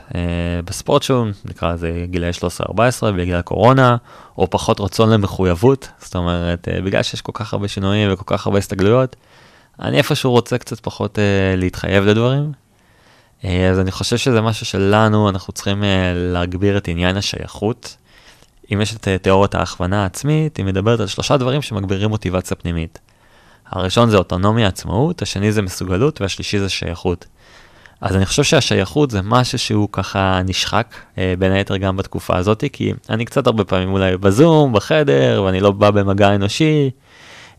בספורט 0.65 1.03
שהוא, 1.03 1.27
נקרא 1.45 1.73
לזה 1.73 2.05
גילאי 2.11 2.31
13-14, 2.71 2.73
בגלל 3.17 3.39
הקורונה, 3.39 3.97
או 4.39 4.51
פחות 4.51 4.81
רצון 4.81 5.11
למחויבות, 5.11 5.89
זאת 5.99 6.17
אומרת, 6.17 6.69
בגלל 6.85 7.03
שיש 7.03 7.21
כל 7.21 7.33
כך 7.35 7.53
הרבה 7.53 7.69
שינויים 7.69 8.13
וכל 8.13 8.37
כך 8.37 8.47
הרבה 8.47 8.59
הסתגלויות. 8.59 9.17
אני 9.81 9.99
איפשהו 9.99 10.31
רוצה 10.31 10.59
קצת 10.59 10.81
פחות 10.81 11.19
uh, 11.19 11.21
להתחייב 11.57 12.05
לדברים. 12.05 12.53
Uh, 13.43 13.47
אז 13.71 13.79
אני 13.79 13.91
חושב 13.91 14.17
שזה 14.17 14.41
משהו 14.41 14.67
שלנו, 14.67 15.29
אנחנו 15.29 15.53
צריכים 15.53 15.83
uh, 15.83 15.87
להגביר 16.15 16.77
את 16.77 16.89
עניין 16.89 17.17
השייכות. 17.17 17.97
אם 18.73 18.81
יש 18.81 18.97
את 18.97 19.05
uh, 19.05 19.23
תיאוריית 19.23 19.55
ההכוונה 19.55 20.03
העצמית, 20.03 20.57
היא 20.57 20.67
מדברת 20.67 21.01
על 21.01 21.07
שלושה 21.07 21.37
דברים 21.37 21.63
שמגבירים 21.63 22.09
מוטיבציה 22.09 22.57
פנימית. 22.57 22.99
הראשון 23.71 24.11
זה 24.11 24.17
אוטונומיה 24.17 24.69
עצמאות, 24.69 25.23
השני 25.23 25.53
זה 25.53 25.63
מסוגלות 25.63 26.21
והשלישי 26.21 26.59
זה 26.59 26.69
שייכות. 26.69 27.27
אז 28.03 28.17
אני 28.17 28.27
חושב 28.27 28.43
שהשייכות 28.43 29.11
זה 29.11 29.23
משהו 29.23 29.59
שהוא 29.59 29.89
ככה 29.93 30.41
נשחק, 30.45 30.95
אה, 31.19 31.35
בין 31.39 31.53
היתר 31.53 31.77
גם 31.77 31.97
בתקופה 31.97 32.37
הזאת, 32.37 32.65
כי 32.73 32.93
אני 33.11 33.25
קצת 33.25 33.47
הרבה 33.47 33.65
פעמים 33.65 33.93
אולי 33.93 34.17
בזום, 34.17 34.73
בחדר, 34.73 35.43
ואני 35.47 35.61
לא 35.61 35.71
בא 35.71 35.91
במגע 35.91 36.35
אנושי. 36.35 36.91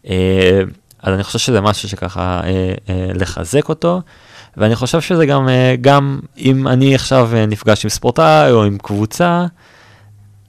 אה, 0.09 0.61
אז 1.03 1.13
אני 1.13 1.23
חושב 1.23 1.39
שזה 1.39 1.61
משהו 1.61 1.89
שככה 1.89 2.41
אה, 2.43 2.73
אה, 2.89 3.11
לחזק 3.13 3.69
אותו, 3.69 4.01
ואני 4.57 4.75
חושב 4.75 5.01
שזה 5.01 5.25
גם, 5.25 5.49
אה, 5.49 5.75
גם 5.81 6.19
אם 6.37 6.67
אני 6.67 6.95
עכשיו 6.95 7.29
אה, 7.33 7.45
נפגש 7.45 7.85
עם 7.85 7.89
ספורטאי 7.89 8.51
או 8.51 8.63
עם 8.63 8.77
קבוצה, 8.77 9.45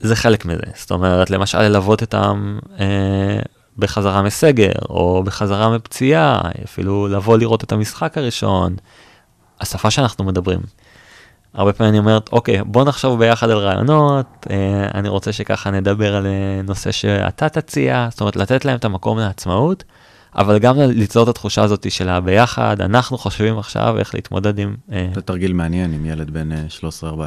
זה 0.01 0.17
חלק 0.17 0.45
מזה. 0.45 0.63
זאת 0.75 0.91
אומרת, 0.91 1.31
למשל 1.31 1.63
ללוות 1.63 2.01
אותם 2.01 2.59
אה, 2.81 3.41
בחזרה 3.79 4.23
מסגר, 4.23 4.73
או 4.89 5.23
בחזרה 5.25 5.71
מפציעה, 5.71 6.41
אפילו 6.65 7.09
לבוא 7.09 7.39
לראות 7.39 7.65
את 7.65 7.73
המשחק 7.73 8.19
הראשון, 8.19 8.77
השפה 9.61 9.91
שאנחנו 9.91 10.25
מדברים. 10.25 10.61
הרבה 11.55 11.73
פעמים 11.73 11.91
אני 11.91 11.99
אומרת, 11.99 12.29
אוקיי, 12.33 12.63
בוא 12.65 12.85
נחשוב 12.85 13.19
ביחד 13.19 13.51
על 13.51 13.59
רעיונות, 13.59 14.47
אה, 14.51 14.89
אני 14.95 15.09
רוצה 15.09 15.33
שככה 15.33 15.71
נדבר 15.71 16.17
על 16.17 16.27
אה, 16.27 16.61
נושא 16.65 16.93
שאתה 16.93 17.49
תציע, 17.49 18.09
זאת 18.11 18.21
אומרת, 18.21 18.37
לתת 18.37 18.65
להם 18.65 18.77
את 18.77 18.85
המקום 18.85 19.19
לעצמאות. 19.19 19.85
אבל 20.37 20.59
גם 20.59 20.81
ליצור 20.81 21.23
את 21.23 21.29
התחושה 21.29 21.63
הזאת 21.63 21.91
של 21.91 22.09
הביחד, 22.09 22.81
אנחנו 22.81 23.19
חושבים 23.19 23.59
עכשיו 23.59 23.99
איך 23.99 24.15
להתמודד 24.15 24.59
עם... 24.59 24.77
אה, 24.93 25.11
זה 25.15 25.21
תרגיל 25.21 25.53
מעניין 25.53 25.93
עם 25.93 26.07
ילד 26.07 26.31
בן 26.31 26.49
13-14. 26.53 27.05
אה, 27.05 27.21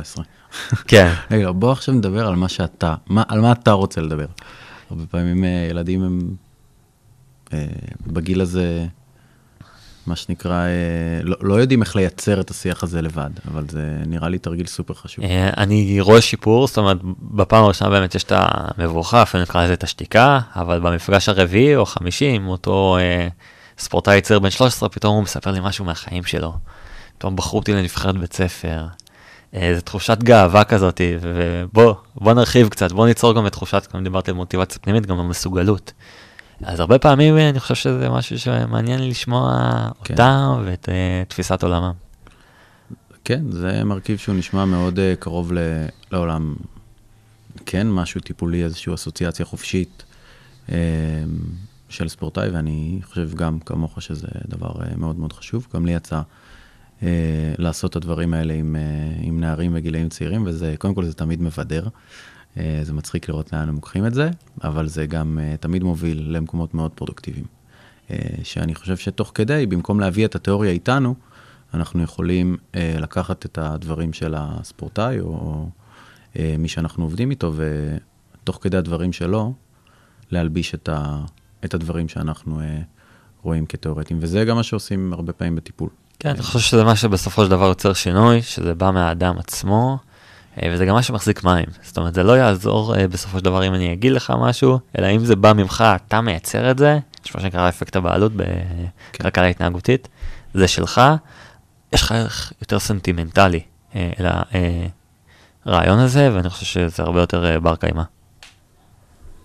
כן. 0.87 1.13
רגע, 1.31 1.51
בוא 1.51 1.71
עכשיו 1.71 1.95
נדבר 1.95 2.27
על 2.27 2.35
מה 2.35 2.49
שאתה, 2.49 2.95
מה, 3.07 3.23
על 3.27 3.41
מה 3.41 3.51
אתה 3.51 3.71
רוצה 3.71 4.01
לדבר. 4.01 4.25
הרבה 4.89 5.05
פעמים 5.05 5.43
אה, 5.43 5.67
ילדים 5.69 6.03
הם 6.03 6.19
בגיל 8.07 8.41
הזה 8.41 8.85
מה 10.07 10.15
שנקרא, 10.15 10.53
אה, 10.53 11.19
לא, 11.23 11.37
לא 11.41 11.53
יודעים 11.53 11.81
איך 11.81 11.95
לייצר 11.95 12.41
את 12.41 12.49
השיח 12.49 12.83
הזה 12.83 13.01
לבד, 13.01 13.29
אבל 13.51 13.63
זה 13.69 13.97
נראה 14.05 14.29
לי 14.29 14.39
תרגיל 14.39 14.67
סופר 14.67 14.93
חשוב. 14.93 15.25
אה, 15.25 15.49
אני 15.57 16.01
רואה 16.01 16.21
שיפור, 16.21 16.67
זאת 16.67 16.77
אומרת, 16.77 16.97
בפעם 17.21 17.63
הראשונה 17.63 17.89
באמת 17.89 18.15
יש 18.15 18.23
את 18.23 18.31
המבוכה, 18.35 19.21
אפילו 19.21 19.43
נקרא 19.43 19.63
לזה 19.63 19.73
את 19.73 19.83
השתיקה, 19.83 20.39
אבל 20.55 20.79
במפגש 20.79 21.29
הרביעי 21.29 21.75
או 21.75 21.85
חמישי 21.85 22.25
עם 22.25 22.47
אותו 22.47 22.97
אה, 22.99 23.27
ספורטאי 23.77 24.21
צעיר 24.21 24.39
בן 24.39 24.49
13, 24.49 24.89
פתאום 24.89 25.15
הוא 25.15 25.23
מספר 25.23 25.51
לי 25.51 25.59
משהו 25.63 25.85
מהחיים 25.85 26.23
שלו. 26.23 26.53
פתאום 27.17 27.35
בחרו 27.35 27.59
אותי 27.59 27.73
לנבחרת 27.73 28.17
בית 28.17 28.33
ספר. 28.33 28.85
אה, 29.55 29.71
זו 29.75 29.81
תחושת 29.81 30.17
גאווה 30.23 30.63
כזאת, 30.63 31.01
ובוא 31.73 32.33
נרחיב 32.33 32.69
קצת, 32.69 32.91
בוא 32.91 33.07
ניצור 33.07 33.35
גם 33.35 33.47
את 33.47 33.51
תחושת, 33.51 33.87
כמו 33.91 34.01
דיברתי 34.01 34.31
על 34.31 34.37
מוטיבציה 34.37 34.79
פנימית, 34.81 35.05
גם 35.05 35.19
המסוגלות. 35.19 35.93
אז 36.63 36.79
הרבה 36.79 36.99
פעמים 36.99 37.37
אני 37.37 37.59
חושב 37.59 37.75
שזה 37.75 38.09
משהו 38.09 38.39
שמעניין 38.39 39.09
לשמוע 39.09 39.57
כן. 40.03 40.13
אותם 40.13 40.63
ואת 40.65 40.85
uh, 40.85 41.29
תפיסת 41.29 41.63
עולמם. 41.63 41.91
כן, 43.23 43.51
זה 43.51 43.83
מרכיב 43.83 44.17
שהוא 44.17 44.35
נשמע 44.35 44.65
מאוד 44.65 44.97
uh, 44.97 45.01
קרוב 45.19 45.53
ל, 45.53 45.57
לעולם. 46.11 46.55
כן, 47.65 47.87
משהו 47.87 48.21
טיפולי, 48.21 48.63
איזושהי 48.63 48.93
אסוציאציה 48.93 49.45
חופשית 49.45 50.03
uh, 50.67 50.71
של 51.89 52.07
ספורטאי, 52.07 52.49
ואני 52.49 52.99
חושב 53.03 53.33
גם 53.35 53.59
כמוך 53.59 54.01
שזה 54.01 54.27
דבר 54.47 54.71
uh, 54.71 54.97
מאוד 54.97 55.19
מאוד 55.19 55.33
חשוב. 55.33 55.67
גם 55.73 55.85
לי 55.85 55.91
יצא 55.91 56.21
uh, 56.99 57.03
לעשות 57.57 57.91
את 57.91 57.95
הדברים 57.95 58.33
האלה 58.33 58.53
עם, 58.53 58.75
uh, 58.75 59.25
עם 59.25 59.39
נערים 59.39 59.71
וגילאים 59.75 60.09
צעירים, 60.09 60.43
וזה, 60.45 60.75
קודם 60.77 60.93
כל 60.93 61.05
זה 61.05 61.13
תמיד 61.13 61.41
מבדר. 61.41 61.87
אה, 62.57 62.79
זה 62.83 62.93
מצחיק 62.93 63.29
לראות 63.29 63.53
לאן 63.53 63.69
הם 63.69 63.75
לוקחים 63.75 64.05
את 64.05 64.13
זה, 64.13 64.29
אבל 64.63 64.87
זה 64.87 65.05
גם 65.05 65.39
אה, 65.41 65.55
תמיד 65.59 65.83
מוביל 65.83 66.27
למקומות 66.29 66.73
מאוד 66.73 66.91
פרודוקטיביים. 66.91 67.45
אה, 68.11 68.17
שאני 68.43 68.75
חושב 68.75 68.97
שתוך 68.97 69.31
כדי, 69.35 69.65
במקום 69.65 69.99
להביא 69.99 70.25
את 70.25 70.35
התיאוריה 70.35 70.71
איתנו, 70.71 71.15
אנחנו 71.73 72.03
יכולים 72.03 72.57
לקחת 72.73 73.45
את 73.45 73.57
הדברים 73.57 74.13
של 74.13 74.35
הספורטאי, 74.37 75.19
או 75.19 75.69
מי 76.35 76.67
שאנחנו 76.67 77.03
עובדים 77.03 77.31
איתו, 77.31 77.53
ותוך 77.55 78.59
כדי 78.61 78.77
הדברים 78.77 79.13
שלו, 79.13 79.53
להלביש 80.31 80.75
את, 80.75 80.89
ה, 80.89 81.25
את 81.65 81.73
הדברים 81.73 82.09
שאנחנו 82.09 82.61
רואים 83.43 83.65
כתיאורטיים. 83.65 84.19
וזה 84.23 84.45
גם 84.45 84.55
מה 84.55 84.63
שעושים 84.63 85.13
הרבה 85.13 85.33
פעמים 85.33 85.55
בטיפול. 85.55 85.89
כן, 86.19 86.29
אני 86.29 86.41
חושב 86.41 86.59
שזה 86.59 86.83
מה 86.83 86.95
שבסופו 86.95 87.43
של 87.43 87.49
דבר 87.49 87.65
יוצר 87.65 87.93
שינוי, 87.93 88.41
שזה 88.41 88.75
בא 88.75 88.91
מהאדם 88.91 89.37
עצמו. 89.37 89.97
אה, 90.63 90.69
וזה 90.73 90.85
גם 90.85 90.95
מה 90.95 91.03
שמחזיק 91.03 91.43
מים. 91.43 91.65
זאת 91.83 91.97
אומרת, 91.97 92.13
זה 92.13 92.23
לא 92.23 92.37
יעזור 92.37 92.95
uh, 92.95 92.97
בסופו 93.07 93.37
של 93.37 93.45
דבר 93.45 93.67
אם 93.67 93.73
אני 93.73 93.93
אגיד 93.93 94.11
לך 94.11 94.33
משהו, 94.39 94.79
אלא 94.99 95.07
אם 95.15 95.25
זה 95.25 95.35
בא 95.35 95.53
ממך, 95.53 95.83
אתה 95.95 96.21
מייצר 96.21 96.71
את 96.71 96.77
זה, 96.77 96.99
יש 97.25 97.35
מה 97.35 97.41
שנקרא 97.41 97.69
אפקט 97.69 97.95
הבעלות 97.95 98.31
בכלכלה 98.35 99.31
כן. 99.31 99.49
התנהגותית, 99.49 100.07
זה 100.53 100.67
שלך, 100.67 101.01
יש 101.93 102.01
לך 102.01 102.11
ערך 102.11 102.53
יותר 102.61 102.79
סנטימנטלי 102.79 103.59
uh, 103.91 103.95
אל 104.19 104.25
הרעיון 105.65 105.99
הזה, 105.99 106.29
ואני 106.33 106.49
חושב 106.49 106.65
שזה 106.65 107.03
הרבה 107.03 107.19
יותר 107.19 107.59
בר 107.59 107.75
קיימא. 107.75 108.03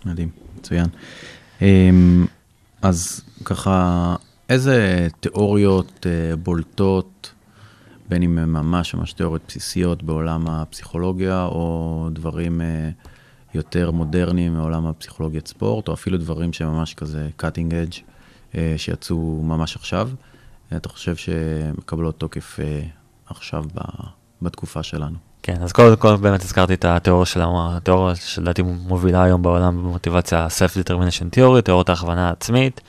מדהים, 0.04 0.28
מצוין. 0.58 0.86
Um, 1.60 1.62
אז 2.82 3.20
ככה, 3.44 4.14
איזה 4.48 5.08
תיאוריות 5.20 6.06
בולטות, 6.42 7.11
בין 8.12 8.22
אם 8.22 8.38
הם 8.38 8.52
ממש 8.52 8.94
ממש 8.94 9.12
תיאוריות 9.12 9.42
בסיסיות 9.48 10.02
בעולם 10.02 10.48
הפסיכולוגיה, 10.48 11.44
או 11.44 12.08
דברים 12.12 12.60
uh, 12.60 13.06
יותר 13.54 13.90
מודרניים 13.90 14.54
מעולם 14.54 14.86
הפסיכולוגיית 14.86 15.48
ספורט, 15.48 15.88
או 15.88 15.94
אפילו 15.94 16.18
דברים 16.18 16.52
שממש 16.52 16.94
כזה 16.94 17.28
cutting 17.42 17.70
edge, 17.70 17.96
uh, 18.52 18.56
שיצאו 18.76 19.42
ממש 19.42 19.76
עכשיו. 19.76 20.10
Uh, 20.70 20.76
אתה 20.76 20.88
חושב 20.88 21.16
שמקבלות 21.16 22.18
תוקף 22.18 22.58
uh, 22.60 23.30
עכשיו 23.30 23.64
ב, 23.74 23.80
בתקופה 24.42 24.82
שלנו? 24.82 25.16
כן, 25.42 25.62
אז 25.62 25.72
קודם 25.72 25.96
כל 25.96 26.16
באמת 26.16 26.42
הזכרתי 26.42 26.74
את 26.74 26.84
התיאוריה 26.84 27.26
של 27.26 27.40
התיאוריה 27.44 28.16
שלדעתי 28.16 28.62
מובילה 28.62 29.22
היום 29.22 29.42
בעולם 29.42 29.76
במוטיבציה 29.76 30.46
Self-Determination 30.46 31.36
Theory, 31.36 31.62
תיאוריית 31.62 31.88
ההכוונה 31.88 32.28
העצמית. 32.28 32.80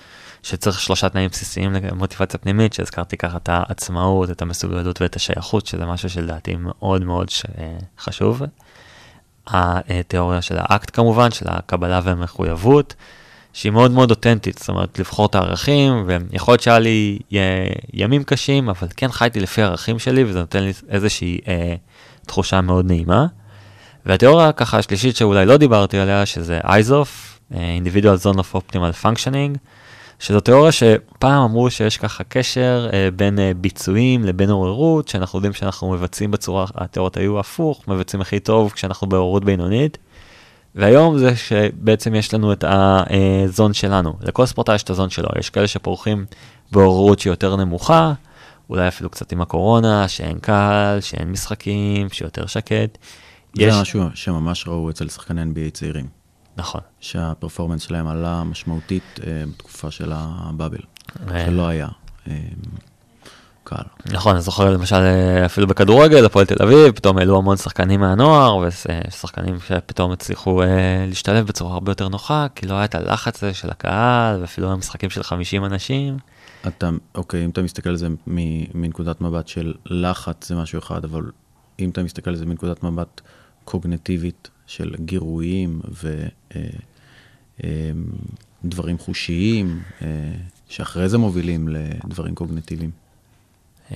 שצריך 0.44 0.80
שלושה 0.80 1.10
תנאים 1.10 1.30
בסיסיים 1.30 1.74
למוטיבציה 1.74 2.40
פנימית, 2.40 2.74
שהזכרתי 2.74 3.18
ככה 3.18 3.38
את 3.38 3.50
העצמאות, 3.50 4.32
את 4.32 4.42
המסוגלות 4.42 5.02
ואת 5.02 5.16
השייכות, 5.16 5.66
שזה 5.66 5.86
משהו 5.86 6.10
שלדעתי 6.10 6.56
מאוד 6.56 7.04
מאוד 7.04 7.28
חשוב. 8.00 8.42
התיאוריה 9.48 10.42
של 10.42 10.56
האקט 10.60 10.96
כמובן, 10.96 11.32
של 11.32 11.46
הקבלה 11.50 12.02
והמחויבות, 12.04 12.96
שהיא 13.54 13.72
מאוד 13.72 13.92
מאוד 13.92 14.10
אותנטית, 14.10 14.58
זאת 14.58 14.70
אומרת 14.70 15.00
לבחור 15.00 15.26
את 15.26 15.36
הערכים, 15.36 16.08
ויכול 16.08 16.52
להיות 16.52 16.62
שהיה 16.62 16.80
לי 16.80 17.20
ימים 17.94 18.24
קשים, 18.24 18.70
אבל 18.70 18.88
כן 18.98 19.12
חייתי 19.12 19.40
לפי 19.40 19.62
הערכים 19.62 20.00
שלי, 20.00 20.24
וזה 20.24 20.40
נותן 20.40 20.64
לי 20.64 20.74
איזושהי 20.90 21.40
אה, 21.48 21.76
תחושה 22.26 22.62
מאוד 22.62 22.86
נעימה. 22.86 23.26
והתיאוריה 24.06 24.52
ככה 24.52 24.78
השלישית 24.78 25.16
שאולי 25.16 25.46
לא 25.46 25.58
דיברתי 25.58 25.98
עליה, 25.98 26.26
שזה 26.26 26.60
אה, 26.64 27.78
Individual 27.84 28.26
Zone 28.26 28.38
of 28.38 28.56
Optimal 28.56 29.04
Functioning, 29.04 29.58
שזו 30.20 30.40
תיאוריה 30.40 30.72
שפעם 30.72 31.44
אמרו 31.44 31.72
שיש 31.72 31.98
ככה 31.98 32.24
קשר 32.24 32.90
אה, 32.94 33.10
בין 33.16 33.40
אה, 33.40 33.52
ביצועים 33.58 34.24
לבין 34.24 34.50
עוררות, 34.50 35.08
שאנחנו 35.08 35.38
יודעים 35.38 35.54
שאנחנו 35.54 35.92
מבצעים 35.92 36.32
בצורה, 36.32 36.66
התיאוריות 36.76 37.18
היו 37.18 37.40
הפוך, 37.40 37.88
מבצעים 37.88 38.22
הכי 38.22 38.40
טוב 38.40 38.72
כשאנחנו 38.72 39.08
בעוררות 39.08 39.46
בינונית. 39.46 39.98
והיום 40.76 41.18
זה 41.18 41.36
שבעצם 41.36 42.16
יש 42.16 42.34
לנו 42.34 42.54
את 42.54 42.64
הזון 42.68 43.74
שלנו, 43.74 44.14
לכל 44.22 44.46
ספורטאי 44.46 44.76
יש 44.76 44.84
את 44.84 44.90
הזון 44.90 45.10
שלו, 45.10 45.30
יש 45.40 45.50
כאלה 45.50 45.68
שפורחים 45.68 46.26
בעוררות 46.72 47.20
שהיא 47.20 47.32
יותר 47.32 47.56
נמוכה, 47.56 48.14
אולי 48.70 48.88
אפילו 48.88 49.10
קצת 49.10 49.32
עם 49.32 49.42
הקורונה, 49.42 50.08
שאין 50.08 50.40
קהל, 50.40 51.02
שאין 51.02 51.32
משחקים, 51.32 52.10
שיותר 52.10 52.46
שקט. 52.46 52.98
זה 53.58 53.82
משהו 53.82 54.04
שממש 54.14 54.68
ראו 54.68 54.90
אצל 54.90 55.10
שחקני 55.10 55.42
NBA 55.42 55.72
צעירים, 55.74 56.08
נכון. 56.58 56.82
שהפרפורמנס 57.00 57.82
שלהם 57.82 58.08
עלה 58.08 58.44
משמעותית 58.44 59.20
אה, 59.28 59.44
בתקופה 59.50 59.92
של 59.92 60.12
הבאבל, 60.16 60.78
אה, 61.32 61.46
שלא 61.46 61.68
היה 61.68 61.88
אה, 62.28 62.38
קהל. 63.64 63.86
נכון, 64.12 64.34
אני 64.34 64.42
זוכר 64.42 64.74
למשל 64.74 64.96
אפילו 65.46 65.68
בכדורגל, 65.68 66.26
הפועל 66.26 66.46
תל 66.46 66.64
אביב, 66.64 66.92
פתאום 66.92 67.18
העלו 67.18 67.38
המון 67.38 67.58
שחקנים 67.58 68.00
מהנוער, 68.00 68.58
ושחקנים 68.58 69.58
שפתאום 69.68 70.12
הצליחו 70.12 70.62
להשתלב 71.08 71.48
בצורה 71.48 71.74
הרבה 71.74 71.92
יותר 71.92 72.08
נוחה, 72.08 72.48
כי 72.56 72.66
לא 72.66 72.74
היה 72.74 72.86
את 72.86 72.96
הלחץ 72.96 73.44
הזה 73.44 73.54
של 73.54 73.70
הקהל, 73.70 74.42
ואפילו 74.42 74.68
היה 74.68 74.76
משחקים 74.76 75.10
של 75.10 75.24
50 75.24 75.66
אנשים. 75.66 76.18
אתה, 76.68 76.90
אוקיי, 77.16 77.46
אם 77.46 77.50
אתה 77.50 77.62
מסתכל 77.62 77.90
על 77.90 77.96
זה 77.96 78.08
מנקודת 78.74 79.22
מבט 79.22 79.48
של 79.48 79.74
לחץ 79.86 80.48
זה 80.48 80.56
משהו 80.56 80.80
אחד, 80.80 81.04
אבל 81.06 81.24
אם 81.80 81.90
אתה 81.90 82.04
מסתכל 82.04 82.30
על 82.30 82.36
זה 82.36 82.46
מנקודת 82.46 82.84
מבט 82.84 83.22
קוגנטיבית 83.66 84.50
של 84.68 84.96
גירויים 85.00 85.82
ודברים 88.64 88.98
חושיים, 88.98 89.82
אה, 90.02 90.08
שאחרי 90.70 91.10
זה 91.10 91.18
מובילים 91.18 91.68
לדברים 91.68 92.36
קוגנטיביים. 92.36 92.92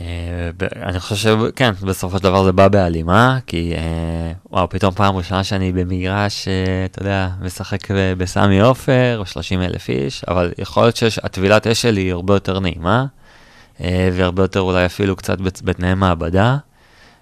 אה, 0.02 0.50
אני 0.76 1.00
חושב 1.00 1.38
שכן, 1.50 1.72
בסופו 1.72 2.18
של 2.18 2.24
דבר 2.24 2.44
זה 2.44 2.52
בא 2.52 2.68
בהלימה, 2.68 3.40
כי 3.48 3.74
אה, 3.76 4.32
וואו, 4.52 4.70
פתאום 4.70 4.94
פעם 4.94 5.16
ראשונה 5.16 5.44
שאני 5.44 5.72
במגרש, 5.72 6.48
אה, 6.48 6.86
אתה 6.86 7.02
יודע, 7.02 7.30
משחק 7.42 7.88
בסמי 8.18 8.60
עופר, 8.60 9.18
או 9.20 9.26
30 9.26 9.62
אלף 9.62 9.90
איש, 9.90 10.24
אבל 10.24 10.52
יכול 10.58 10.84
להיות 10.84 10.96
שהטבילת 10.96 11.68
אש 11.68 11.82
שלי 11.82 12.02
היא 12.02 12.12
הרבה 12.12 12.34
יותר 12.34 12.60
נעימה, 12.60 13.06
אה, 13.82 14.10
והרבה 14.14 14.44
יותר 14.44 14.60
אולי 14.60 14.86
אפילו 14.86 15.16
קצת 15.16 15.38
בתנאי 15.42 15.94
מעבדה, 15.94 16.58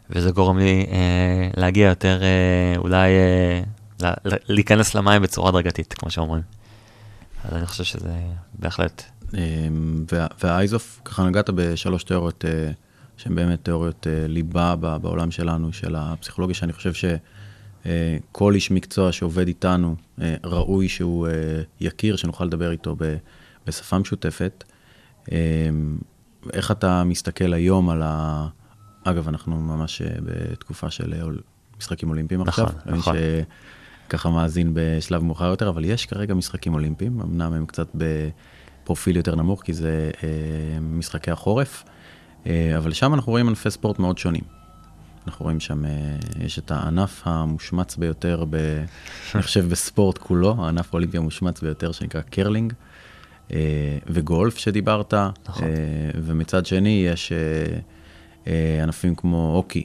וזה 0.10 0.32
גורם 0.32 0.58
לי 0.58 0.86
אה, 0.92 1.50
להגיע 1.58 1.88
יותר, 1.90 2.22
אה, 2.24 2.78
אולי 2.78 3.10
אה, 3.10 3.62
ל- 4.04 4.30
ל- 4.34 4.54
להיכנס 4.54 4.96
למים 4.96 5.22
בצורה 5.22 5.50
הדרגתית, 5.50 5.94
כמו 5.94 6.10
שאומרים. 6.10 6.42
אז 7.46 7.54
אני 7.54 7.66
חושב 7.66 7.84
שזה 7.84 8.14
בהחלט, 8.60 9.04
וה- 10.12 10.28
והאייזוף, 10.44 11.02
ככה 11.06 11.24
נגעת 11.24 11.50
בשלוש 11.50 12.04
תיאוריות 12.04 12.46
אה, 12.46 12.72
שהן 13.18 13.36
באמת 13.36 13.64
תיאוריות 13.64 14.08
אה, 14.08 14.28
ליבה 14.28 14.76
ב- 14.80 14.98
בעולם 14.98 15.32
שלנו, 15.32 15.74
של 15.74 15.96
הפסיכולוגיה, 15.98 16.56
שאני 16.56 16.74
חושב 16.74 16.92
שכל 16.94 18.54
איש 18.56 18.72
מקצוע 18.72 19.12
שעובד 19.12 19.48
איתנו, 19.48 19.96
אה, 20.22 20.36
ראוי 20.44 20.90
שהוא 20.90 21.28
אה, 21.28 21.32
יכיר, 21.82 22.16
שנוכל 22.16 22.46
לדבר 22.46 22.72
איתו 22.72 22.96
ב- 23.00 23.16
בשפה 23.68 23.98
משותפת. 23.98 24.64
אמ, 25.32 25.98
איך 26.54 26.72
אתה 26.72 27.04
מסתכל 27.04 27.54
היום 27.54 27.90
על 27.90 28.02
ה... 28.06 28.48
אגב, 29.06 29.28
אנחנו 29.28 29.62
ממש 29.62 30.02
אה, 30.02 30.08
בתקופה 30.24 30.90
של 30.90 31.14
אה, 31.14 31.22
משחקים 31.78 32.10
אולימפיים 32.10 32.42
נכון, 32.42 32.66
עכשיו. 32.66 32.82
אני 32.88 32.98
נכון. 32.98 33.16
שככה 34.08 34.30
מאזין 34.30 34.72
בשלב 34.74 35.24
מאוחר 35.24 35.46
יותר, 35.46 35.70
אבל 35.70 35.86
יש 35.86 36.06
כרגע 36.06 36.34
משחקים 36.34 36.74
אולימפיים, 36.74 37.22
אמנם 37.22 37.54
הם 37.54 37.66
קצת 37.66 37.88
בפרופיל 37.96 39.16
יותר 39.18 39.36
נמוך, 39.36 39.64
כי 39.64 39.74
זה 39.74 40.12
אה, 40.24 40.80
משחקי 40.82 41.32
החורף, 41.32 41.84
אה, 42.48 42.78
אבל 42.78 42.94
שם 42.94 43.14
אנחנו 43.14 43.32
רואים 43.32 43.48
ענפי 43.48 43.72
ספורט 43.72 44.00
מאוד 44.00 44.18
שונים. 44.18 44.44
אנחנו 45.28 45.44
רואים 45.44 45.60
שם, 45.60 45.86
אה, 45.86 45.92
יש 46.40 46.60
את 46.60 46.72
הענף 46.72 47.22
המושמץ 47.26 47.96
ביותר, 47.96 48.46
ב, 48.50 48.56
אני 49.36 49.44
חושב 49.44 49.70
בספורט 49.70 50.18
כולו, 50.18 50.56
הענף 50.60 50.94
האולימפי 50.94 51.18
המושמץ 51.18 51.62
ביותר 51.62 51.92
שנקרא 51.92 52.22
קרלינג, 52.22 52.74
וגולף 54.08 54.58
שדיברת, 54.58 55.14
נכון. 55.14 55.68
ומצד 56.24 56.66
שני 56.66 57.04
יש 57.08 57.32
ענפים 58.84 59.16
כמו 59.16 59.52
הוקי, 59.56 59.84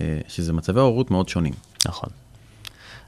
אה, 0.00 0.18
שזה 0.28 0.52
מצבי 0.52 0.80
הורות 0.80 1.10
מאוד 1.10 1.28
שונים. 1.28 1.52
נכון. 1.88 2.08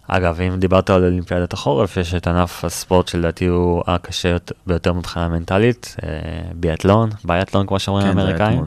אגב, 0.09 0.41
אם 0.41 0.59
דיברת 0.61 0.91
על 0.91 1.05
אולימפיאדת 1.05 1.53
החורף, 1.53 1.97
יש 1.97 2.15
את 2.15 2.27
ענף 2.27 2.65
הספורט 2.65 3.09
שלדעתי 3.09 3.47
הוא 3.47 3.83
הקשה 3.87 4.29
יות- 4.29 4.53
ביותר 4.67 4.93
מבחינה 4.93 5.29
מנטלית, 5.29 5.97
אה, 6.03 6.09
ביאטלון, 6.55 7.11
ביאטלון 7.25 7.67
כמו 7.67 7.79
שאומרים 7.79 8.13
כן, 8.13 8.19
האמריקאים. 8.19 8.65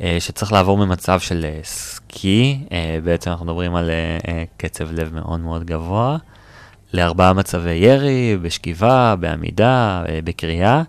אה, 0.00 0.16
שצריך 0.20 0.52
לעבור 0.52 0.78
ממצב 0.78 1.20
של 1.20 1.44
אה, 1.44 1.60
סקי, 1.64 2.64
אה, 2.72 2.98
בעצם 3.04 3.30
אנחנו 3.30 3.46
מדברים 3.46 3.74
על 3.74 3.90
אה, 3.90 4.18
אה, 4.28 4.44
קצב 4.56 4.92
לב 4.92 5.14
מאוד 5.14 5.40
מאוד 5.40 5.64
גבוה, 5.64 6.16
לארבעה 6.94 7.32
מצבי 7.32 7.70
ירי, 7.70 8.36
בשכיבה, 8.42 9.14
בעמידה, 9.20 10.02
אה, 10.08 10.18
בקריאה, 10.24 10.82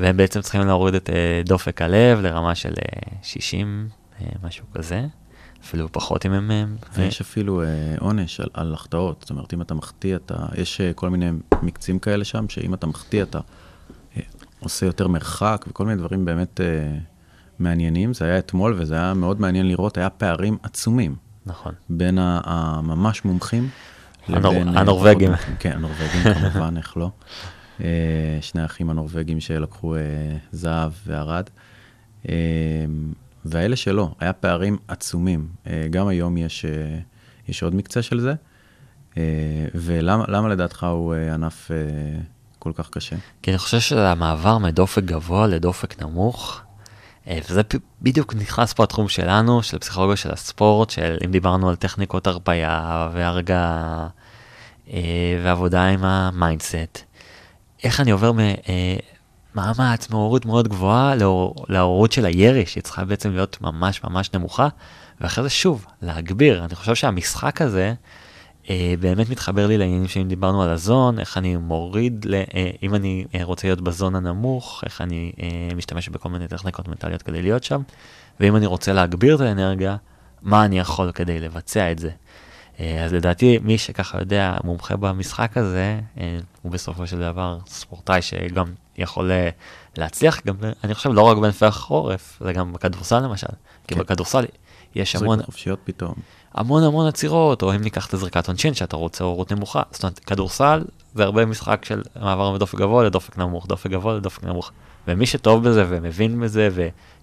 והם 0.00 0.16
בעצם 0.16 0.40
צריכים 0.40 0.60
להוריד 0.66 0.94
את 0.94 1.10
אה, 1.10 1.42
דופק 1.44 1.82
הלב 1.82 2.20
לרמה 2.20 2.54
של 2.54 2.68
אה, 2.78 3.12
60, 3.22 3.88
אה, 4.20 4.26
משהו 4.42 4.64
כזה, 4.74 5.06
אפילו 5.64 5.92
פחות 5.92 6.26
אם 6.26 6.32
הם... 6.32 6.50
אה, 6.50 6.64
ויש 6.94 7.20
אפילו 7.20 7.62
אה, 7.62 7.66
עונש 7.98 8.40
על, 8.40 8.48
על 8.54 8.74
החטאות, 8.74 9.16
זאת 9.20 9.30
אומרת, 9.30 9.54
אם 9.54 9.62
אתה 9.62 9.74
מחטיא, 9.74 10.16
אתה, 10.16 10.34
יש 10.54 10.80
אה, 10.80 10.92
כל 10.92 11.10
מיני 11.10 11.30
מקצים 11.62 11.98
כאלה 11.98 12.24
שם, 12.24 12.48
שאם 12.48 12.74
אתה 12.74 12.86
מחטיא, 12.86 13.22
אתה 13.22 13.38
אה, 14.16 14.22
עושה 14.60 14.86
יותר 14.86 15.08
מרחק 15.08 15.64
וכל 15.68 15.84
מיני 15.86 15.96
דברים 15.98 16.24
באמת 16.24 16.60
אה, 16.60 16.66
מעניינים. 17.58 18.14
זה 18.14 18.24
היה 18.24 18.38
אתמול 18.38 18.74
וזה 18.78 18.94
היה 18.94 19.14
מאוד 19.14 19.40
מעניין 19.40 19.68
לראות, 19.68 19.98
היה 19.98 20.10
פערים 20.10 20.56
עצומים 20.62 21.16
נכון. 21.46 21.72
בין 21.90 22.18
הממש 22.20 23.24
מומחים 23.24 23.68
הנור- 24.28 24.52
לבין... 24.54 24.68
אה, 24.76 24.80
הנורבגים. 24.80 25.30
כן, 25.60 25.72
הנורבגים 25.72 26.34
כמובן, 26.34 26.76
איך 26.76 26.96
לא. 26.96 27.10
אה, 27.80 28.42
שני 28.42 28.62
האחים 28.62 28.90
הנורבגים 28.90 29.40
שלקחו 29.40 29.96
אה, 29.96 30.00
זהב 30.52 30.92
וערד. 31.06 31.50
אה, 32.28 32.34
והאלה 33.44 33.76
שלא, 33.76 34.14
היה 34.20 34.32
פערים 34.32 34.76
עצומים. 34.88 35.48
גם 35.90 36.08
היום 36.08 36.36
יש, 36.36 36.64
יש 37.48 37.62
עוד 37.62 37.74
מקצה 37.74 38.02
של 38.02 38.20
זה. 38.20 38.34
ולמה 39.74 40.24
למה 40.28 40.48
לדעתך 40.48 40.84
הוא 40.84 41.14
ענף 41.14 41.70
כל 42.58 42.72
כך 42.74 42.90
קשה? 42.90 43.16
כי 43.42 43.50
אני 43.50 43.58
חושב 43.58 43.80
שהמעבר 43.80 44.58
מדופק 44.58 45.02
גבוה 45.02 45.46
לדופק 45.46 46.02
נמוך, 46.02 46.60
וזה 47.26 47.60
בדיוק 48.02 48.34
נכנס 48.34 48.72
פה 48.72 48.84
התחום 48.84 49.08
שלנו, 49.08 49.62
של 49.62 49.78
פסיכולוגיה 49.78 50.16
של 50.16 50.30
הספורט, 50.30 50.90
של 50.90 51.16
אם 51.24 51.30
דיברנו 51.30 51.68
על 51.68 51.76
טכניקות 51.76 52.26
הרפאיה 52.26 53.08
והרגעה 53.12 54.08
ועבודה 55.42 55.84
עם 55.86 56.04
ה 56.04 56.15
mindset, 56.15 57.04
איך 57.84 58.00
אני 58.00 58.10
עובר 58.10 58.32
ממאמץ, 59.54 60.10
מעוררות 60.10 60.46
מאוד 60.46 60.68
גבוהה 60.68 61.14
לעוררות 61.68 62.12
של 62.12 62.24
הירי, 62.24 62.66
שהיא 62.66 62.82
צריכה 62.82 63.04
בעצם 63.04 63.32
להיות 63.32 63.58
ממש 63.60 64.04
ממש 64.04 64.30
נמוכה, 64.34 64.68
ואחרי 65.20 65.44
זה 65.44 65.50
שוב, 65.50 65.86
להגביר. 66.02 66.64
אני 66.64 66.74
חושב 66.74 66.94
שהמשחק 66.94 67.62
הזה, 67.62 67.94
אה, 68.70 68.94
באמת 69.00 69.28
מתחבר 69.30 69.66
לי 69.66 69.78
לעניינים 69.78 70.08
שאם 70.08 70.28
דיברנו 70.28 70.62
על 70.62 70.70
ה 70.70 70.78
zone, 70.78 71.18
איך 71.18 71.38
אני 71.38 71.56
מוריד, 71.56 72.24
ל, 72.28 72.34
אה, 72.34 72.70
אם 72.82 72.94
אני 72.94 73.24
אה, 73.34 73.44
רוצה 73.44 73.68
להיות 73.68 73.80
ב 73.80 73.87
zone 73.87 74.14
הנמוך, 74.14 74.82
איך 74.84 75.00
אני 75.00 75.32
אה, 75.42 75.74
משתמש 75.76 76.08
בכל 76.08 76.28
מיני 76.28 76.48
טכניקות 76.48 76.88
מנטליות 76.88 77.22
כדי 77.22 77.42
להיות 77.42 77.64
שם, 77.64 77.82
ואם 78.40 78.56
אני 78.56 78.66
רוצה 78.66 78.92
להגביר 78.92 79.34
את 79.34 79.40
האנרגיה, 79.40 79.96
מה 80.42 80.64
אני 80.64 80.78
יכול 80.78 81.12
כדי 81.12 81.40
לבצע 81.40 81.92
את 81.92 81.98
זה. 81.98 82.10
אה, 82.80 83.04
אז 83.04 83.14
לדעתי, 83.14 83.58
מי 83.62 83.78
שככה 83.78 84.18
יודע, 84.18 84.56
מומחה 84.64 84.96
במשחק 84.96 85.56
הזה, 85.56 86.00
אה, 86.20 86.38
הוא 86.62 86.72
בסופו 86.72 87.06
של 87.06 87.18
דבר 87.18 87.58
ספורטאי 87.66 88.22
שגם 88.22 88.72
יכול 88.98 89.30
אה, 89.30 89.48
להצליח, 89.96 90.40
גם, 90.46 90.54
אני 90.84 90.94
חושב, 90.94 91.10
לא 91.12 91.22
רק 91.22 91.36
בענפי 91.36 91.66
החורף, 91.66 92.38
זה 92.44 92.52
גם 92.52 92.72
בכדורסל 92.72 93.18
למשל. 93.18 93.46
כי 93.86 93.94
כן. 93.94 94.00
בכדורסל 94.00 94.44
יש 94.94 95.16
המון, 95.16 95.42
חופשיות 95.42 95.78
פתאום. 95.84 96.14
המון 96.54 96.82
המון 96.82 97.06
עצירות, 97.06 97.62
או 97.62 97.74
אם 97.74 97.80
ניקח 97.80 98.06
את 98.06 98.14
הזריקת 98.14 98.48
עונשין 98.48 98.74
שאתה 98.74 98.96
רוצה 98.96 99.24
הורות 99.24 99.52
נמוכה. 99.52 99.82
זאת 99.90 100.02
אומרת, 100.02 100.18
כדורסל 100.18 100.84
זה 101.14 101.24
הרבה 101.24 101.46
משחק 101.46 101.84
של 101.84 102.02
מעבר 102.20 102.52
מדופק 102.52 102.78
גבוה 102.78 103.04
לדופק 103.04 103.38
נמוך, 103.38 103.66
דופק 103.66 103.90
גבוה 103.90 104.14
לדופק 104.14 104.44
נמוך. 104.44 104.72
ומי 105.08 105.26
שטוב 105.26 105.68
בזה 105.68 105.84
ומבין 105.88 106.40
בזה 106.40 106.68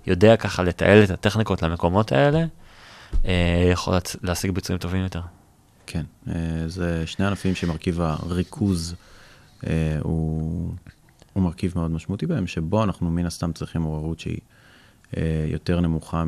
ויודע 0.08 0.36
ככה 0.36 0.64
לתעל 0.64 1.04
את 1.04 1.10
הטכניקות 1.10 1.62
למקומות 1.64 2.12
האלה, 2.12 2.46
יכול 3.72 3.98
להשיג 4.24 4.52
ביצועים 4.52 4.80
טובים 4.80 5.04
יותר. 5.04 5.22
כן, 5.88 6.04
אה, 6.28 6.34
זה 6.68 7.08
שני 7.08 7.26
ענפים 7.26 7.56
שמרכיב 7.56 8.02
הריכוז 8.02 8.96
אה, 9.68 9.98
הוא, 10.02 10.74
הוא 11.34 11.44
מרכיב 11.44 11.74
מאוד 11.76 11.92
משמעותי 11.92 12.26
בהם, 12.26 12.48
שבו 12.48 12.84
אנחנו 12.84 13.12
מן 13.12 13.26
הסתם 13.26 13.54
צריכים 13.54 13.84
עוררות 13.84 14.20
שהיא 14.20 14.40
אה, 15.18 15.46
יותר 15.48 15.80
נמוכה 15.80 16.24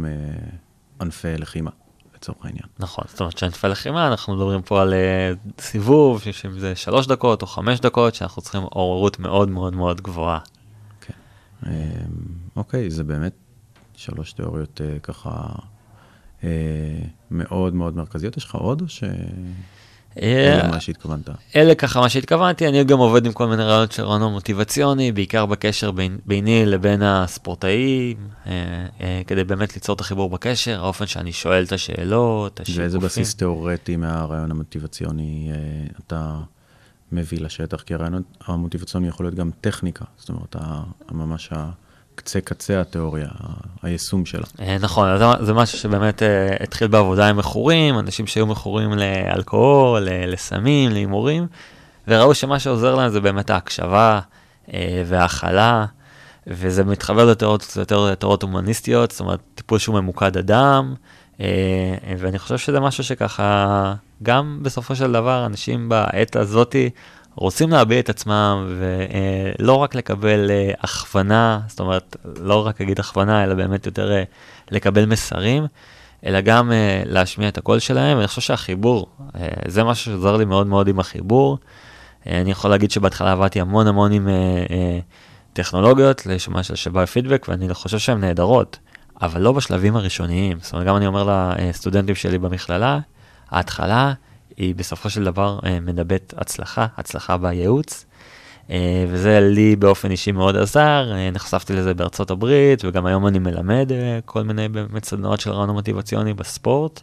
מענפי 1.00 1.38
לחימה, 1.38 1.72
לצורך 2.16 2.46
העניין. 2.46 2.66
נכון, 2.80 3.06
זאת 3.08 3.20
אומרת 3.20 3.38
שענפי 3.38 3.68
לחימה, 3.68 4.08
אנחנו 4.08 4.36
מדברים 4.36 4.62
פה 4.62 4.82
על 4.82 4.94
אה, 4.94 5.32
סיבוב, 5.60 6.22
שאם 6.32 6.60
זה 6.60 6.76
שלוש 6.76 7.08
דקות 7.08 7.42
או 7.42 7.48
חמש 7.48 7.80
דקות, 7.80 8.16
שאנחנו 8.16 8.42
צריכים 8.42 8.62
עוררות 8.62 9.20
מאוד 9.20 9.50
מאוד 9.50 9.76
מאוד 9.76 10.02
גבוהה. 10.02 10.40
אה, 11.66 11.72
אוקיי, 12.56 12.90
זה 12.90 13.04
באמת 13.04 13.34
שלוש 13.96 14.34
תיאוריות 14.34 14.82
אה, 14.82 15.00
ככה 15.00 15.46
מאוד 17.32 17.76
מאוד 17.76 17.96
מרכזיות. 17.96 18.38
יש 18.38 18.46
לך 18.46 18.56
עוד 18.56 18.82
או 18.82 18.88
ש... 18.88 19.04
אלה 20.22 20.72
מה 20.72 20.80
שהתכוונת. 20.80 21.30
אלה 21.56 21.76
ככה 21.76 22.00
מה 22.00 22.10
שהתכוונתי, 22.10 22.68
אני 22.68 22.84
גם 22.84 22.98
עובד 22.98 23.26
עם 23.26 23.32
כל 23.32 23.48
מיני 23.48 23.64
רעיונות 23.64 23.92
של 23.92 24.04
רעיון 24.04 24.32
מוטיבציוני, 24.32 25.12
בעיקר 25.12 25.46
בקשר 25.46 25.92
בין, 25.92 26.18
ביני 26.26 26.66
לבין 26.66 27.02
הספורטאים, 27.02 28.18
אה, 28.48 28.52
אה, 29.02 29.22
כדי 29.28 29.44
באמת 29.44 29.74
ליצור 29.76 29.96
את 29.96 30.02
החיבור 30.02 30.30
בקשר, 30.30 30.84
האופן 30.84 31.08
שאני 31.08 31.32
שואל 31.32 31.64
את 31.64 31.72
השאלות, 31.72 32.60
השיקופים. 32.60 32.84
ואיזה 32.84 33.00
בסיס 33.00 33.36
תיאורטי 33.36 33.98
מהרעיון 33.98 34.52
המוטיבציוני 34.52 35.52
אה, 35.52 35.88
אתה 36.08 36.40
מביא 37.12 37.40
לשטח? 37.42 37.82
כי 37.82 37.94
הרעיון 37.94 38.24
המוטיבציוני 38.46 39.08
יכול 39.08 39.26
להיות 39.26 39.36
גם 39.36 39.50
טכניקה, 39.62 40.06
זאת 40.18 40.30
אומרת, 40.30 40.56
ה- 40.60 40.84
ממש 41.12 41.50
הקצה 41.52 41.89
קצה 42.22 42.82
התיאוריה, 42.82 43.28
ה- 43.40 43.54
היישום 43.88 44.26
שלה. 44.26 44.44
אה, 44.62 44.78
נכון, 44.80 45.18
זה- 45.18 45.46
זה 45.46 45.54
משהו 45.54 45.78
שבאמת 45.78 46.24
אה, 46.24 46.56
התחיל 46.64 46.88
בעבודה 46.88 47.28
עם 47.30 47.38
מכורים, 47.38 48.00
אנשים 48.00 48.28
שהיו 48.28 48.46
מכורים 48.46 48.92
לאלכוהול, 48.94 50.02
לסמים, 50.28 50.92
להימורים, 50.92 51.48
וראו 52.08 52.34
שמה 52.36 52.60
שעוזר 52.60 52.96
להם 52.96 53.10
זה 53.10 53.22
באמת 53.22 53.50
ההקשבה 53.50 54.20
אה, 54.74 55.04
וההכלה, 55.06 55.86
וזה 56.48 56.84
מתחבר 56.84 57.26
לתיאוריות 57.26 57.62
קצת 57.62 57.78
יותר 57.78 58.16
תיאוריות 58.16 58.44
הומניסטיות, 58.44 59.12
זאת 59.12 59.20
אומרת, 59.20 59.40
טיפול 59.56 59.80
שהוא 59.80 59.96
ממוקד 60.00 60.38
אדם, 60.38 60.94
אה, 61.42 61.46
ואני 62.18 62.40
חושב 62.40 62.58
שזה 62.58 62.80
משהו 62.80 63.04
שככה, 63.04 63.94
גם 64.24 64.60
בסופו 64.62 64.96
של 64.96 65.12
דבר, 65.12 65.46
אנשים 65.46 65.90
בעת 65.90 66.36
הזאתי, 66.36 66.90
רוצים 67.40 67.70
להביע 67.70 68.00
את 68.00 68.10
עצמם 68.10 68.68
ולא 68.80 69.74
רק 69.74 69.96
לקבל 69.96 70.52
אה, 70.52 70.72
הכוונה, 70.82 71.60
זאת 71.68 71.80
אומרת, 71.80 72.16
לא 72.40 72.68
רק 72.68 72.80
להגיד 72.82 73.00
הכוונה, 73.00 73.44
אלא 73.44 73.54
באמת 73.54 73.86
יותר 73.86 74.12
אה, 74.12 74.24
לקבל 74.72 75.06
מסרים, 75.06 75.66
אלא 76.26 76.42
גם 76.42 76.72
אה, 76.72 77.02
להשמיע 77.06 77.48
את 77.48 77.58
הקול 77.58 77.80
שלהם, 77.80 78.18
ואני 78.18 78.28
חושב 78.28 78.42
שהחיבור, 78.42 79.08
זה 79.68 79.84
משהו 79.84 80.12
שעוזר 80.12 80.38
לי 80.38 80.46
מאוד 80.46 80.68
מאוד 80.68 80.88
עם 80.88 81.00
החיבור. 81.00 81.58
אני 82.28 82.52
יכול 82.52 82.70
להגיד 82.72 82.92
שבהתחלה 82.92 83.32
עבדתי 83.32 83.62
המון 83.62 83.88
המון 83.88 84.12
עם 84.12 84.28
טכנולוגיות, 85.54 86.26
לשמה 86.26 86.64
של 86.64 86.76
שבר 86.76 87.06
פידבק, 87.06 87.46
ואני 87.50 87.74
חושב 87.74 88.00
שהן 88.00 88.20
נהדרות, 88.20 88.80
אבל 89.22 89.42
לא 89.42 89.52
בשלבים 89.52 89.96
הראשוניים. 89.96 90.58
זאת 90.62 90.74
אומרת, 90.74 90.88
גם 90.88 90.96
אני 90.96 91.08
אומר 91.08 91.54
לסטודנטים 91.60 92.16
שלי 92.16 92.38
במכללה, 92.38 93.00
ההתחלה 93.50 94.14
היא 94.58 94.76
בסופו 94.76 95.10
של 95.10 95.24
דבר 95.24 95.60
אה, 95.66 95.80
מדברת 95.80 96.34
הצלחה, 96.38 96.88
הצלחה 96.98 97.38
בייעוץ, 97.38 98.06
אה, 98.70 99.06
וזה 99.10 99.40
לי 99.40 99.76
באופן 99.76 100.12
אישי 100.12 100.32
מאוד 100.32 100.56
עזר, 100.56 101.12
אה, 101.14 101.32
נחשפתי 101.32 101.74
לזה 101.74 101.94
בארצות 101.94 102.32
הברית, 102.32 102.86
וגם 102.86 103.06
היום 103.06 103.28
אני 103.28 103.40
מלמד 103.40 103.92
כל 104.26 104.44
מיני 104.44 104.70
באמת 104.70 105.06
סדנאות 105.06 105.40
של 105.40 105.52
רעיון 105.52 105.70
מוטיבציוני 105.70 106.34
בספורט, 106.34 107.02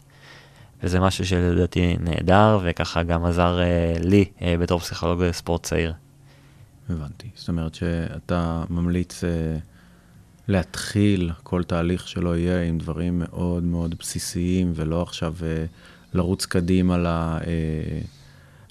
וזה 0.83 1.01
משהו 1.01 1.27
שלדעתי 1.27 1.97
נהדר, 2.01 2.59
וככה 2.65 3.03
גם 3.03 3.25
עזר 3.25 3.61
לי 4.01 4.25
בתור 4.61 4.81
פסיכולוג 4.81 5.31
ספורט 5.31 5.63
צעיר. 5.63 5.93
הבנתי. 6.91 7.29
זאת 7.35 7.49
אומרת 7.49 7.75
שאתה 7.75 8.65
ממליץ 8.71 9.25
להתחיל 10.49 11.31
כל 11.43 11.63
תהליך 11.63 12.09
שלא 12.09 12.37
יהיה 12.37 12.63
עם 12.63 12.79
דברים 12.79 13.19
מאוד 13.19 13.63
מאוד 13.63 13.95
בסיסיים, 13.99 14.73
ולא 14.75 15.03
עכשיו 15.03 15.35
אה, 15.43 15.65
לרוץ 16.15 16.47
קדימה 16.47 16.99
ל, 16.99 17.07
אה, 17.07 17.41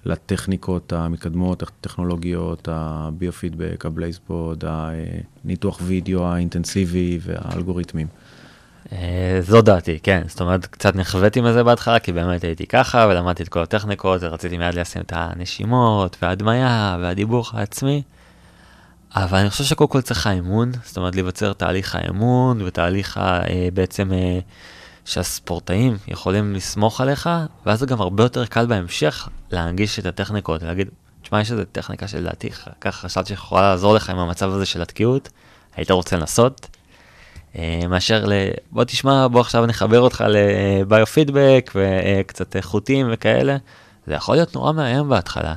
לטכניקות 0.05 0.93
המתקדמות, 0.93 1.63
הטכנולוגיות, 1.63 2.67
הביו-פידבק, 2.71 3.85
הבלייסבורד, 3.85 4.63
הניתוח 4.65 5.79
וידאו 5.83 6.25
האינטנסיבי 6.25 7.19
והאלגוריתמים. 7.21 8.07
אה, 8.91 9.39
זו 9.41 9.61
דעתי, 9.61 9.99
כן, 10.03 10.23
זאת 10.27 10.41
אומרת, 10.41 10.65
קצת 10.65 10.95
נחוויתי 10.95 11.41
מזה 11.41 11.63
בהתחלה, 11.63 11.99
כי 11.99 12.11
באמת 12.11 12.43
הייתי 12.43 12.67
ככה, 12.67 13.07
ולמדתי 13.09 13.43
את 13.43 13.49
כל 13.49 13.59
הטכניקות, 13.59 14.23
ורציתי 14.23 14.57
מיד 14.57 14.73
לשים 14.73 15.01
את 15.01 15.13
הנשימות, 15.15 16.17
וההדמיה, 16.21 16.97
והדיבור 17.01 17.45
העצמי. 17.53 18.01
אבל 19.15 19.37
אני 19.37 19.49
חושב 19.49 19.63
שקודם 19.63 19.89
כל 19.89 20.01
צריך 20.01 20.27
האמון, 20.27 20.71
זאת 20.83 20.97
אומרת, 20.97 21.15
להיווצר 21.15 21.53
תהליך 21.53 21.95
האמון, 21.95 22.61
ותהליך 22.61 23.17
אה, 23.17 23.67
בעצם 23.73 24.11
שהספורטאים 25.05 25.97
יכולים 26.07 26.53
לסמוך 26.53 27.01
עליך, 27.01 27.29
ואז 27.65 27.79
זה 27.79 27.85
גם 27.85 28.01
הרבה 28.01 28.23
יותר 28.23 28.45
קל 28.45 28.65
בהמשך 28.65 29.29
להנגיש 29.51 29.99
את 29.99 30.05
הטכניקות, 30.05 30.63
להגיד, 30.63 30.89
תשמע, 31.21 31.41
יש 31.41 31.51
איזו 31.51 31.63
טכניקה 31.71 32.07
שלדעתי, 32.07 32.49
ככה 32.81 33.01
חשבתי 33.01 33.27
שיכולה 33.27 33.61
לעזור 33.61 33.95
לך 33.95 34.09
עם 34.09 34.19
המצב 34.19 34.49
הזה 34.49 34.65
של 34.65 34.81
התקיעות, 34.81 35.29
היית 35.75 35.91
רוצה 35.91 36.17
לנסות? 36.17 36.67
אה, 37.57 37.79
מאשר 37.89 38.25
ל... 38.25 38.33
בוא 38.71 38.83
תשמע, 38.83 39.27
בוא 39.27 39.41
עכשיו 39.41 39.65
נחבר 39.65 39.99
אותך 39.99 40.23
לביו-פידבק 40.27 41.71
וקצת 41.75 42.55
חוטים 42.61 43.07
וכאלה. 43.11 43.57
זה 44.07 44.13
יכול 44.13 44.35
להיות 44.35 44.55
נורא 44.55 44.71
מאיים 44.71 45.09
בהתחלה. 45.09 45.53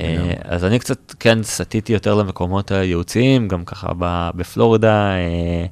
אה. 0.00 0.32
אז 0.44 0.64
אני 0.64 0.78
קצת 0.78 1.14
כן 1.20 1.42
סטיתי 1.42 1.92
יותר 1.92 2.14
למקומות 2.14 2.70
הייעוציים, 2.70 3.48
גם 3.48 3.64
ככה 3.64 3.92
בפלורידה, 4.34 5.10
אה, 5.10 5.66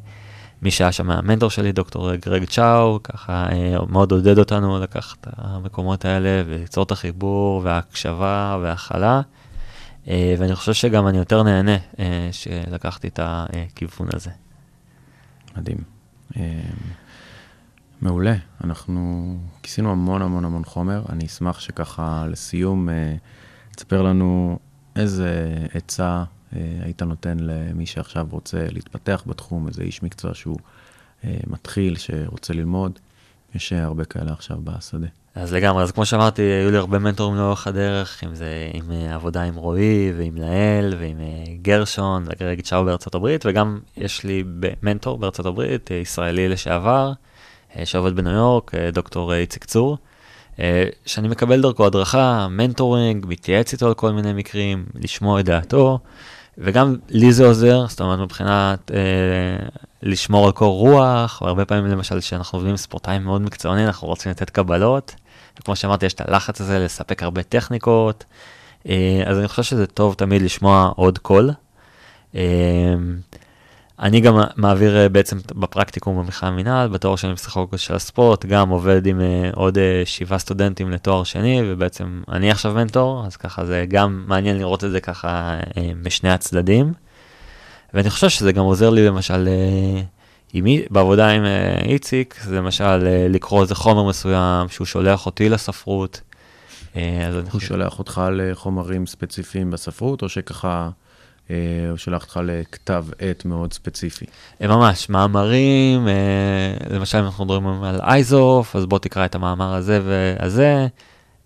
מי 0.63 0.71
שהיה 0.71 0.93
שם 0.93 1.11
המנטור 1.11 1.51
שלי, 1.51 1.73
דוקטור 1.73 2.15
גרג 2.15 2.45
צ'או, 2.45 3.01
ככה 3.05 3.47
אה, 3.53 3.77
מאוד 3.89 4.13
עודד 4.13 4.39
אותנו 4.39 4.81
לקחת 4.81 5.17
את 5.21 5.27
המקומות 5.37 6.05
האלה 6.05 6.43
וליצור 6.47 6.85
את 6.85 6.91
החיבור 6.91 7.61
וההקשבה 7.65 8.59
וההכלה. 8.63 9.21
אה, 10.09 10.35
ואני 10.39 10.55
חושב 10.55 10.73
שגם 10.73 11.09
אני 11.09 11.19
יותר 11.19 11.43
נהנה 11.43 11.77
אה, 11.99 12.29
שלקחתי 12.33 13.09
את 13.09 13.21
הכיוון 13.23 14.09
הזה. 14.15 14.31
מדהים. 15.57 15.79
מעולה. 18.01 18.35
אנחנו 18.65 19.35
כיסינו 19.63 19.91
המון 19.91 20.23
המון 20.23 20.45
המון 20.45 20.65
חומר. 20.65 21.03
אני 21.09 21.27
אשמח 21.27 21.61
שככה 21.61 22.27
לסיום 22.29 22.89
תספר 23.77 24.03
לנו 24.03 24.59
איזה 24.97 25.57
עצה 25.75 26.25
היית 26.85 27.03
נותן 27.03 27.37
למי 27.41 27.87
שעכשיו 27.87 28.27
רוצה 28.31 28.67
להתפתח 28.71 29.23
בתחום, 29.27 29.69
איזה 29.69 29.83
איש 29.83 30.03
מקצוע 30.03 30.35
שהוא 30.35 30.59
אה, 31.25 31.37
מתחיל, 31.47 31.97
שרוצה 31.97 32.55
ללמוד. 32.55 32.99
יש 33.55 33.73
אה, 33.73 33.85
הרבה 33.85 34.05
כאלה 34.05 34.33
עכשיו 34.33 34.59
בשדה. 34.65 35.07
אז 35.35 35.53
לגמרי, 35.53 35.83
אז 35.83 35.93
כמו 35.93 36.07
שאמרתי, 36.07 36.43
היו 36.43 36.71
לי 36.71 36.77
הרבה 36.77 36.99
מנטורים 36.99 37.37
לאורך 37.37 37.67
הדרך, 37.67 38.25
אם 38.25 38.35
זה 38.35 38.71
עם 38.73 38.93
אה, 38.93 39.15
עבודה 39.15 39.43
עם 39.43 39.55
רועי 39.55 40.13
ועם 40.17 40.37
לאל 40.37 40.95
ועם 40.99 41.21
אה, 41.21 41.45
גרשון 41.63 42.25
וגרג 42.27 42.61
צ'או 42.61 42.85
בארצות 42.85 43.15
הברית, 43.15 43.47
וגם 43.47 43.81
יש 43.97 44.25
לי 44.25 44.45
מנטור 44.83 45.19
בארצות 45.19 45.47
הברית, 45.47 45.93
אה, 45.93 45.97
ישראלי 45.97 46.49
לשעבר, 46.49 47.13
אה, 47.77 47.87
שעובד 47.87 48.17
בניו 48.17 48.33
יורק, 48.33 48.75
אה, 48.75 48.91
דוקטור 48.91 49.33
אה, 49.33 49.39
איציק 49.39 49.65
צור, 49.65 49.99
אה, 50.61 50.85
שאני 51.07 51.29
מקבל 51.29 51.63
דרכו 51.63 51.87
הדרכה, 51.87 52.49
mentoring, 52.51 53.27
מתייעץ 53.29 53.73
איתו 53.73 53.87
על 53.87 53.95
כל 53.95 54.13
מיני 54.13 54.33
מקרים, 54.33 54.87
לשמוע 54.95 55.41
את 55.41 55.45
דעתו, 55.45 55.99
וגם 56.59 56.97
לי 57.09 57.33
זה 57.33 57.47
עוזר, 57.47 57.87
זאת 57.89 58.01
אומרת 58.01 58.19
מבחינת 58.19 58.91
אה, 58.95 59.67
לשמור 60.03 60.47
על 60.47 60.53
קור 60.53 60.79
רוח, 60.79 61.43
והרבה 61.43 61.65
פעמים 61.65 61.87
למשל 61.87 62.21
כשאנחנו 62.21 62.57
עובדים 62.57 62.71
עם 62.71 62.77
ספורטאים 62.77 63.23
מאוד 63.23 63.43
מקצוענים, 63.43 63.87
אנחנו 63.87 64.09
רוצים 64.09 64.31
לתת 64.31 64.51
קבלות, 64.51 65.15
וכמו 65.61 65.77
שאמרתי, 65.77 66.07
יש 66.07 66.15
את 66.15 66.29
הלחץ 66.29 66.61
הזה 66.61 66.79
לספק 66.79 67.23
הרבה 67.23 67.43
טכניקות, 67.43 68.25
אה, 68.89 69.23
אז 69.27 69.39
אני 69.39 69.49
חושב 69.49 69.63
שזה 69.63 69.87
טוב 69.87 70.15
תמיד 70.15 70.43
לשמוע 70.43 70.93
עוד 70.97 71.19
קול. 71.19 71.51
אה, 72.35 72.95
אני 74.01 74.21
גם 74.21 74.37
מעביר 74.57 74.97
אה, 74.97 75.09
בעצם 75.09 75.39
בפרקטיקום 75.55 76.19
במכלל 76.19 76.49
המינהל, 76.49 76.89
בתואר 76.89 77.17
שני 77.17 77.33
בפסיכולוגיה 77.33 77.79
של 77.79 77.95
הספורט, 77.95 78.47
גם 78.47 78.69
עובד 78.69 79.07
עם 79.07 79.21
אה, 79.21 79.51
עוד 79.55 79.79
אה, 79.79 80.03
שבעה 80.05 80.39
סטודנטים 80.39 80.91
לתואר 80.91 81.25
שני, 81.25 81.61
ובעצם 81.65 82.23
אני 82.29 82.51
עכשיו 82.51 82.75
מנטור, 82.75 83.25
אז 83.27 83.37
ככה 83.37 83.65
זה 83.65 83.85
גם 83.89 84.25
מעניין 84.27 84.59
לראות 84.59 84.85
את 84.85 84.91
זה 84.91 85.01
ככה 85.01 85.59
משני 86.05 86.31
הצדדים. 86.31 86.93
ואני 87.95 88.11
חושב 88.11 88.29
שזה 88.29 88.53
גם 88.53 88.65
עוזר 88.65 88.91
לי 88.91 89.07
למשל, 89.07 89.49
עם, 90.53 90.65
בעבודה 90.91 91.29
עם 91.31 91.43
איציק, 91.85 92.41
זה 92.45 92.57
למשל 92.57 92.97
לקרוא 93.29 93.63
איזה 93.63 93.75
חומר 93.75 94.09
מסוים 94.09 94.69
שהוא 94.69 94.87
שולח 94.87 95.27
אותי 95.27 95.49
לספרות. 95.49 96.21
אז 96.95 97.01
הוא 97.35 97.51
חושב... 97.51 97.67
שולח 97.67 97.99
אותך 97.99 98.23
לחומרים 98.33 99.07
ספציפיים 99.07 99.71
בספרות, 99.71 100.23
או 100.23 100.29
שככה 100.29 100.91
הוא 101.49 101.97
שולח 101.97 102.23
אותך 102.23 102.41
לכתב 102.45 103.07
עת 103.19 103.45
מאוד 103.45 103.73
ספציפי? 103.73 104.25
אה, 104.63 104.67
ממש, 104.67 105.09
מאמרים, 105.09 106.09
אה, 106.09 106.15
למשל 106.91 107.19
אם 107.19 107.25
אנחנו 107.25 107.45
מדברים 107.45 107.83
על 107.83 108.01
אייזוף, 108.01 108.77
אז 108.77 108.87
בוא 108.87 108.99
תקרא 108.99 109.25
את 109.25 109.35
המאמר 109.35 109.75
הזה 109.75 110.01
והזה, 110.05 110.87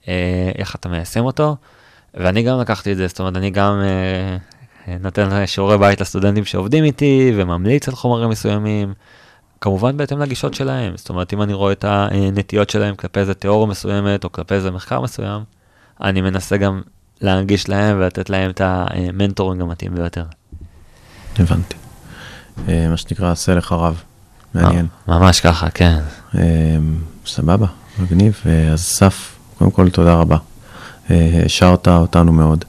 אה, 0.09 0.51
איך 0.59 0.75
אתה 0.75 0.89
מיישם 0.89 1.25
אותו. 1.25 1.57
ואני 2.15 2.43
גם 2.43 2.61
לקחתי 2.61 2.93
את 2.93 2.97
זה, 2.97 3.07
זאת 3.07 3.21
אומרת, 3.21 3.37
אני 3.37 3.51
גם 3.51 3.81
אה, 3.81 4.37
אה, 4.89 4.97
נותן 5.01 5.47
שיעורי 5.47 5.79
בית 5.79 6.01
לסטודנטים 6.01 6.45
שעובדים 6.45 6.85
איתי, 6.85 7.33
וממליץ 7.37 7.89
על 7.89 7.95
חומרים 7.95 8.31
מסוימים, 8.31 8.95
כמובן 9.61 9.97
בהתאם 9.97 10.19
לגישות 10.19 10.55
שלהם. 10.55 10.97
זאת 10.97 11.09
אומרת, 11.09 11.33
אם 11.33 11.43
אני 11.43 11.53
רואה 11.53 11.73
את 11.73 11.85
הנטיות 11.89 12.71
שלהם 12.71 12.95
כלפי 12.95 13.21
איזה 13.21 13.35
תיאוריה 13.35 13.67
מסוימת, 13.67 14.25
או 14.25 14.33
כלפי 14.33 14.55
איזה 14.55 14.71
מחקר 14.71 15.01
מסוים, 15.01 15.43
אני 16.01 16.21
מנסה 16.21 16.57
גם 16.57 16.83
להנגיש 17.21 17.69
להם 17.69 17.97
ולתת 17.99 18.31
להם 18.31 18.51
את 18.51 18.61
המנטורינג 18.65 19.63
המתאים 19.63 19.95
ביותר. 19.95 20.25
הבנתי. 21.39 21.77
אה, 22.69 22.89
מה 22.91 22.97
שנקרא, 22.97 23.31
עשה 23.31 23.55
לך 23.55 23.73
רב. 23.73 24.03
מעניין. 24.55 24.87
ממש 25.09 25.41
ככה, 25.41 25.71
כן. 25.71 25.99
אה, 26.39 26.43
סבבה, 27.27 27.67
מגניב. 27.99 28.41
אה, 28.47 28.73
אז 28.73 28.81
אסף, 28.81 29.37
קודם 29.59 29.71
כל 29.71 29.91
תודה 29.91 30.15
רבה. 30.15 30.37
השארת 31.45 31.89
אותנו 31.89 32.33
מאוד. 32.33 32.65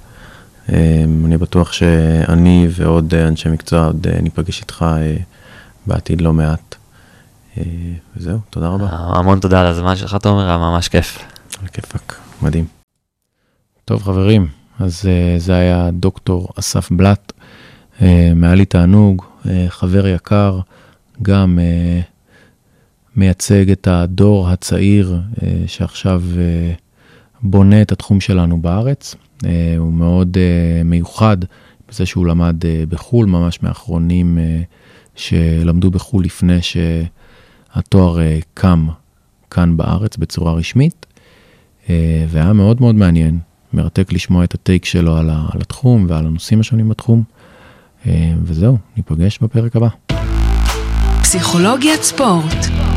אני 1.25 1.37
בטוח 1.37 1.71
שאני 1.71 2.67
ועוד 2.71 3.13
אנשי 3.13 3.49
מקצוע 3.49 3.85
עוד 3.85 4.07
ניפגש 4.21 4.61
איתך 4.61 4.85
בעתיד 5.85 6.21
לא 6.21 6.33
מעט. 6.33 6.75
וזהו, 8.17 8.39
תודה 8.49 8.67
רבה. 8.67 8.87
המון 8.91 9.39
תודה 9.39 9.61
על 9.61 9.67
הזמן 9.67 9.95
שלך, 9.95 10.15
תומר, 10.15 10.47
היה 10.47 10.57
ממש 10.57 10.87
כיף. 10.87 11.19
על 11.61 11.67
כיפאק, 11.67 12.15
מדהים. 12.41 12.76
טוב 13.87 14.03
חברים, 14.03 14.47
אז 14.79 15.01
uh, 15.01 15.39
זה 15.39 15.55
היה 15.55 15.89
דוקטור 15.93 16.49
אסף 16.59 16.91
בלאט, 16.91 17.33
היה 17.99 18.55
לי 18.55 18.65
תענוג, 18.65 19.25
uh, 19.43 19.47
חבר 19.67 20.07
יקר, 20.07 20.59
גם 21.21 21.59
מייצג 23.15 23.71
את 23.71 23.87
הדור 23.87 24.49
הצעיר 24.49 25.17
שעכשיו 25.67 26.23
בונה 27.41 27.81
את 27.81 27.91
התחום 27.91 28.19
שלנו 28.19 28.61
בארץ. 28.61 29.15
הוא 29.77 29.93
מאוד 29.93 30.37
מיוחד 30.85 31.37
בזה 31.89 32.05
שהוא 32.05 32.25
למד 32.25 32.55
בחו"ל, 32.89 33.25
ממש 33.25 33.63
מאחרונים 33.63 34.37
uh, 34.37 34.65
שלמדו 35.15 35.91
בחו"ל 35.91 36.25
לפני 36.25 36.59
שהתואר 36.61 38.17
קם 38.53 38.87
כאן 39.51 39.77
בארץ 39.77 40.17
בצורה 40.17 40.53
רשמית. 40.53 41.05
אה, 41.89 42.25
והיה 42.29 42.53
מאוד 42.53 42.81
מאוד 42.81 42.95
מעניין, 42.95 43.39
מרתק 43.73 44.13
לשמוע 44.13 44.43
את 44.43 44.53
הטייק 44.53 44.85
שלו 44.85 45.17
על, 45.17 45.29
ה, 45.29 45.45
על 45.53 45.61
התחום 45.61 46.05
ועל 46.09 46.25
הנושאים 46.25 46.59
השונים 46.59 46.89
בתחום. 46.89 47.23
אה, 48.07 48.33
וזהו, 48.43 48.77
ניפגש 48.97 49.39
בפרק 49.41 49.75
הבא. 49.75 49.87
פסיכולוגיית 51.21 52.03
ספורט. 52.03 52.96